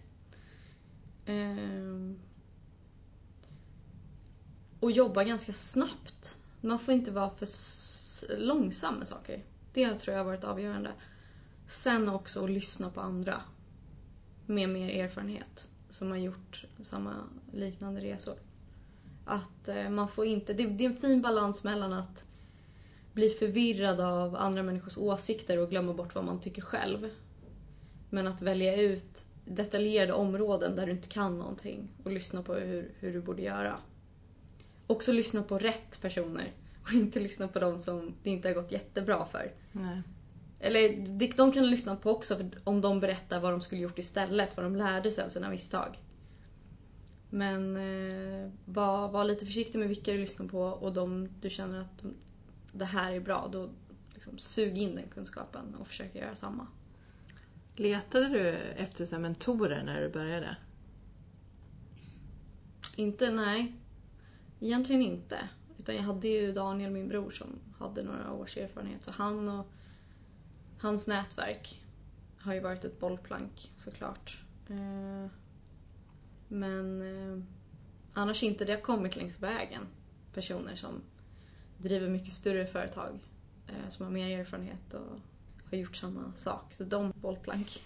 Eh, 1.26 2.14
och 4.80 4.92
jobba 4.92 5.24
ganska 5.24 5.54
snabbt. 5.54 6.38
Man 6.62 6.80
får 6.80 6.94
inte 6.94 7.12
vara 7.12 7.30
för 7.30 7.48
långsam 8.38 8.96
med 8.96 9.08
saker. 9.08 9.44
Det 9.74 9.96
tror 9.96 10.14
jag 10.14 10.20
har 10.20 10.26
varit 10.26 10.44
avgörande. 10.44 10.92
Sen 11.68 12.10
också 12.10 12.44
att 12.44 12.50
lyssna 12.50 12.90
på 12.90 13.02
andra 13.02 13.42
med 14.46 14.70
mer 14.70 15.04
erfarenhet 15.04 15.70
som 15.90 16.12
har 16.12 16.18
gjort 16.18 16.66
samma 16.82 17.14
liknande 17.52 18.02
resor. 18.02 18.36
Att 19.26 19.68
eh, 19.68 19.90
man 19.90 20.08
får 20.08 20.26
inte, 20.26 20.54
det, 20.54 20.66
det 20.66 20.86
är 20.86 20.90
en 20.90 20.96
fin 20.96 21.22
balans 21.22 21.64
mellan 21.64 21.94
att 21.94 22.26
bli 23.14 23.30
förvirrad 23.30 24.00
av 24.00 24.36
andra 24.36 24.64
människors 24.64 24.98
åsikter 24.98 25.60
och 25.60 25.70
glömma 25.70 25.94
bort 25.94 26.16
vad 26.16 26.26
man 26.26 26.40
tycker 26.40 26.62
själv. 26.62 27.10
Men 28.14 28.28
att 28.28 28.42
välja 28.42 28.76
ut 28.76 29.26
detaljerade 29.46 30.14
områden 30.14 30.76
där 30.76 30.86
du 30.86 30.92
inte 30.92 31.08
kan 31.08 31.38
någonting 31.38 31.90
och 32.04 32.12
lyssna 32.12 32.44
på 32.44 32.54
hur, 32.54 32.92
hur 33.00 33.14
du 33.14 33.22
borde 33.22 33.42
göra. 33.42 33.78
Också 34.88 35.12
lyssna 35.12 35.44
på 35.44 35.60
rätt 35.60 36.02
personer 36.02 36.52
och 36.84 36.94
inte 36.94 37.20
lyssna 37.20 37.48
på 37.48 37.60
de 37.60 37.80
som 37.80 38.14
det 38.24 38.30
inte 38.30 38.48
har 38.48 38.56
gått 38.56 38.72
jättebra 38.72 39.26
för. 39.26 39.52
Nej. 39.72 40.02
Eller 40.60 41.08
de 41.38 41.52
kan 41.52 41.64
du 41.64 41.70
lyssna 41.70 41.96
på 41.96 42.12
också 42.12 42.50
om 42.64 42.82
de 42.82 43.00
berättar 43.00 43.40
vad 43.40 43.52
de 43.52 43.62
skulle 43.62 43.82
gjort 43.82 44.00
istället, 44.00 44.58
vad 44.58 44.66
de 44.66 44.76
lärde 44.76 45.12
sig 45.12 45.24
av 45.26 45.30
sina 45.30 45.50
misstag. 45.50 46.00
Men 47.30 47.78
eh, 47.78 48.52
var, 48.66 49.08
var 49.08 49.24
lite 49.24 49.46
försiktig 49.46 49.80
med 49.80 49.88
vilka 49.88 50.12
du 50.12 50.18
lyssnar 50.18 50.48
på 50.48 50.62
och 50.62 50.94
de 50.94 51.30
du 51.42 51.50
känner 51.50 51.80
att 51.80 51.98
de, 52.02 52.14
det 52.72 52.86
här 52.86 53.14
är 53.14 53.20
bra, 53.20 53.50
då 53.52 53.70
liksom, 54.14 54.38
sug 54.38 54.78
in 54.78 54.96
den 54.96 55.08
kunskapen 55.14 55.76
och 55.76 55.88
försök 55.88 56.16
göra 56.16 56.36
samma. 56.36 56.68
Letade 57.76 58.30
du 58.30 58.50
efter 58.58 59.06
så 59.06 59.20
mentorer 59.20 59.84
när 59.84 60.02
du 60.02 60.10
började? 60.10 60.58
Inte, 62.96 63.32
nej. 63.32 63.74
Egentligen 64.60 65.02
inte. 65.02 65.50
Utan 65.78 65.96
jag 65.96 66.04
hade 66.04 66.28
ju 66.28 66.52
Daniel, 66.52 66.92
min 66.92 67.08
bror, 67.08 67.32
som 67.32 67.60
hade 67.78 68.04
några 68.04 68.32
års 68.34 68.58
erfarenhet. 68.58 69.04
Så 69.04 69.12
han 69.12 69.50
och 69.50 69.68
hans 70.80 71.08
nätverk 71.08 71.84
har 72.40 72.54
ju 72.54 72.60
varit 72.60 72.86
ett 72.86 73.00
bollplank 73.00 73.72
såklart. 73.78 74.44
Eh, 74.70 75.32
men 76.48 77.02
eh, 77.02 77.44
annars 78.14 78.44
inte. 78.44 78.66
Det 78.66 78.74
har 78.74 78.82
kommit 78.82 79.16
längs 79.16 79.40
vägen 79.40 79.88
personer 80.34 80.76
som 80.76 81.02
driver 81.78 82.10
mycket 82.10 82.34
större 82.34 82.66
företag 82.66 83.20
eh, 83.68 83.90
som 83.90 84.06
har 84.06 84.12
mer 84.14 84.40
erfarenhet 84.40 84.94
och 84.94 85.20
har 85.78 85.82
gjort 85.82 85.96
samma 85.96 86.34
sak. 86.36 86.74
Så 86.74 86.84
de 86.84 87.14
bollplank. 87.16 87.84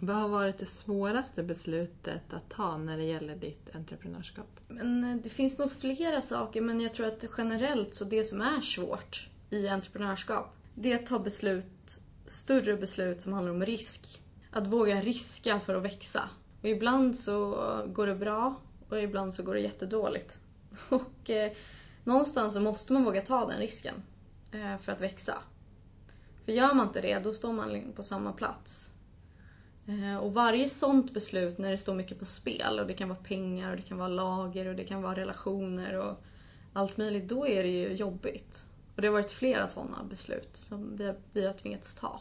Vad 0.00 0.16
har 0.16 0.28
varit 0.28 0.58
det 0.58 0.66
svåraste 0.66 1.42
beslutet 1.42 2.32
att 2.32 2.50
ta 2.50 2.76
när 2.76 2.96
det 2.96 3.04
gäller 3.04 3.36
ditt 3.36 3.70
entreprenörskap? 3.74 4.60
Men 4.68 5.20
det 5.22 5.30
finns 5.30 5.58
nog 5.58 5.72
flera 5.72 6.22
saker, 6.22 6.60
men 6.60 6.80
jag 6.80 6.94
tror 6.94 7.06
att 7.06 7.24
generellt 7.38 7.94
så 7.94 8.04
det 8.04 8.24
som 8.24 8.40
är 8.40 8.60
svårt 8.60 9.28
i 9.50 9.68
entreprenörskap, 9.68 10.56
det 10.74 10.92
är 10.92 10.96
att 10.96 11.06
ta 11.06 11.18
beslut, 11.18 12.00
större 12.26 12.76
beslut 12.76 13.22
som 13.22 13.32
handlar 13.32 13.52
om 13.52 13.66
risk. 13.66 14.22
Att 14.50 14.66
våga 14.66 15.00
riska 15.00 15.60
för 15.60 15.74
att 15.74 15.84
växa. 15.84 16.30
Och 16.62 16.68
ibland 16.68 17.16
så 17.16 17.54
går 17.86 18.06
det 18.06 18.14
bra 18.14 18.60
och 18.88 19.02
ibland 19.02 19.34
så 19.34 19.42
går 19.42 19.54
det 19.54 19.60
jättedåligt. 19.60 20.38
Och 20.88 21.30
eh, 21.30 21.52
någonstans 22.04 22.54
så 22.54 22.60
måste 22.60 22.92
man 22.92 23.04
våga 23.04 23.20
ta 23.20 23.46
den 23.46 23.58
risken 23.58 23.94
eh, 24.52 24.78
för 24.78 24.92
att 24.92 25.00
växa. 25.00 25.38
För 26.46 26.52
gör 26.52 26.74
man 26.74 26.86
inte 26.86 27.00
det, 27.00 27.18
då 27.18 27.32
står 27.32 27.52
man 27.52 27.72
liksom 27.72 27.92
på 27.92 28.02
samma 28.02 28.32
plats. 28.32 28.92
Eh, 29.86 30.16
och 30.16 30.34
varje 30.34 30.68
sånt 30.68 31.14
beslut 31.14 31.58
när 31.58 31.70
det 31.70 31.78
står 31.78 31.94
mycket 31.94 32.18
på 32.18 32.24
spel 32.24 32.78
och 32.80 32.86
det 32.86 32.94
kan 32.94 33.08
vara 33.08 33.18
pengar 33.18 33.70
och 33.70 33.76
det 33.76 33.82
kan 33.82 33.98
vara 33.98 34.08
lager 34.08 34.66
och 34.66 34.74
det 34.76 34.84
kan 34.84 35.02
vara 35.02 35.16
relationer 35.16 35.94
och 35.94 36.22
allt 36.72 36.96
möjligt, 36.96 37.28
då 37.28 37.46
är 37.46 37.62
det 37.62 37.68
ju 37.68 37.92
jobbigt. 37.92 38.66
Och 38.94 39.02
det 39.02 39.08
har 39.08 39.12
varit 39.12 39.30
flera 39.30 39.68
sådana 39.68 40.04
beslut 40.04 40.56
som 40.56 40.96
vi 40.96 41.06
har, 41.06 41.16
vi 41.32 41.46
har 41.46 41.52
tvingats 41.52 41.94
ta. 41.94 42.20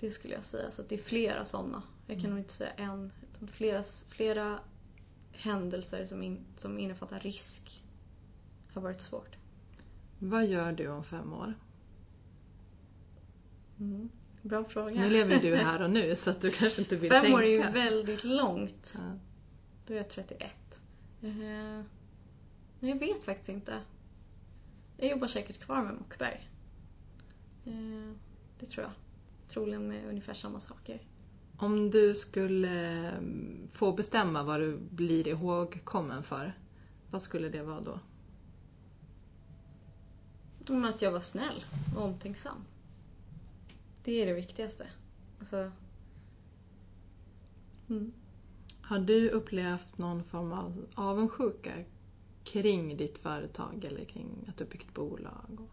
Det 0.00 0.10
skulle 0.10 0.34
jag 0.34 0.44
säga, 0.44 0.70
så 0.70 0.82
det 0.82 0.94
är 0.94 0.98
flera 0.98 1.44
sådana. 1.44 1.82
Jag 2.06 2.20
kan 2.20 2.30
nog 2.30 2.38
inte 2.38 2.54
säga 2.54 2.70
en, 2.76 3.12
utan 3.32 3.48
flera, 3.48 3.82
flera 4.08 4.58
händelser 5.32 6.06
som, 6.06 6.22
in, 6.22 6.44
som 6.56 6.78
innefattar 6.78 7.20
risk 7.20 7.82
har 8.72 8.82
varit 8.82 9.00
svårt. 9.00 9.36
Vad 10.18 10.46
gör 10.46 10.72
du 10.72 10.88
om 10.88 11.04
fem 11.04 11.32
år? 11.32 11.54
Mm. 13.80 14.08
Bra 14.42 14.64
fråga. 14.64 15.00
Nu 15.00 15.10
lever 15.10 15.40
du 15.40 15.56
här 15.56 15.82
och 15.82 15.90
nu 15.90 16.16
så 16.16 16.30
att 16.30 16.40
du 16.40 16.50
kanske 16.50 16.82
inte 16.82 16.96
vill 16.96 17.10
Fem 17.10 17.22
tänka. 17.22 17.36
år 17.36 17.42
är 17.42 17.48
ju 17.48 17.70
väldigt 17.70 18.24
långt. 18.24 18.94
Ja. 18.98 19.18
Då 19.86 19.92
är 19.92 19.96
jag 19.96 20.10
31. 20.10 20.50
Uh, 21.24 21.30
nej, 22.80 22.90
jag 22.90 22.98
vet 22.98 23.24
faktiskt 23.24 23.48
inte. 23.48 23.80
Jag 24.96 25.10
jobbar 25.10 25.26
säkert 25.26 25.60
kvar 25.60 25.82
med 25.82 25.94
Mockberg. 25.94 26.50
Uh, 27.66 28.12
det 28.60 28.66
tror 28.66 28.84
jag. 28.84 28.92
Troligen 29.48 29.88
med 29.88 30.08
ungefär 30.08 30.34
samma 30.34 30.60
saker. 30.60 31.02
Om 31.56 31.90
du 31.90 32.14
skulle 32.14 33.08
mm, 33.10 33.68
få 33.72 33.92
bestämma 33.92 34.42
vad 34.42 34.60
du 34.60 34.76
blir 34.90 35.28
ihågkommen 35.28 36.22
för, 36.22 36.58
vad 37.10 37.22
skulle 37.22 37.48
det 37.48 37.62
vara 37.62 37.80
då? 37.80 37.98
Att 40.86 41.02
jag 41.02 41.12
var 41.12 41.20
snäll 41.20 41.64
och 41.96 42.02
omtänksam. 42.02 42.64
Det 44.04 44.22
är 44.22 44.26
det 44.26 44.32
viktigaste. 44.32 44.86
Alltså... 45.38 45.70
Mm. 47.88 48.12
Har 48.80 48.98
du 48.98 49.30
upplevt 49.30 49.98
någon 49.98 50.24
form 50.24 50.52
av 50.52 50.86
avundsjuka 50.94 51.72
kring 52.44 52.96
ditt 52.96 53.18
företag 53.18 53.84
eller 53.84 54.04
kring 54.04 54.46
att 54.48 54.56
du 54.56 54.64
byggt 54.64 54.94
bolag? 54.94 55.68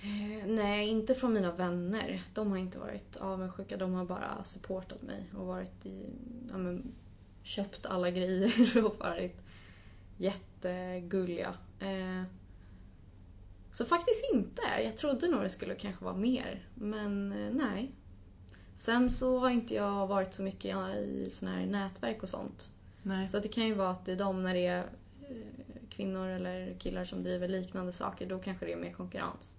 Eh, 0.00 0.46
nej, 0.46 0.88
inte 0.88 1.14
från 1.14 1.32
mina 1.32 1.52
vänner. 1.52 2.22
De 2.34 2.50
har 2.50 2.58
inte 2.58 2.78
varit 2.78 3.16
avundsjuka. 3.16 3.76
De 3.76 3.92
har 3.92 4.04
bara 4.04 4.44
supportat 4.44 5.02
mig 5.02 5.30
och 5.36 5.46
varit 5.46 5.86
i, 5.86 6.06
ja, 6.50 6.58
men, 6.58 6.94
köpt 7.42 7.86
alla 7.86 8.10
grejer 8.10 8.84
och 8.84 8.98
varit 8.98 9.36
jättegulliga. 10.16 11.54
Eh, 11.80 12.22
så 13.76 13.84
faktiskt 13.84 14.24
inte. 14.32 14.62
Jag 14.84 14.96
trodde 14.96 15.28
nog 15.28 15.42
det 15.42 15.50
skulle 15.50 15.74
kanske 15.74 16.04
vara 16.04 16.16
mer, 16.16 16.68
men 16.74 17.32
eh, 17.32 17.52
nej. 17.52 17.92
Sen 18.74 19.10
så 19.10 19.38
har 19.38 19.50
inte 19.50 19.74
jag 19.74 20.06
varit 20.06 20.34
så 20.34 20.42
mycket 20.42 20.76
i 20.98 21.28
såna 21.30 21.52
här 21.52 21.66
nätverk 21.66 22.22
och 22.22 22.28
sånt. 22.28 22.70
Nej. 23.02 23.28
Så 23.28 23.36
att 23.36 23.42
det 23.42 23.48
kan 23.48 23.66
ju 23.66 23.74
vara 23.74 23.90
att 23.90 24.04
det 24.04 24.12
är 24.12 24.16
de 24.16 24.42
när 24.42 24.54
det 24.54 24.66
är 24.66 24.90
eh, 25.22 25.88
kvinnor 25.88 26.26
eller 26.28 26.78
killar 26.78 27.04
som 27.04 27.24
driver 27.24 27.48
liknande 27.48 27.92
saker, 27.92 28.26
då 28.26 28.38
kanske 28.38 28.66
det 28.66 28.72
är 28.72 28.76
mer 28.76 28.92
konkurrens. 28.92 29.56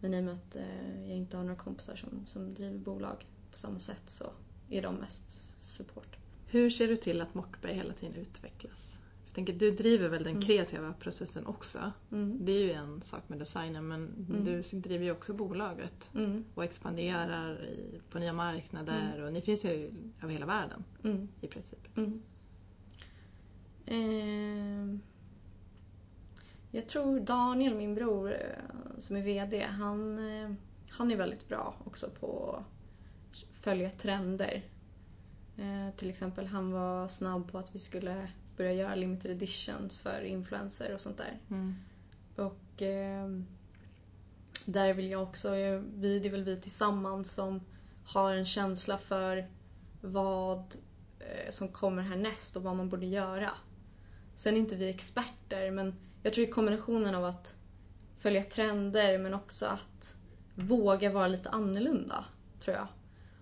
Men 0.00 0.14
i 0.14 0.20
och 0.20 0.24
med 0.24 0.34
att 0.34 0.56
eh, 0.56 1.08
jag 1.08 1.16
inte 1.16 1.36
har 1.36 1.44
några 1.44 1.58
kompisar 1.58 1.96
som, 1.96 2.26
som 2.26 2.54
driver 2.54 2.78
bolag 2.78 3.26
på 3.50 3.58
samma 3.58 3.78
sätt 3.78 4.02
så 4.06 4.30
är 4.70 4.82
de 4.82 4.94
mest 4.94 5.60
support. 5.62 6.16
Hur 6.46 6.70
ser 6.70 6.88
du 6.88 6.96
till 6.96 7.20
att 7.20 7.34
Mockberg 7.34 7.74
hela 7.74 7.92
tiden 7.92 8.20
utvecklas? 8.20 8.98
Jag 9.32 9.34
tänker, 9.34 9.52
du 9.52 9.70
driver 9.70 10.08
väl 10.08 10.24
den 10.24 10.32
Mm. 10.32 10.42
kreativa 10.42 10.92
processen 10.92 11.46
också? 11.46 11.92
Mm. 12.12 12.38
Det 12.44 12.52
är 12.52 12.60
ju 12.64 12.72
en 12.72 13.02
sak 13.02 13.28
med 13.28 13.38
designen 13.38 13.88
men 13.88 14.26
Mm. 14.30 14.44
du 14.44 14.62
driver 14.80 15.04
ju 15.04 15.10
också 15.12 15.34
bolaget 15.34 16.10
och 16.54 16.64
expanderar 16.64 17.64
i, 17.64 18.00
på 18.10 18.18
nya 18.18 18.32
marknader 18.32 19.22
och 19.22 19.32
ni 19.32 19.40
finns 19.42 19.64
ju 19.64 19.92
över 20.22 20.32
hela 20.32 20.46
världen 20.46 20.84
i 21.40 21.46
princip. 21.46 21.78
Ehm, 23.86 25.00
jag 26.70 26.88
tror 26.88 27.20
Daniel, 27.20 27.74
min 27.74 27.94
bror 27.94 28.32
eh, 28.32 28.98
som 28.98 29.16
är 29.16 29.22
VD, 29.22 29.62
han, 29.64 30.18
eh, 30.18 30.52
han 30.90 31.10
är 31.10 31.16
väldigt 31.16 31.48
bra 31.48 31.74
också 31.84 32.10
på 32.20 32.56
att 33.30 33.62
följa 33.64 33.90
trender. 33.90 34.62
Eh, 35.56 35.94
till 35.96 36.10
exempel 36.10 36.46
han 36.46 36.72
var 36.72 37.08
snabb 37.08 37.52
på 37.52 37.58
att 37.58 37.74
vi 37.74 37.78
skulle 37.78 38.28
börja 38.56 38.72
göra 38.72 38.94
limited 38.94 39.30
editions 39.30 39.98
för 39.98 40.22
influencer 40.22 40.94
och 40.94 41.00
sånt 41.00 41.18
där. 41.18 41.40
Mm. 41.50 41.74
Och 42.36 42.82
ehm, 42.82 43.46
där 44.66 44.94
vill 44.94 45.10
jag 45.10 45.22
också, 45.22 45.50
vi, 45.80 46.18
det 46.18 46.28
är 46.28 46.30
väl 46.30 46.44
vi 46.44 46.60
tillsammans 46.60 47.34
som 47.34 47.60
har 48.04 48.32
en 48.34 48.44
känsla 48.44 48.98
för 48.98 49.50
vad 50.00 50.76
eh, 51.18 51.50
som 51.50 51.68
kommer 51.68 52.02
härnäst 52.02 52.56
och 52.56 52.62
vad 52.62 52.76
man 52.76 52.88
borde 52.88 53.06
göra. 53.06 53.50
Sen 54.34 54.54
är 54.54 54.58
inte 54.58 54.76
vi 54.76 54.88
experter 54.88 55.70
men 55.70 55.94
jag 56.22 56.32
tror 56.32 56.46
i 56.48 56.50
kombinationen 56.50 57.14
av 57.14 57.24
att 57.24 57.56
följa 58.18 58.44
trender 58.44 59.18
men 59.18 59.34
också 59.34 59.66
att 59.66 60.16
våga 60.54 61.10
vara 61.10 61.28
lite 61.28 61.50
annorlunda, 61.50 62.24
tror 62.60 62.76
jag. 62.76 62.88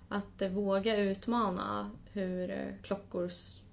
Att 0.09 0.43
eh, 0.43 0.51
våga 0.51 0.97
utmana 0.97 1.91
hur 2.13 2.51
eh, 2.51 2.83
klockor 2.83 3.29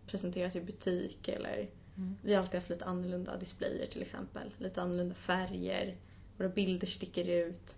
presenteras 0.07 0.55
i 0.55 0.61
butik 0.61 1.27
eller 1.27 1.69
Mm. 1.97 2.15
vi 2.21 2.33
har 2.33 2.41
alltid 2.41 2.55
haft 2.55 2.69
lite 2.69 2.85
annorlunda 2.85 3.37
displayer 3.37 3.85
till 3.87 4.01
exempel. 4.01 4.53
Lite 4.57 4.81
annorlunda 4.81 5.15
färger, 5.15 5.97
våra 6.37 6.49
bilder 6.49 6.87
sticker 6.87 7.29
ut. 7.29 7.77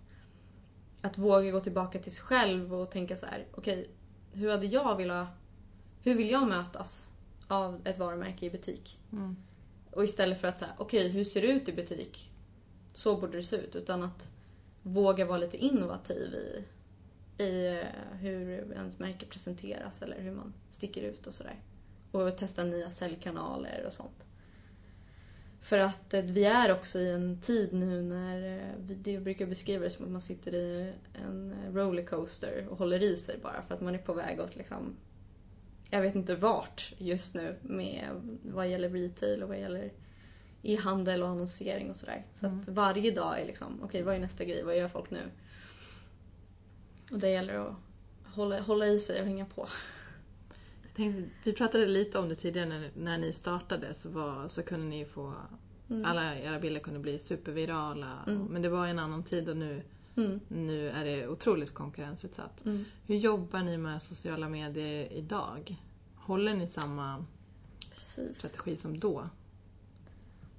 Att 1.00 1.18
våga 1.18 1.50
gå 1.50 1.60
tillbaka 1.60 1.98
till 1.98 2.12
sig 2.12 2.22
själv 2.24 2.74
och 2.74 2.90
tänka 2.90 3.16
så 3.16 3.26
här: 3.26 3.46
okej, 3.54 3.86
hur 4.32 4.50
hade 4.50 4.66
jag 4.66 4.96
velat... 4.96 5.28
Hur 6.02 6.14
vill 6.14 6.30
jag 6.30 6.48
mötas 6.48 7.12
av 7.48 7.86
ett 7.86 7.98
varumärke 7.98 8.46
i 8.46 8.50
butik? 8.50 8.98
Mm. 9.12 9.36
Och 9.90 10.04
istället 10.04 10.40
för 10.40 10.48
att 10.48 10.58
säga, 10.58 10.72
okej, 10.78 11.08
hur 11.08 11.24
ser 11.24 11.42
det 11.42 11.48
ut 11.48 11.68
i 11.68 11.72
butik? 11.72 12.30
Så 12.92 13.16
borde 13.20 13.36
det 13.36 13.42
se 13.42 13.56
ut. 13.56 13.76
Utan 13.76 14.02
att 14.02 14.30
våga 14.82 15.26
vara 15.26 15.38
lite 15.38 15.56
innovativ 15.56 16.34
i, 16.34 16.64
i 17.42 17.66
eh, 17.66 18.18
hur 18.18 18.72
ens 18.72 18.98
märke 18.98 19.26
presenteras 19.26 20.02
eller 20.02 20.20
hur 20.20 20.32
man 20.32 20.54
sticker 20.70 21.02
ut 21.02 21.26
och 21.26 21.34
sådär. 21.34 21.60
Och 22.10 22.36
testa 22.36 22.64
nya 22.64 22.90
säljkanaler 22.90 23.84
och 23.86 23.92
sånt. 23.92 24.26
För 25.60 25.78
att 25.78 26.14
eh, 26.14 26.22
vi 26.22 26.44
är 26.44 26.72
också 26.72 26.98
i 26.98 27.10
en 27.10 27.40
tid 27.40 27.72
nu 27.72 28.02
när, 28.02 28.58
eh, 28.58 28.74
det 28.78 29.18
brukar 29.18 29.46
beskriva 29.46 29.84
det 29.84 29.90
som 29.90 30.04
att 30.04 30.10
man 30.10 30.20
sitter 30.20 30.54
i 30.54 30.92
en 31.14 31.54
rollercoaster 31.72 32.66
och 32.70 32.78
håller 32.78 33.02
i 33.02 33.16
sig 33.16 33.38
bara 33.42 33.62
för 33.62 33.74
att 33.74 33.80
man 33.80 33.94
är 33.94 33.98
på 33.98 34.12
väg 34.12 34.40
åt 34.40 34.56
liksom 34.56 34.96
jag 35.90 36.02
vet 36.02 36.14
inte 36.14 36.34
vart 36.34 36.92
just 36.98 37.34
nu 37.34 37.56
med 37.62 38.08
vad 38.42 38.68
gäller 38.68 38.88
retail 38.88 39.42
och 39.42 39.48
vad 39.48 39.58
gäller 39.58 39.92
e-handel 40.62 41.22
och 41.22 41.28
annonsering 41.28 41.90
och 41.90 41.96
sådär. 41.96 42.26
Så 42.32 42.46
att 42.46 42.68
varje 42.68 43.10
dag 43.10 43.40
är 43.40 43.46
liksom, 43.46 43.80
okej 43.82 44.02
vad 44.02 44.14
är 44.14 44.18
nästa 44.18 44.44
grej, 44.44 44.62
vad 44.62 44.76
gör 44.76 44.88
folk 44.88 45.10
nu? 45.10 45.30
Och 47.12 47.18
det 47.18 47.30
gäller 47.30 47.54
att 47.54 47.74
hålla, 48.24 48.60
hålla 48.60 48.86
i 48.86 48.98
sig 48.98 49.20
och 49.20 49.26
hänga 49.26 49.46
på. 49.46 49.66
Tänkte, 50.96 51.30
vi 51.44 51.52
pratade 51.52 51.86
lite 51.86 52.18
om 52.18 52.28
det 52.28 52.34
tidigare 52.34 52.68
när, 52.68 52.90
när 52.96 53.18
ni 53.18 53.32
startade 53.32 53.94
så, 53.94 54.08
var, 54.08 54.48
så 54.48 54.62
kunde 54.62 54.86
ni 54.86 55.04
få 55.04 55.34
Mm. 55.90 56.04
Alla 56.04 56.38
era 56.38 56.58
bilder 56.58 56.80
kunde 56.80 57.00
bli 57.00 57.18
supervirala. 57.18 58.24
Mm. 58.26 58.44
Men 58.44 58.62
det 58.62 58.68
var 58.68 58.86
en 58.86 58.98
annan 58.98 59.22
tid 59.22 59.48
och 59.48 59.56
nu, 59.56 59.82
Mm. 60.16 60.40
nu 60.48 60.88
är 60.90 61.04
det 61.04 61.28
otroligt 61.28 61.74
konkurrensutsatt. 61.74 62.64
Mm. 62.64 62.84
Hur 63.06 63.16
jobbar 63.16 63.60
ni 63.62 63.76
med 63.76 64.02
sociala 64.02 64.48
medier 64.48 65.12
idag? 65.12 65.76
Håller 66.14 66.54
ni 66.54 66.66
samma 66.68 67.24
Precis. 67.94 68.36
strategi 68.38 68.76
som 68.76 68.98
då? 69.00 69.28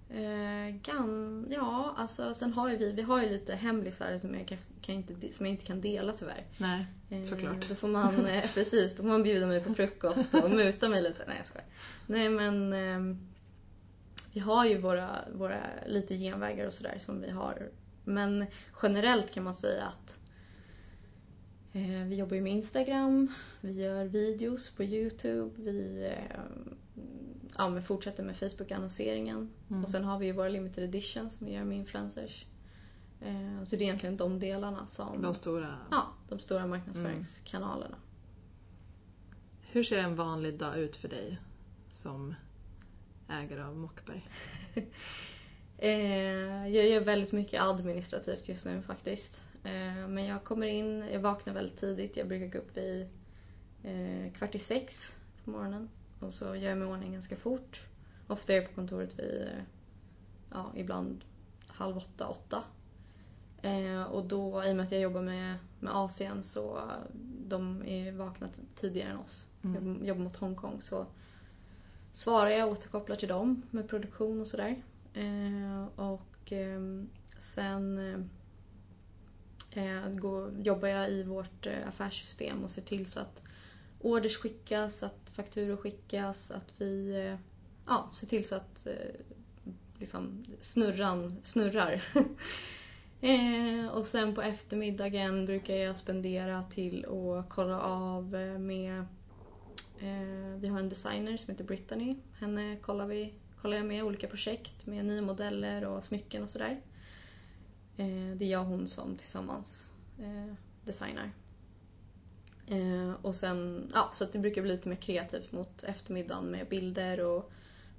Eh, 0.09 0.75
gan, 0.83 1.47
ja, 1.49 1.93
alltså 1.97 2.33
sen 2.33 2.53
har 2.53 2.69
ju 2.69 2.77
vi, 2.77 2.91
vi 2.91 3.01
har 3.01 3.23
ju 3.23 3.29
lite 3.29 3.55
hemlisar 3.55 4.17
som 4.17 4.33
jag, 4.35 4.47
kan, 4.47 4.57
kan 4.91 5.13
inte, 5.13 5.33
som 5.33 5.45
jag 5.45 5.53
inte 5.53 5.65
kan 5.65 5.81
dela 5.81 6.13
tyvärr. 6.13 6.45
Nej, 6.57 6.85
Eh, 7.11 7.23
Såklart. 7.23 7.69
Då 7.69 7.75
får 7.75 7.87
man, 7.87 8.25
eh, 8.25 8.49
precis, 8.53 8.95
då 8.95 9.03
får 9.03 9.09
man 9.09 9.23
bjuda 9.23 9.47
mig 9.47 9.63
på 9.63 9.73
frukost 9.73 10.33
och 10.33 10.51
muta 10.51 10.89
mig 10.89 11.01
lite. 11.01 11.23
Nej 11.27 11.37
jag 11.37 11.45
skojar. 11.45 11.67
Nej 12.07 12.29
men 12.29 12.73
ehm, 12.73 13.27
vi 14.33 14.39
har 14.39 14.65
ju 14.65 14.77
våra, 14.77 15.09
våra 15.33 15.59
lite 15.87 16.15
genvägar 16.17 16.65
och 16.67 16.73
sådär 16.73 16.97
som 16.99 17.21
vi 17.21 17.31
har. 17.31 17.69
Men 18.03 18.45
generellt 18.81 19.31
kan 19.31 19.43
man 19.43 19.53
säga 19.53 19.83
att 19.83 20.19
eh, 21.73 22.07
vi 22.07 22.15
jobbar 22.15 22.35
ju 22.35 22.41
med 22.41 22.53
Instagram, 22.53 23.33
vi 23.61 23.73
gör 23.73 24.05
videos 24.05 24.69
på 24.69 24.83
Youtube, 24.83 25.51
vi 25.57 26.05
eh, 26.05 26.39
ja, 27.57 27.69
men 27.69 27.83
fortsätter 27.83 28.23
med 28.23 28.35
Facebook-annonseringen. 28.35 29.49
Mm. 29.69 29.83
Och 29.83 29.89
sen 29.89 30.03
har 30.03 30.19
vi 30.19 30.25
ju 30.25 30.31
våra 30.31 30.49
limited 30.49 30.83
editions 30.83 31.33
som 31.33 31.47
vi 31.47 31.53
gör 31.53 31.63
med 31.63 31.77
influencers. 31.77 32.45
Eh, 33.21 33.63
så 33.63 33.75
det 33.75 33.83
är 33.83 33.85
egentligen 33.85 34.17
de 34.17 34.39
delarna 34.39 34.85
som... 34.85 35.21
de 35.21 35.33
stora. 35.33 35.77
Ja, 35.91 36.13
de 36.29 36.39
stora 36.39 36.67
marknadsföringskanalerna. 36.67 37.97
Hur 39.61 39.83
ser 39.83 39.99
en 39.99 40.15
vanlig 40.15 40.57
dag 40.57 40.77
ut 40.77 40.95
för 40.95 41.07
dig 41.07 41.37
som 41.87 42.35
ägare 43.27 43.63
av 43.63 43.75
Mockberg? 43.75 44.29
Eh, 45.83 46.67
jag 46.67 46.89
gör 46.89 47.01
väldigt 47.01 47.31
mycket 47.31 47.61
administrativt 47.61 48.49
just 48.49 48.65
nu 48.65 48.81
faktiskt. 48.81 49.43
Eh, 49.63 50.07
men 50.07 50.25
jag 50.25 50.43
kommer 50.43 50.67
in, 50.67 51.07
jag 51.11 51.19
vaknar 51.19 51.53
väldigt 51.53 51.77
tidigt. 51.77 52.17
Jag 52.17 52.27
brukar 52.27 52.47
gå 52.47 52.57
upp 52.57 52.77
vid 52.77 53.07
kvart 54.33 54.55
i 54.55 54.59
sex 54.59 55.17
på 55.43 55.51
morgonen. 55.51 55.89
Och 56.19 56.33
så 56.33 56.45
gör 56.45 56.69
jag 56.69 56.77
mig 56.77 56.87
i 56.87 56.91
ordning 56.91 57.13
ganska 57.13 57.35
fort. 57.35 57.81
Ofta 58.27 58.53
är 58.53 58.57
jag 58.57 58.69
på 58.69 58.75
kontoret 58.75 59.19
vid, 59.19 59.49
ja, 60.51 60.71
ibland 60.75 61.23
halv 61.67 61.97
åtta, 61.97 62.27
åtta. 62.27 62.63
Eh, 63.61 64.03
och 64.03 64.25
då, 64.25 64.63
i 64.65 64.71
och 64.71 64.75
med 64.75 64.85
att 64.85 64.91
jag 64.91 65.01
jobbar 65.01 65.21
med, 65.21 65.57
med 65.79 65.95
Asien 65.95 66.43
så 66.43 66.77
eh, 66.77 66.83
de 67.47 67.83
är 67.85 68.11
vakna 68.11 68.47
tidigare 68.75 69.09
än 69.09 69.17
oss. 69.17 69.47
Mm. 69.63 69.97
Jag 69.99 70.07
jobbar 70.07 70.23
mot 70.23 70.35
Hongkong 70.35 70.81
så 70.81 71.05
svarar 72.11 72.49
jag 72.49 72.67
och 72.67 72.73
återkopplar 72.73 73.15
till 73.15 73.27
dem 73.27 73.61
med 73.71 73.89
produktion 73.89 74.41
och 74.41 74.47
sådär. 74.47 74.83
Eh, 75.13 75.85
och 75.95 76.51
ehm, 76.51 77.09
sen 77.37 77.99
eh, 79.71 80.09
går, 80.09 80.53
jobbar 80.61 80.87
jag 80.87 81.11
i 81.11 81.23
vårt 81.23 81.67
eh, 81.67 81.87
affärssystem 81.87 82.63
och 82.63 82.71
ser 82.71 82.81
till 82.81 83.05
så 83.05 83.19
att 83.19 83.43
orders 83.99 84.37
skickas, 84.37 85.03
att 85.03 85.29
fakturor 85.33 85.77
skickas, 85.77 86.51
att 86.51 86.73
vi 86.77 87.25
eh, 87.27 87.37
ja, 87.85 88.09
ser 88.13 88.27
till 88.27 88.47
så 88.47 88.55
att 88.55 88.87
eh, 88.87 89.21
liksom 89.97 90.45
snurran 90.59 91.35
snurrar. 91.43 92.03
eh, 93.21 93.87
och 93.87 94.05
sen 94.05 94.35
på 94.35 94.41
eftermiddagen 94.41 95.45
brukar 95.45 95.75
jag 95.75 95.97
spendera 95.97 96.63
till 96.63 97.05
att 97.05 97.49
kolla 97.49 97.81
av 97.81 98.35
eh, 98.35 98.59
med 98.59 98.99
eh, 99.99 100.59
vi 100.59 100.67
har 100.67 100.79
en 100.79 100.89
designer 100.89 101.37
som 101.37 101.51
heter 101.51 101.63
Brittany. 101.63 102.15
Henne 102.39 102.77
kollar, 102.81 103.05
vi, 103.05 103.33
kollar 103.61 103.77
jag 103.77 103.85
med 103.85 104.03
olika 104.03 104.27
projekt 104.27 104.85
med 104.85 105.05
nya 105.05 105.21
modeller 105.21 105.85
och 105.85 106.03
smycken 106.03 106.43
och 106.43 106.49
sådär. 106.49 106.81
Eh, 107.97 108.35
det 108.35 108.45
är 108.45 108.49
jag 108.49 108.61
och 108.61 108.67
hon 108.67 108.87
som 108.87 109.17
tillsammans 109.17 109.93
eh, 110.19 110.53
designar. 110.85 111.31
Eh, 112.67 113.13
och 113.21 113.35
sen, 113.35 113.91
ja, 113.93 114.09
så 114.11 114.23
att 114.23 114.33
det 114.33 114.39
brukar 114.39 114.61
bli 114.61 114.71
lite 114.71 114.89
mer 114.89 114.95
kreativt 114.95 115.51
mot 115.51 115.83
eftermiddagen 115.83 116.45
med 116.45 116.67
bilder 116.69 117.19
och 117.19 117.51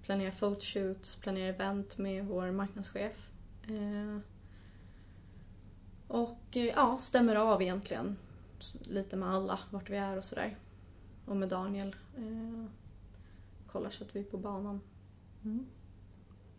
planera 0.03 0.31
photoshoots, 0.31 1.17
planera 1.17 1.49
event 1.49 1.99
med 1.99 2.27
vår 2.27 2.51
marknadschef. 2.51 3.31
Eh, 3.69 4.19
och 6.13 6.57
eh, 6.57 6.65
ja, 6.65 6.99
stämmer 6.99 7.35
av 7.35 7.63
egentligen 7.63 8.17
lite 8.81 9.17
med 9.17 9.29
alla 9.29 9.59
vart 9.71 9.91
vi 9.91 9.97
är 9.97 10.17
och 10.17 10.25
sådär. 10.25 10.57
Och 11.27 11.37
med 11.37 11.49
Daniel. 11.49 11.97
Eh, 12.17 12.65
kollar 13.67 13.91
så 13.91 14.05
att 14.05 14.17
vi 14.17 14.21
är 14.21 14.25
på 14.25 14.39
banan. 14.39 14.81
Mm. 15.45 15.67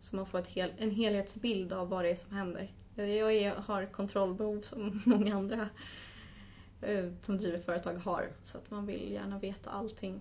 Så 0.00 0.16
man 0.16 0.26
får 0.26 0.42
hel, 0.42 0.72
en 0.78 0.90
helhetsbild 0.90 1.72
av 1.72 1.88
vad 1.88 2.04
det 2.04 2.10
är 2.10 2.16
som 2.16 2.36
händer. 2.36 2.72
Jag, 2.94 3.08
jag 3.08 3.32
är, 3.32 3.54
har 3.54 3.86
kontrollbehov 3.86 4.60
som 4.60 5.02
många 5.06 5.36
andra 5.36 5.68
eh, 6.80 7.12
som 7.20 7.38
driver 7.38 7.58
företag 7.58 7.94
har. 7.94 8.32
Så 8.42 8.58
att 8.58 8.70
man 8.70 8.86
vill 8.86 9.12
gärna 9.12 9.38
veta 9.38 9.70
allting. 9.70 10.20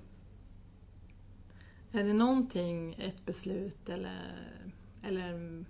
Är 1.92 2.04
det 2.04 2.14
någonting, 2.14 2.94
ett 2.94 3.26
beslut 3.26 3.90
eller, 3.90 4.56
eller 5.04 5.66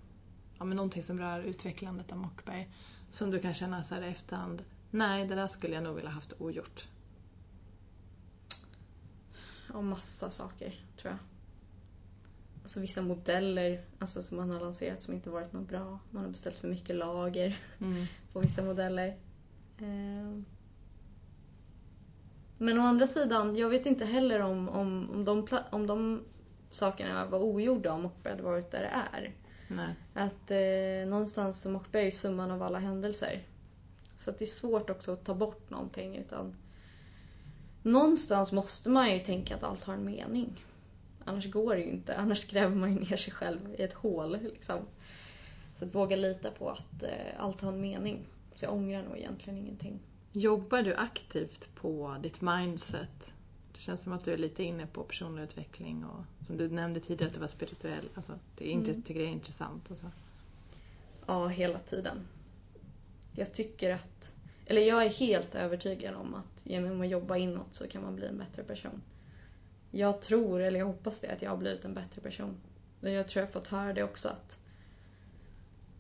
ja, 0.58 0.66
men 0.66 0.76
någonting 0.76 1.04
som 1.04 1.20
rör 1.20 1.40
utvecklandet 1.40 2.12
av 2.12 2.18
Mockberg 2.18 2.70
som 3.14 3.32
du 3.32 3.40
kan 3.40 3.54
känna 3.54 3.84
så 3.84 3.96
här 3.96 4.02
i 4.02 4.08
efterhand, 4.08 4.64
nej 4.92 5.28
det 5.28 5.36
där 5.36 5.48
skulle 5.48 5.74
jag 5.74 5.84
nog 5.84 5.96
vilja 5.96 6.10
haft 6.10 6.34
ogjort? 6.40 6.88
Och 9.74 9.84
massa 9.84 10.30
saker, 10.30 10.86
tror 10.98 11.12
jag. 11.12 11.20
Alltså 12.62 12.80
vissa 12.80 13.02
modeller 13.02 13.86
alltså, 14.00 14.22
som 14.22 14.38
man 14.38 14.52
har 14.52 14.60
lanserat 14.60 15.02
som 15.02 15.14
inte 15.14 15.30
varit 15.30 15.54
något 15.54 15.70
bra. 15.70 16.00
Man 16.12 16.24
har 16.24 16.30
beställt 16.30 16.56
för 16.56 16.68
mycket 16.68 16.96
lager 16.96 17.60
Mm. 17.80 18.06
på 18.34 18.40
vissa 18.40 18.64
modeller. 18.64 19.08
Eh, 19.78 20.42
Men 22.58 22.80
å 22.80 22.82
andra 22.82 23.08
sidan, 23.08 23.56
jag 23.56 23.70
vet 23.70 23.86
inte 23.86 24.06
heller 24.06 24.40
om, 24.40 24.70
om, 24.70 25.10
om, 25.12 25.26
de, 25.26 25.48
om 25.72 25.88
de 25.88 26.24
sakerna 26.72 27.26
var 27.26 27.40
ogjorda 27.40 27.92
om 27.92 28.10
hade 28.24 28.44
varit 28.44 28.72
där 28.72 28.80
det 28.80 29.18
är. 29.18 29.34
Nej. 29.68 29.96
Att 30.14 30.52
eh, 30.52 31.10
någonstans 31.10 31.62
så 31.62 31.70
Mockberg 31.70 32.02
är 32.02 32.06
ju 32.06 32.12
summan 32.12 32.52
av 32.52 32.64
alla 32.64 32.80
händelser. 32.80 33.44
Så 34.18 34.30
att 34.30 34.40
det 34.40 34.46
är 34.46 34.48
svårt 34.48 34.90
också 34.90 35.14
att 35.14 35.26
ta 35.26 35.36
bort 35.36 35.70
någonting 35.70 36.16
utan 36.18 36.56
någonstans 37.82 38.52
måste 38.52 38.90
man 38.90 39.12
ju 39.12 39.20
tänka 39.20 39.56
att 39.56 39.64
allt 39.64 39.84
har 39.84 39.94
en 39.94 40.06
mening. 40.06 40.66
Annars 41.26 41.52
går 41.52 41.76
det 41.76 41.82
ju 41.82 41.90
inte. 41.90 42.16
Annars 42.16 42.48
gräver 42.48 42.76
man 42.76 42.94
ju 42.94 43.00
ner 43.00 43.18
sig 43.18 43.34
själv 43.34 43.76
i 43.78 43.82
ett 43.82 43.94
hål. 43.94 44.38
Liksom. 44.42 44.80
Så 45.76 45.86
att 45.86 45.96
våga 45.96 46.16
lita 46.16 46.52
på 46.52 46.70
att 46.70 47.04
eh, 47.04 47.10
allt 47.38 47.62
har 47.62 47.72
en 47.72 47.82
mening. 47.82 48.26
Så 48.56 48.66
jag 48.66 48.74
ångrar 48.74 49.04
nog 49.04 49.18
egentligen 49.18 49.60
ingenting. 49.60 50.00
Jobbar 50.32 50.82
du 50.82 50.96
aktivt 50.96 51.76
på 51.76 52.18
ditt 52.24 52.42
mindset? 52.42 53.34
Det 53.74 53.80
känns 53.80 54.04
som 54.04 54.14
att 54.14 54.24
du 54.24 54.34
är 54.34 54.38
lite 54.38 54.64
inne 54.64 54.86
på 54.88 55.04
personlig 55.04 55.44
utveckling 55.44 56.06
och 56.06 56.46
som 56.48 56.58
du 56.58 56.70
nämnde 56.70 57.00
tidigare 57.00 57.28
att 57.28 57.34
du 57.34 57.40
var 57.40 57.48
spirituell. 57.48 58.10
Alltså, 58.16 58.40
det 58.58 58.66
inte, 58.70 58.92
Mm. 58.92 59.02
tycker 59.04 59.20
det 59.20 59.26
är 59.26 59.32
intressant 59.32 59.92
och 59.92 59.98
så. 59.98 60.06
Ja, 61.26 61.48
hela 61.48 61.80
tiden. 61.80 62.28
Jag 63.36 63.54
tycker 63.54 63.90
att... 63.94 64.36
Eller 64.66 64.82
jag 64.82 65.06
är 65.06 65.10
helt 65.10 65.56
övertygad 65.56 66.16
om 66.16 66.34
att 66.36 66.62
genom 66.66 67.02
att 67.02 67.10
jobba 67.10 67.38
inåt 67.38 67.74
så 67.74 67.88
kan 67.88 68.02
man 68.04 68.16
bli 68.16 68.26
en 68.28 68.38
bättre 68.38 68.64
person. 68.64 69.02
Jag 69.92 70.22
tror, 70.22 70.62
eller 70.62 70.80
jag 70.80 70.86
hoppas 70.86 71.20
det, 71.20 71.28
att 71.34 71.42
jag 71.42 71.50
har 71.50 71.58
blivit 71.58 71.86
en 71.86 71.94
bättre 71.94 72.22
person. 72.22 72.56
Jag 73.02 73.28
tror 73.28 73.42
jag 73.42 73.48
har 73.48 73.52
fått 73.52 73.68
höra 73.68 73.94
det 73.94 74.04
också 74.04 74.30
att... 74.30 74.60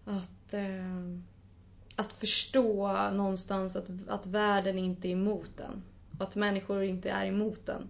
Att, 0.05 0.53
eh, 0.53 1.19
att 1.95 2.13
förstå 2.13 2.93
någonstans 3.11 3.75
att, 3.75 3.89
att 4.07 4.25
världen 4.25 4.77
inte 4.79 5.07
är 5.07 5.11
emot 5.11 5.59
en. 5.59 5.83
Och 6.17 6.23
att 6.23 6.35
människor 6.35 6.83
inte 6.83 7.09
är 7.09 7.25
emot 7.25 7.69
en. 7.69 7.89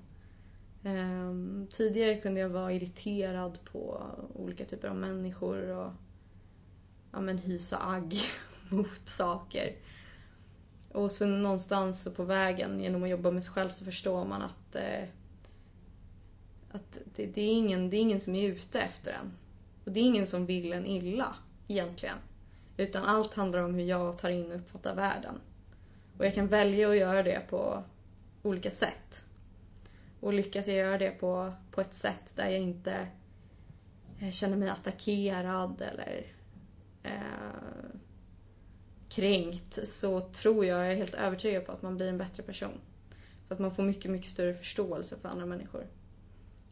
Um, 0.86 1.67
tidigare 1.71 2.17
kunde 2.17 2.39
jag 2.39 2.49
vara 2.49 2.71
irriterad 2.71 3.59
på 3.65 4.03
olika 4.36 4.65
typer 4.65 4.88
av 4.88 4.95
människor 4.95 5.69
och 5.69 5.91
ja, 7.11 7.21
men 7.21 7.38
hysa 7.38 7.78
agg 7.78 8.13
mot 8.69 9.07
saker. 9.07 9.76
Och 10.91 11.11
sen 11.11 11.41
någonstans 11.41 12.07
på 12.15 12.24
vägen 12.24 12.80
genom 12.80 13.03
att 13.03 13.09
jobba 13.09 13.32
med 13.32 13.43
sig 13.43 13.53
själv 13.53 13.69
så 13.69 13.86
förstår 13.86 14.26
man 14.26 14.41
att, 14.41 14.76
eh, 14.76 15.03
att 16.71 16.97
det, 17.15 17.26
det, 17.26 17.41
är 17.41 17.53
ingen, 17.53 17.89
det 17.89 17.97
är 17.97 18.01
ingen 18.01 18.21
som 18.21 18.36
är 18.36 18.47
ute 18.47 18.80
efter 18.80 19.11
en. 19.11 19.32
Och 19.86 19.91
det 19.91 19.99
är 19.99 20.03
ingen 20.03 20.28
som 20.28 20.45
vill 20.45 20.74
en 20.74 20.86
illa 20.86 21.36
egentligen. 21.67 22.17
Utan 22.78 23.03
allt 23.03 23.34
handlar 23.34 23.63
om 23.63 23.74
hur 23.74 23.84
jag 23.84 24.17
tar 24.17 24.30
in 24.30 24.51
och 24.51 24.57
uppfattar 24.57 24.95
världen. 24.95 25.36
Och 26.17 26.26
jag 26.26 26.34
kan 26.34 26.47
välja 26.47 26.89
att 26.89 26.97
göra 26.97 27.24
det 27.24 27.41
på 27.49 27.84
olika 28.43 28.71
sätt. 28.71 29.25
Och 30.19 30.33
lyckas 30.33 30.67
jag 30.67 30.77
göra 30.77 30.97
det 30.97 31.11
på, 31.11 31.53
på 31.71 31.81
ett 31.81 31.93
sätt 31.93 32.33
där 32.35 32.49
jag 32.49 32.61
inte 32.61 33.07
eh, 34.19 34.31
känner 34.31 34.57
mig 34.57 34.69
attackerad 34.69 35.81
eller 35.81 36.25
eh, 37.03 37.97
kränkt 39.09 39.87
så 39.87 40.21
tror 40.21 40.65
jag, 40.65 40.79
jag 40.79 40.91
är 40.91 40.95
helt 40.95 41.15
övertygad 41.15 41.65
på 41.65 41.71
att 41.71 41.81
man 41.81 41.95
blir 41.95 42.07
en 42.07 42.17
bättre 42.17 42.43
person. 42.43 42.81
För 43.47 43.55
att 43.55 43.61
man 43.61 43.75
får 43.75 43.83
mycket, 43.83 44.11
mycket 44.11 44.29
större 44.29 44.53
förståelse 44.53 45.17
för 45.17 45.29
andra 45.29 45.45
människor. 45.45 45.87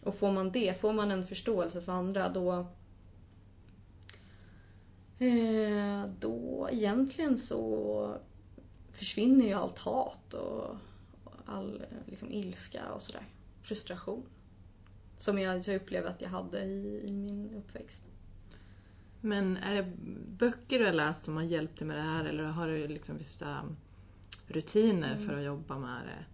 Och 0.03 0.15
får 0.15 0.31
man 0.31 0.51
det, 0.51 0.79
får 0.79 0.93
man 0.93 1.11
en 1.11 1.27
förståelse 1.27 1.81
för 1.81 1.91
andra 1.91 2.29
då 2.29 2.67
eh, 5.19 6.05
då 6.19 6.69
egentligen 6.71 7.37
så 7.37 8.15
försvinner 8.91 9.45
ju 9.45 9.53
allt 9.53 9.79
hat 9.79 10.33
och 10.33 10.75
all 11.51 11.81
eh, 11.81 11.97
liksom, 12.05 12.31
ilska 12.31 12.91
och 12.93 13.01
sådär. 13.01 13.25
Frustration. 13.61 14.23
Som 15.17 15.39
jag, 15.39 15.67
jag 15.67 15.75
upplevde 15.75 16.09
att 16.09 16.21
jag 16.21 16.29
hade 16.29 16.63
i, 16.63 17.05
i 17.07 17.11
min 17.11 17.53
uppväxt. 17.55 18.03
Men 19.21 19.57
är 19.57 19.75
det 19.75 19.91
böcker 20.27 20.79
du 20.79 20.85
har 20.85 20.93
läst 20.93 21.23
som 21.23 21.35
har 21.35 21.43
hjälpt 21.43 21.79
dig 21.79 21.87
med 21.87 21.97
det 21.97 22.01
här 22.03 22.25
eller 22.25 22.43
har 22.43 22.67
du 22.67 22.87
liksom 22.87 23.17
vissa 23.17 23.65
rutiner 24.47 25.15
Mm. 25.15 25.27
för 25.27 25.37
att 25.37 25.43
jobba 25.43 25.77
med 25.79 26.01
det? 26.05 26.25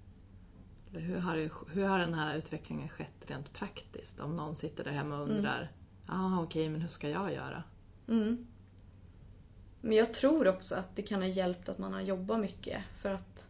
Eller 0.91 1.07
hur, 1.07 1.17
har 1.17 1.35
det, 1.37 1.51
hur 1.71 1.83
har 1.85 1.99
den 1.99 2.13
här 2.13 2.37
utvecklingen 2.37 2.89
skett 2.89 3.15
rent 3.27 3.53
praktiskt? 3.53 4.19
Om 4.19 4.35
någon 4.35 4.55
sitter 4.55 4.83
där 4.83 4.91
hemma 4.91 5.19
och 5.19 5.29
undrar, 5.29 5.71
ja 6.07 6.43
okej 6.43 6.69
men 6.69 6.81
hur 6.81 6.87
ska 6.87 7.09
jag 7.09 7.33
göra? 7.33 7.63
Mm. 8.07 8.47
Men 9.81 9.97
jag 9.97 10.13
tror 10.13 10.47
också 10.47 10.75
att 10.75 10.95
det 10.95 11.01
kan 11.01 11.21
ha 11.21 11.27
hjälpt 11.27 11.69
att 11.69 11.77
man 11.77 11.93
har 11.93 12.01
jobbat 12.01 12.39
mycket. 12.39 12.83
För 12.95 13.09
att 13.13 13.46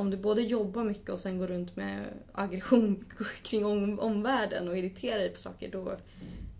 om 0.00 0.10
du 0.10 0.16
både 0.16 0.42
jobbar 0.42 0.84
mycket 0.84 1.08
och 1.08 1.20
sen 1.20 1.38
går 1.38 1.46
runt 1.46 1.76
med 1.76 2.06
aggression 2.32 3.04
kring 3.42 3.64
om, 3.64 3.98
omvärlden 3.98 4.68
och 4.68 4.78
irriterar 4.78 5.18
dig 5.18 5.30
på 5.30 5.40
saker, 5.40 5.70
då 5.70 5.96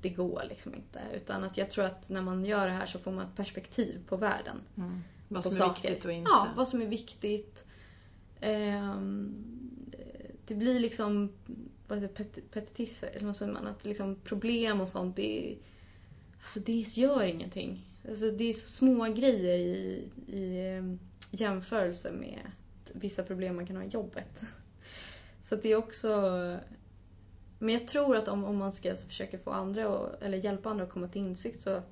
det 0.03 0.09
går 0.09 0.43
liksom 0.49 0.75
inte. 0.75 1.01
Utan 1.15 1.45
att 1.45 1.57
jag 1.57 1.71
tror 1.71 1.85
att 1.85 2.11
när 2.11 2.23
man 2.23 2.45
gör 2.45 2.67
det 2.67 2.73
här 2.73 2.87
så 2.87 2.99
får 2.99 3.13
man 3.13 3.27
ett 3.27 3.37
perspektiv 3.37 4.01
på 4.09 4.17
världen. 4.17 4.61
Vad 5.29 5.43
på 5.45 5.51
som 5.51 5.63
är 5.63 5.69
saker. 5.69 5.83
viktigt 5.83 6.05
och 6.05 6.13
inte? 6.13 6.31
Ja, 6.31 6.49
vad 6.57 6.69
som 6.69 6.83
är 6.83 6.87
viktigt. 6.87 7.65
Ehm, 8.41 9.35
det 10.47 10.55
blir 10.55 10.81
liksom 10.81 11.33
vad 11.89 12.03
heter 12.03 12.15
pet, 12.15 12.51
petitisser, 12.51 13.11
eller 13.15 13.27
vad 13.27 13.37
säger 13.37 13.53
man? 13.53 13.67
Att 13.67 13.85
liksom 13.85 14.17
problem 14.25 14.81
och 14.81 14.89
sånt, 14.89 15.17
det, 15.17 15.57
alltså 16.41 16.61
det 16.61 16.97
gör 16.97 17.25
ingenting. 17.25 17.87
Alltså 18.09 18.31
det 18.31 18.45
är 18.45 18.53
så 18.53 18.67
små 18.67 19.05
grejer 19.05 19.59
i, 19.59 20.09
i 20.27 20.67
ehm, 20.67 20.99
jämförelse 21.31 22.13
med 22.13 22.41
vissa 22.95 23.23
problem 23.23 23.57
man 23.57 23.67
kan 23.67 23.77
ha 23.77 23.85
i 23.85 23.89
jobbet. 23.89 24.43
Så 25.43 25.55
att 25.55 25.63
det 25.63 25.73
är 25.73 25.77
också... 25.77 26.09
Men 27.59 27.75
jag 27.75 27.89
tror 27.89 28.17
att 28.17 28.29
om, 28.29 28.45
om 28.45 28.57
man 28.57 28.73
ska 28.73 28.97
försöka 28.97 29.39
få 29.39 29.51
andra, 29.51 29.89
att- 29.97 30.23
eller 30.23 30.39
hjälpa 30.39 30.71
andra 30.71 30.85
att 30.85 30.91
komma 30.91 31.09
till 31.09 31.23
insikt 31.23 31.61
så... 31.61 31.83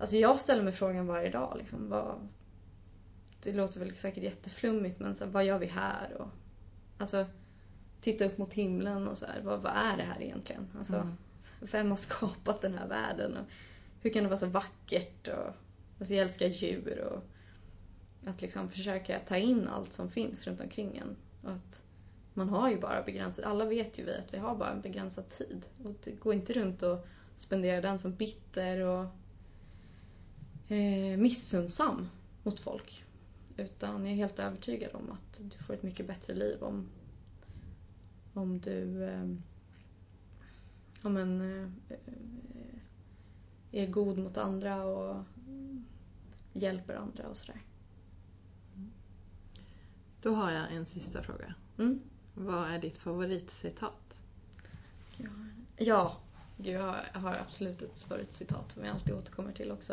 Alltså 0.00 0.16
jag 0.16 0.40
ställer 0.40 0.62
mig 0.62 0.72
frågan 0.72 1.06
varje 1.06 1.30
dag 1.30 1.56
liksom, 1.58 1.88
vad, 1.88 2.28
det 3.42 3.52
låter 3.52 3.80
väl 3.80 3.96
säkert 3.96 4.24
jätteflummigt 4.24 5.00
men 5.00 5.14
så 5.14 5.24
här, 5.24 5.30
vad 5.30 5.44
gör 5.44 5.58
vi 5.58 5.66
här? 5.66 6.12
Och, 6.18 6.28
alltså, 6.98 7.26
titta 8.00 8.24
upp 8.24 8.38
mot 8.38 8.52
himlen 8.52 9.08
och 9.08 9.18
så 9.18 9.26
här, 9.26 9.40
vad, 9.42 9.62
vad 9.62 9.72
är 9.72 9.96
det 9.96 10.02
här 10.02 10.22
egentligen? 10.22 10.68
Alltså, 10.78 10.94
Mm. 10.94 11.08
Vem 11.72 11.90
har 11.90 11.96
skapat 11.96 12.60
den 12.62 12.78
här 12.78 12.88
världen? 12.88 13.36
Och 13.36 13.44
hur 14.00 14.10
kan 14.10 14.22
det 14.22 14.28
vara 14.28 14.38
så 14.38 14.46
vackert? 14.46 15.28
Och, 15.28 15.52
alltså, 15.98 16.14
jag 16.14 16.22
älskar 16.22 16.46
djur 16.46 16.98
och 17.00 17.22
att 18.26 18.42
liksom 18.42 18.68
försöka 18.68 19.18
ta 19.18 19.36
in 19.36 19.68
allt 19.68 19.92
som 19.92 20.10
finns 20.10 20.46
runt 20.46 20.60
omkring 20.60 20.96
en. 20.96 21.16
Och 21.42 21.50
att 21.50 21.82
man 22.34 22.48
har 22.48 22.70
ju 22.70 22.80
bara 22.80 23.02
begränsat, 23.02 23.44
alla 23.44 23.64
vet 23.64 23.98
ju 23.98 24.04
vi 24.04 24.14
att 24.14 24.34
vi 24.34 24.38
har 24.38 24.56
bara 24.56 24.72
en 24.72 24.80
begränsad 24.80 25.28
tid. 25.28 25.66
Och 25.84 26.08
gå 26.20 26.32
inte 26.32 26.52
runt 26.52 26.82
och 26.82 27.06
spendera 27.36 27.80
den 27.80 27.98
som 27.98 28.14
bitter 28.14 28.80
och 28.80 29.04
eh, 30.72 31.18
missunnsam 31.18 32.08
mot 32.42 32.60
folk. 32.60 33.04
Utan 33.56 34.04
jag 34.04 34.12
är 34.12 34.16
helt 34.16 34.38
övertygad 34.38 34.94
om 34.94 35.10
att 35.10 35.40
du 35.42 35.58
får 35.64 35.74
ett 35.74 35.82
mycket 35.82 36.06
bättre 36.06 36.34
liv 36.34 36.62
om, 36.62 36.88
om 38.34 38.60
du 38.60 39.04
eh, 39.04 39.30
om 41.02 41.16
en, 41.16 41.40
eh, 41.40 41.70
eh 41.88 41.96
är 43.72 43.86
god 43.86 44.18
mot 44.18 44.36
andra 44.36 44.84
och 44.84 45.24
hjälper 46.52 46.94
andra 46.94 47.28
och 47.28 47.36
sådär. 47.36 47.60
Då 50.26 50.34
har 50.34 50.50
jag 50.50 50.72
en 50.72 50.86
sista 50.86 51.22
fråga. 51.22 51.54
Mm. 51.78 52.00
Vad 52.34 52.70
är 52.70 52.78
ditt 52.78 52.96
favoritcitat? 52.96 54.14
Ja, 55.76 56.16
jag 56.56 56.94
har, 57.12 57.36
absolut 57.46 57.82
ett 57.82 58.02
favoritcitat 58.02 58.72
som 58.72 58.84
jag 58.84 58.94
alltid 58.94 59.14
återkommer 59.14 59.52
till 59.52 59.72
också. 59.72 59.92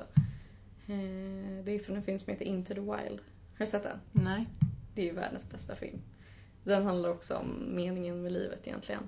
Eh, 0.87 1.63
det 1.63 1.71
är 1.71 1.79
från 1.79 1.95
en 1.95 2.03
film 2.03 2.19
som 2.19 2.31
heter 2.31 2.45
Into 2.45 2.73
the 2.73 2.79
Wild. 2.79 3.21
Har 3.57 3.59
du 3.59 3.67
sett 3.67 3.83
den? 3.83 3.99
Nej? 4.11 4.45
Det 4.95 5.01
är 5.01 5.05
ju 5.05 5.13
världens 5.13 5.49
bästa 5.49 5.75
film. 5.75 6.01
Den 6.63 6.85
handlar 6.85 7.09
också 7.09 7.35
om 7.35 7.75
meningen 7.75 8.21
med 8.21 8.31
livet 8.31 8.67
egentligen. 8.67 9.03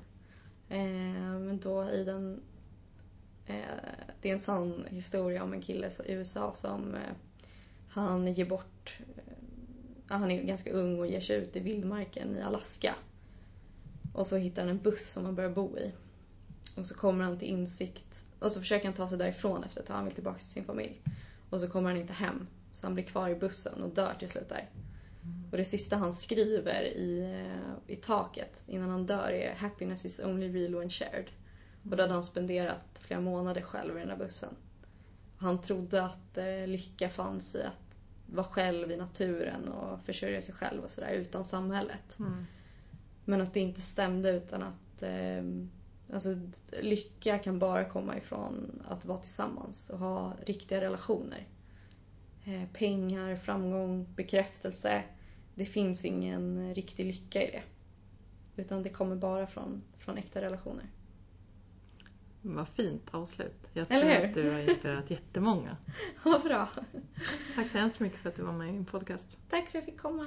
Eh, 0.69 1.39
men 1.39 1.59
då 1.59 1.89
i 1.89 2.03
den... 2.03 2.41
Eh, 3.45 3.55
det 4.21 4.29
är 4.29 4.33
en 4.33 4.39
sann 4.39 4.85
historia 4.89 5.43
om 5.43 5.53
en 5.53 5.61
kille 5.61 5.89
i 6.05 6.11
USA 6.11 6.53
som 6.53 6.95
han 7.89 8.33
ger 8.33 8.45
bort... 8.45 8.99
Han 10.07 10.31
är 10.31 10.43
ganska 10.43 10.71
ung 10.71 10.99
och 10.99 11.07
ger 11.07 11.19
sig 11.19 11.35
ut 11.37 11.55
i 11.55 11.59
vildmarken 11.59 12.35
i 12.35 12.41
Alaska. 12.41 12.95
Och 14.13 14.27
så 14.27 14.37
hittar 14.37 14.61
han 14.61 14.69
en 14.69 14.81
buss 14.81 15.09
som 15.09 15.25
han 15.25 15.35
börjar 15.35 15.49
bo 15.49 15.77
i. 15.77 15.91
Och 16.75 16.85
så 16.85 16.95
kommer 16.95 17.23
han 17.23 17.37
till 17.37 17.47
insikt 17.47 18.27
och 18.39 18.51
så 18.51 18.59
försöker 18.59 18.85
han 18.85 18.93
ta 18.93 19.07
sig 19.07 19.17
därifrån 19.17 19.63
efter 19.63 19.81
ett 19.81 19.87
tag. 19.87 19.95
Han 19.95 20.05
vill 20.05 20.13
tillbaka 20.13 20.37
till 20.37 20.47
sin 20.47 20.65
familj. 20.65 21.01
Och 21.49 21.59
så 21.59 21.67
kommer 21.67 21.89
han 21.89 21.99
inte 21.99 22.13
hem. 22.13 22.47
Så 22.71 22.87
han 22.87 22.93
blir 22.93 23.03
kvar 23.03 23.29
i 23.29 23.35
bussen 23.35 23.83
och 23.83 23.89
dör 23.89 24.13
till 24.19 24.29
slut 24.29 24.49
där. 24.49 24.69
Och 25.51 25.57
det 25.57 25.65
sista 25.65 25.95
han 25.95 26.13
skriver 26.13 26.81
i, 26.81 27.19
eh, 27.19 27.93
i 27.93 27.95
taket 27.95 28.63
innan 28.67 28.89
han 28.89 29.05
dör 29.05 29.29
är 29.29 29.55
“Happiness 29.55 30.05
is 30.05 30.19
only 30.19 30.49
real 30.51 30.75
when 30.75 30.89
shared”. 30.89 31.25
Och 31.89 31.97
då 31.97 32.03
hade 32.03 32.13
han 32.13 32.23
spenderat 32.23 32.85
flera 32.99 33.21
månader 33.21 33.61
själv 33.61 33.97
i 33.97 33.99
den 33.99 34.09
där 34.09 34.17
bussen. 34.17 34.55
Han 35.37 35.61
trodde 35.61 36.03
att 36.03 36.37
eh, 36.37 36.67
lycka 36.67 37.09
fanns 37.09 37.55
i 37.55 37.63
att 37.63 37.84
vara 38.25 38.45
själv 38.45 38.91
i 38.91 38.97
naturen 38.97 39.69
och 39.69 40.01
försörja 40.01 40.41
sig 40.41 40.55
själv 40.55 40.83
och 40.83 40.91
sådär 40.91 41.11
utan 41.11 41.45
samhället. 41.45 42.19
Mm. 42.19 42.45
Men 43.25 43.41
att 43.41 43.53
det 43.53 43.59
inte 43.59 43.81
stämde 43.81 44.31
utan 44.31 44.63
att 44.63 45.03
eh, 45.03 45.43
alltså, 46.13 46.35
lycka 46.81 47.39
kan 47.39 47.59
bara 47.59 47.85
komma 47.85 48.17
ifrån 48.17 48.81
att 48.87 49.05
vara 49.05 49.17
tillsammans 49.17 49.89
och 49.89 49.99
ha 49.99 50.33
riktiga 50.45 50.81
relationer. 50.81 51.47
Eh, 52.45 52.69
pengar, 52.73 53.35
framgång, 53.35 54.07
bekräftelse. 54.15 55.03
Det 55.55 55.65
finns 55.65 56.05
ingen 56.05 56.73
riktig 56.73 57.05
lycka 57.05 57.43
i 57.43 57.51
det. 57.51 57.63
Utan 58.61 58.83
det 58.83 58.89
kommer 58.89 59.15
bara 59.15 59.47
från, 59.47 59.81
från 59.97 60.17
äkta 60.17 60.41
relationer. 60.41 60.85
Vad 62.47 62.67
fint 62.67 63.09
avslut. 63.11 63.69
Jag 63.73 63.89
tror 63.89 64.11
att 64.11 64.33
du 64.33 64.51
har 64.51 64.59
inspirerat 64.59 65.11
jättemånga. 65.11 65.77
Vad 66.23 66.41
bra. 66.41 66.69
Tack 67.55 67.69
så 67.69 67.77
hemskt 67.77 67.99
mycket 67.99 68.19
för 68.19 68.29
att 68.29 68.35
du 68.35 68.43
var 68.43 68.53
med 68.53 68.69
i 68.69 68.71
min 68.71 68.85
podcast. 68.85 69.37
Tack 69.49 69.61
för 69.61 69.67
att 69.67 69.73
jag 69.73 69.83
fick 69.83 69.99
komma. 69.99 70.25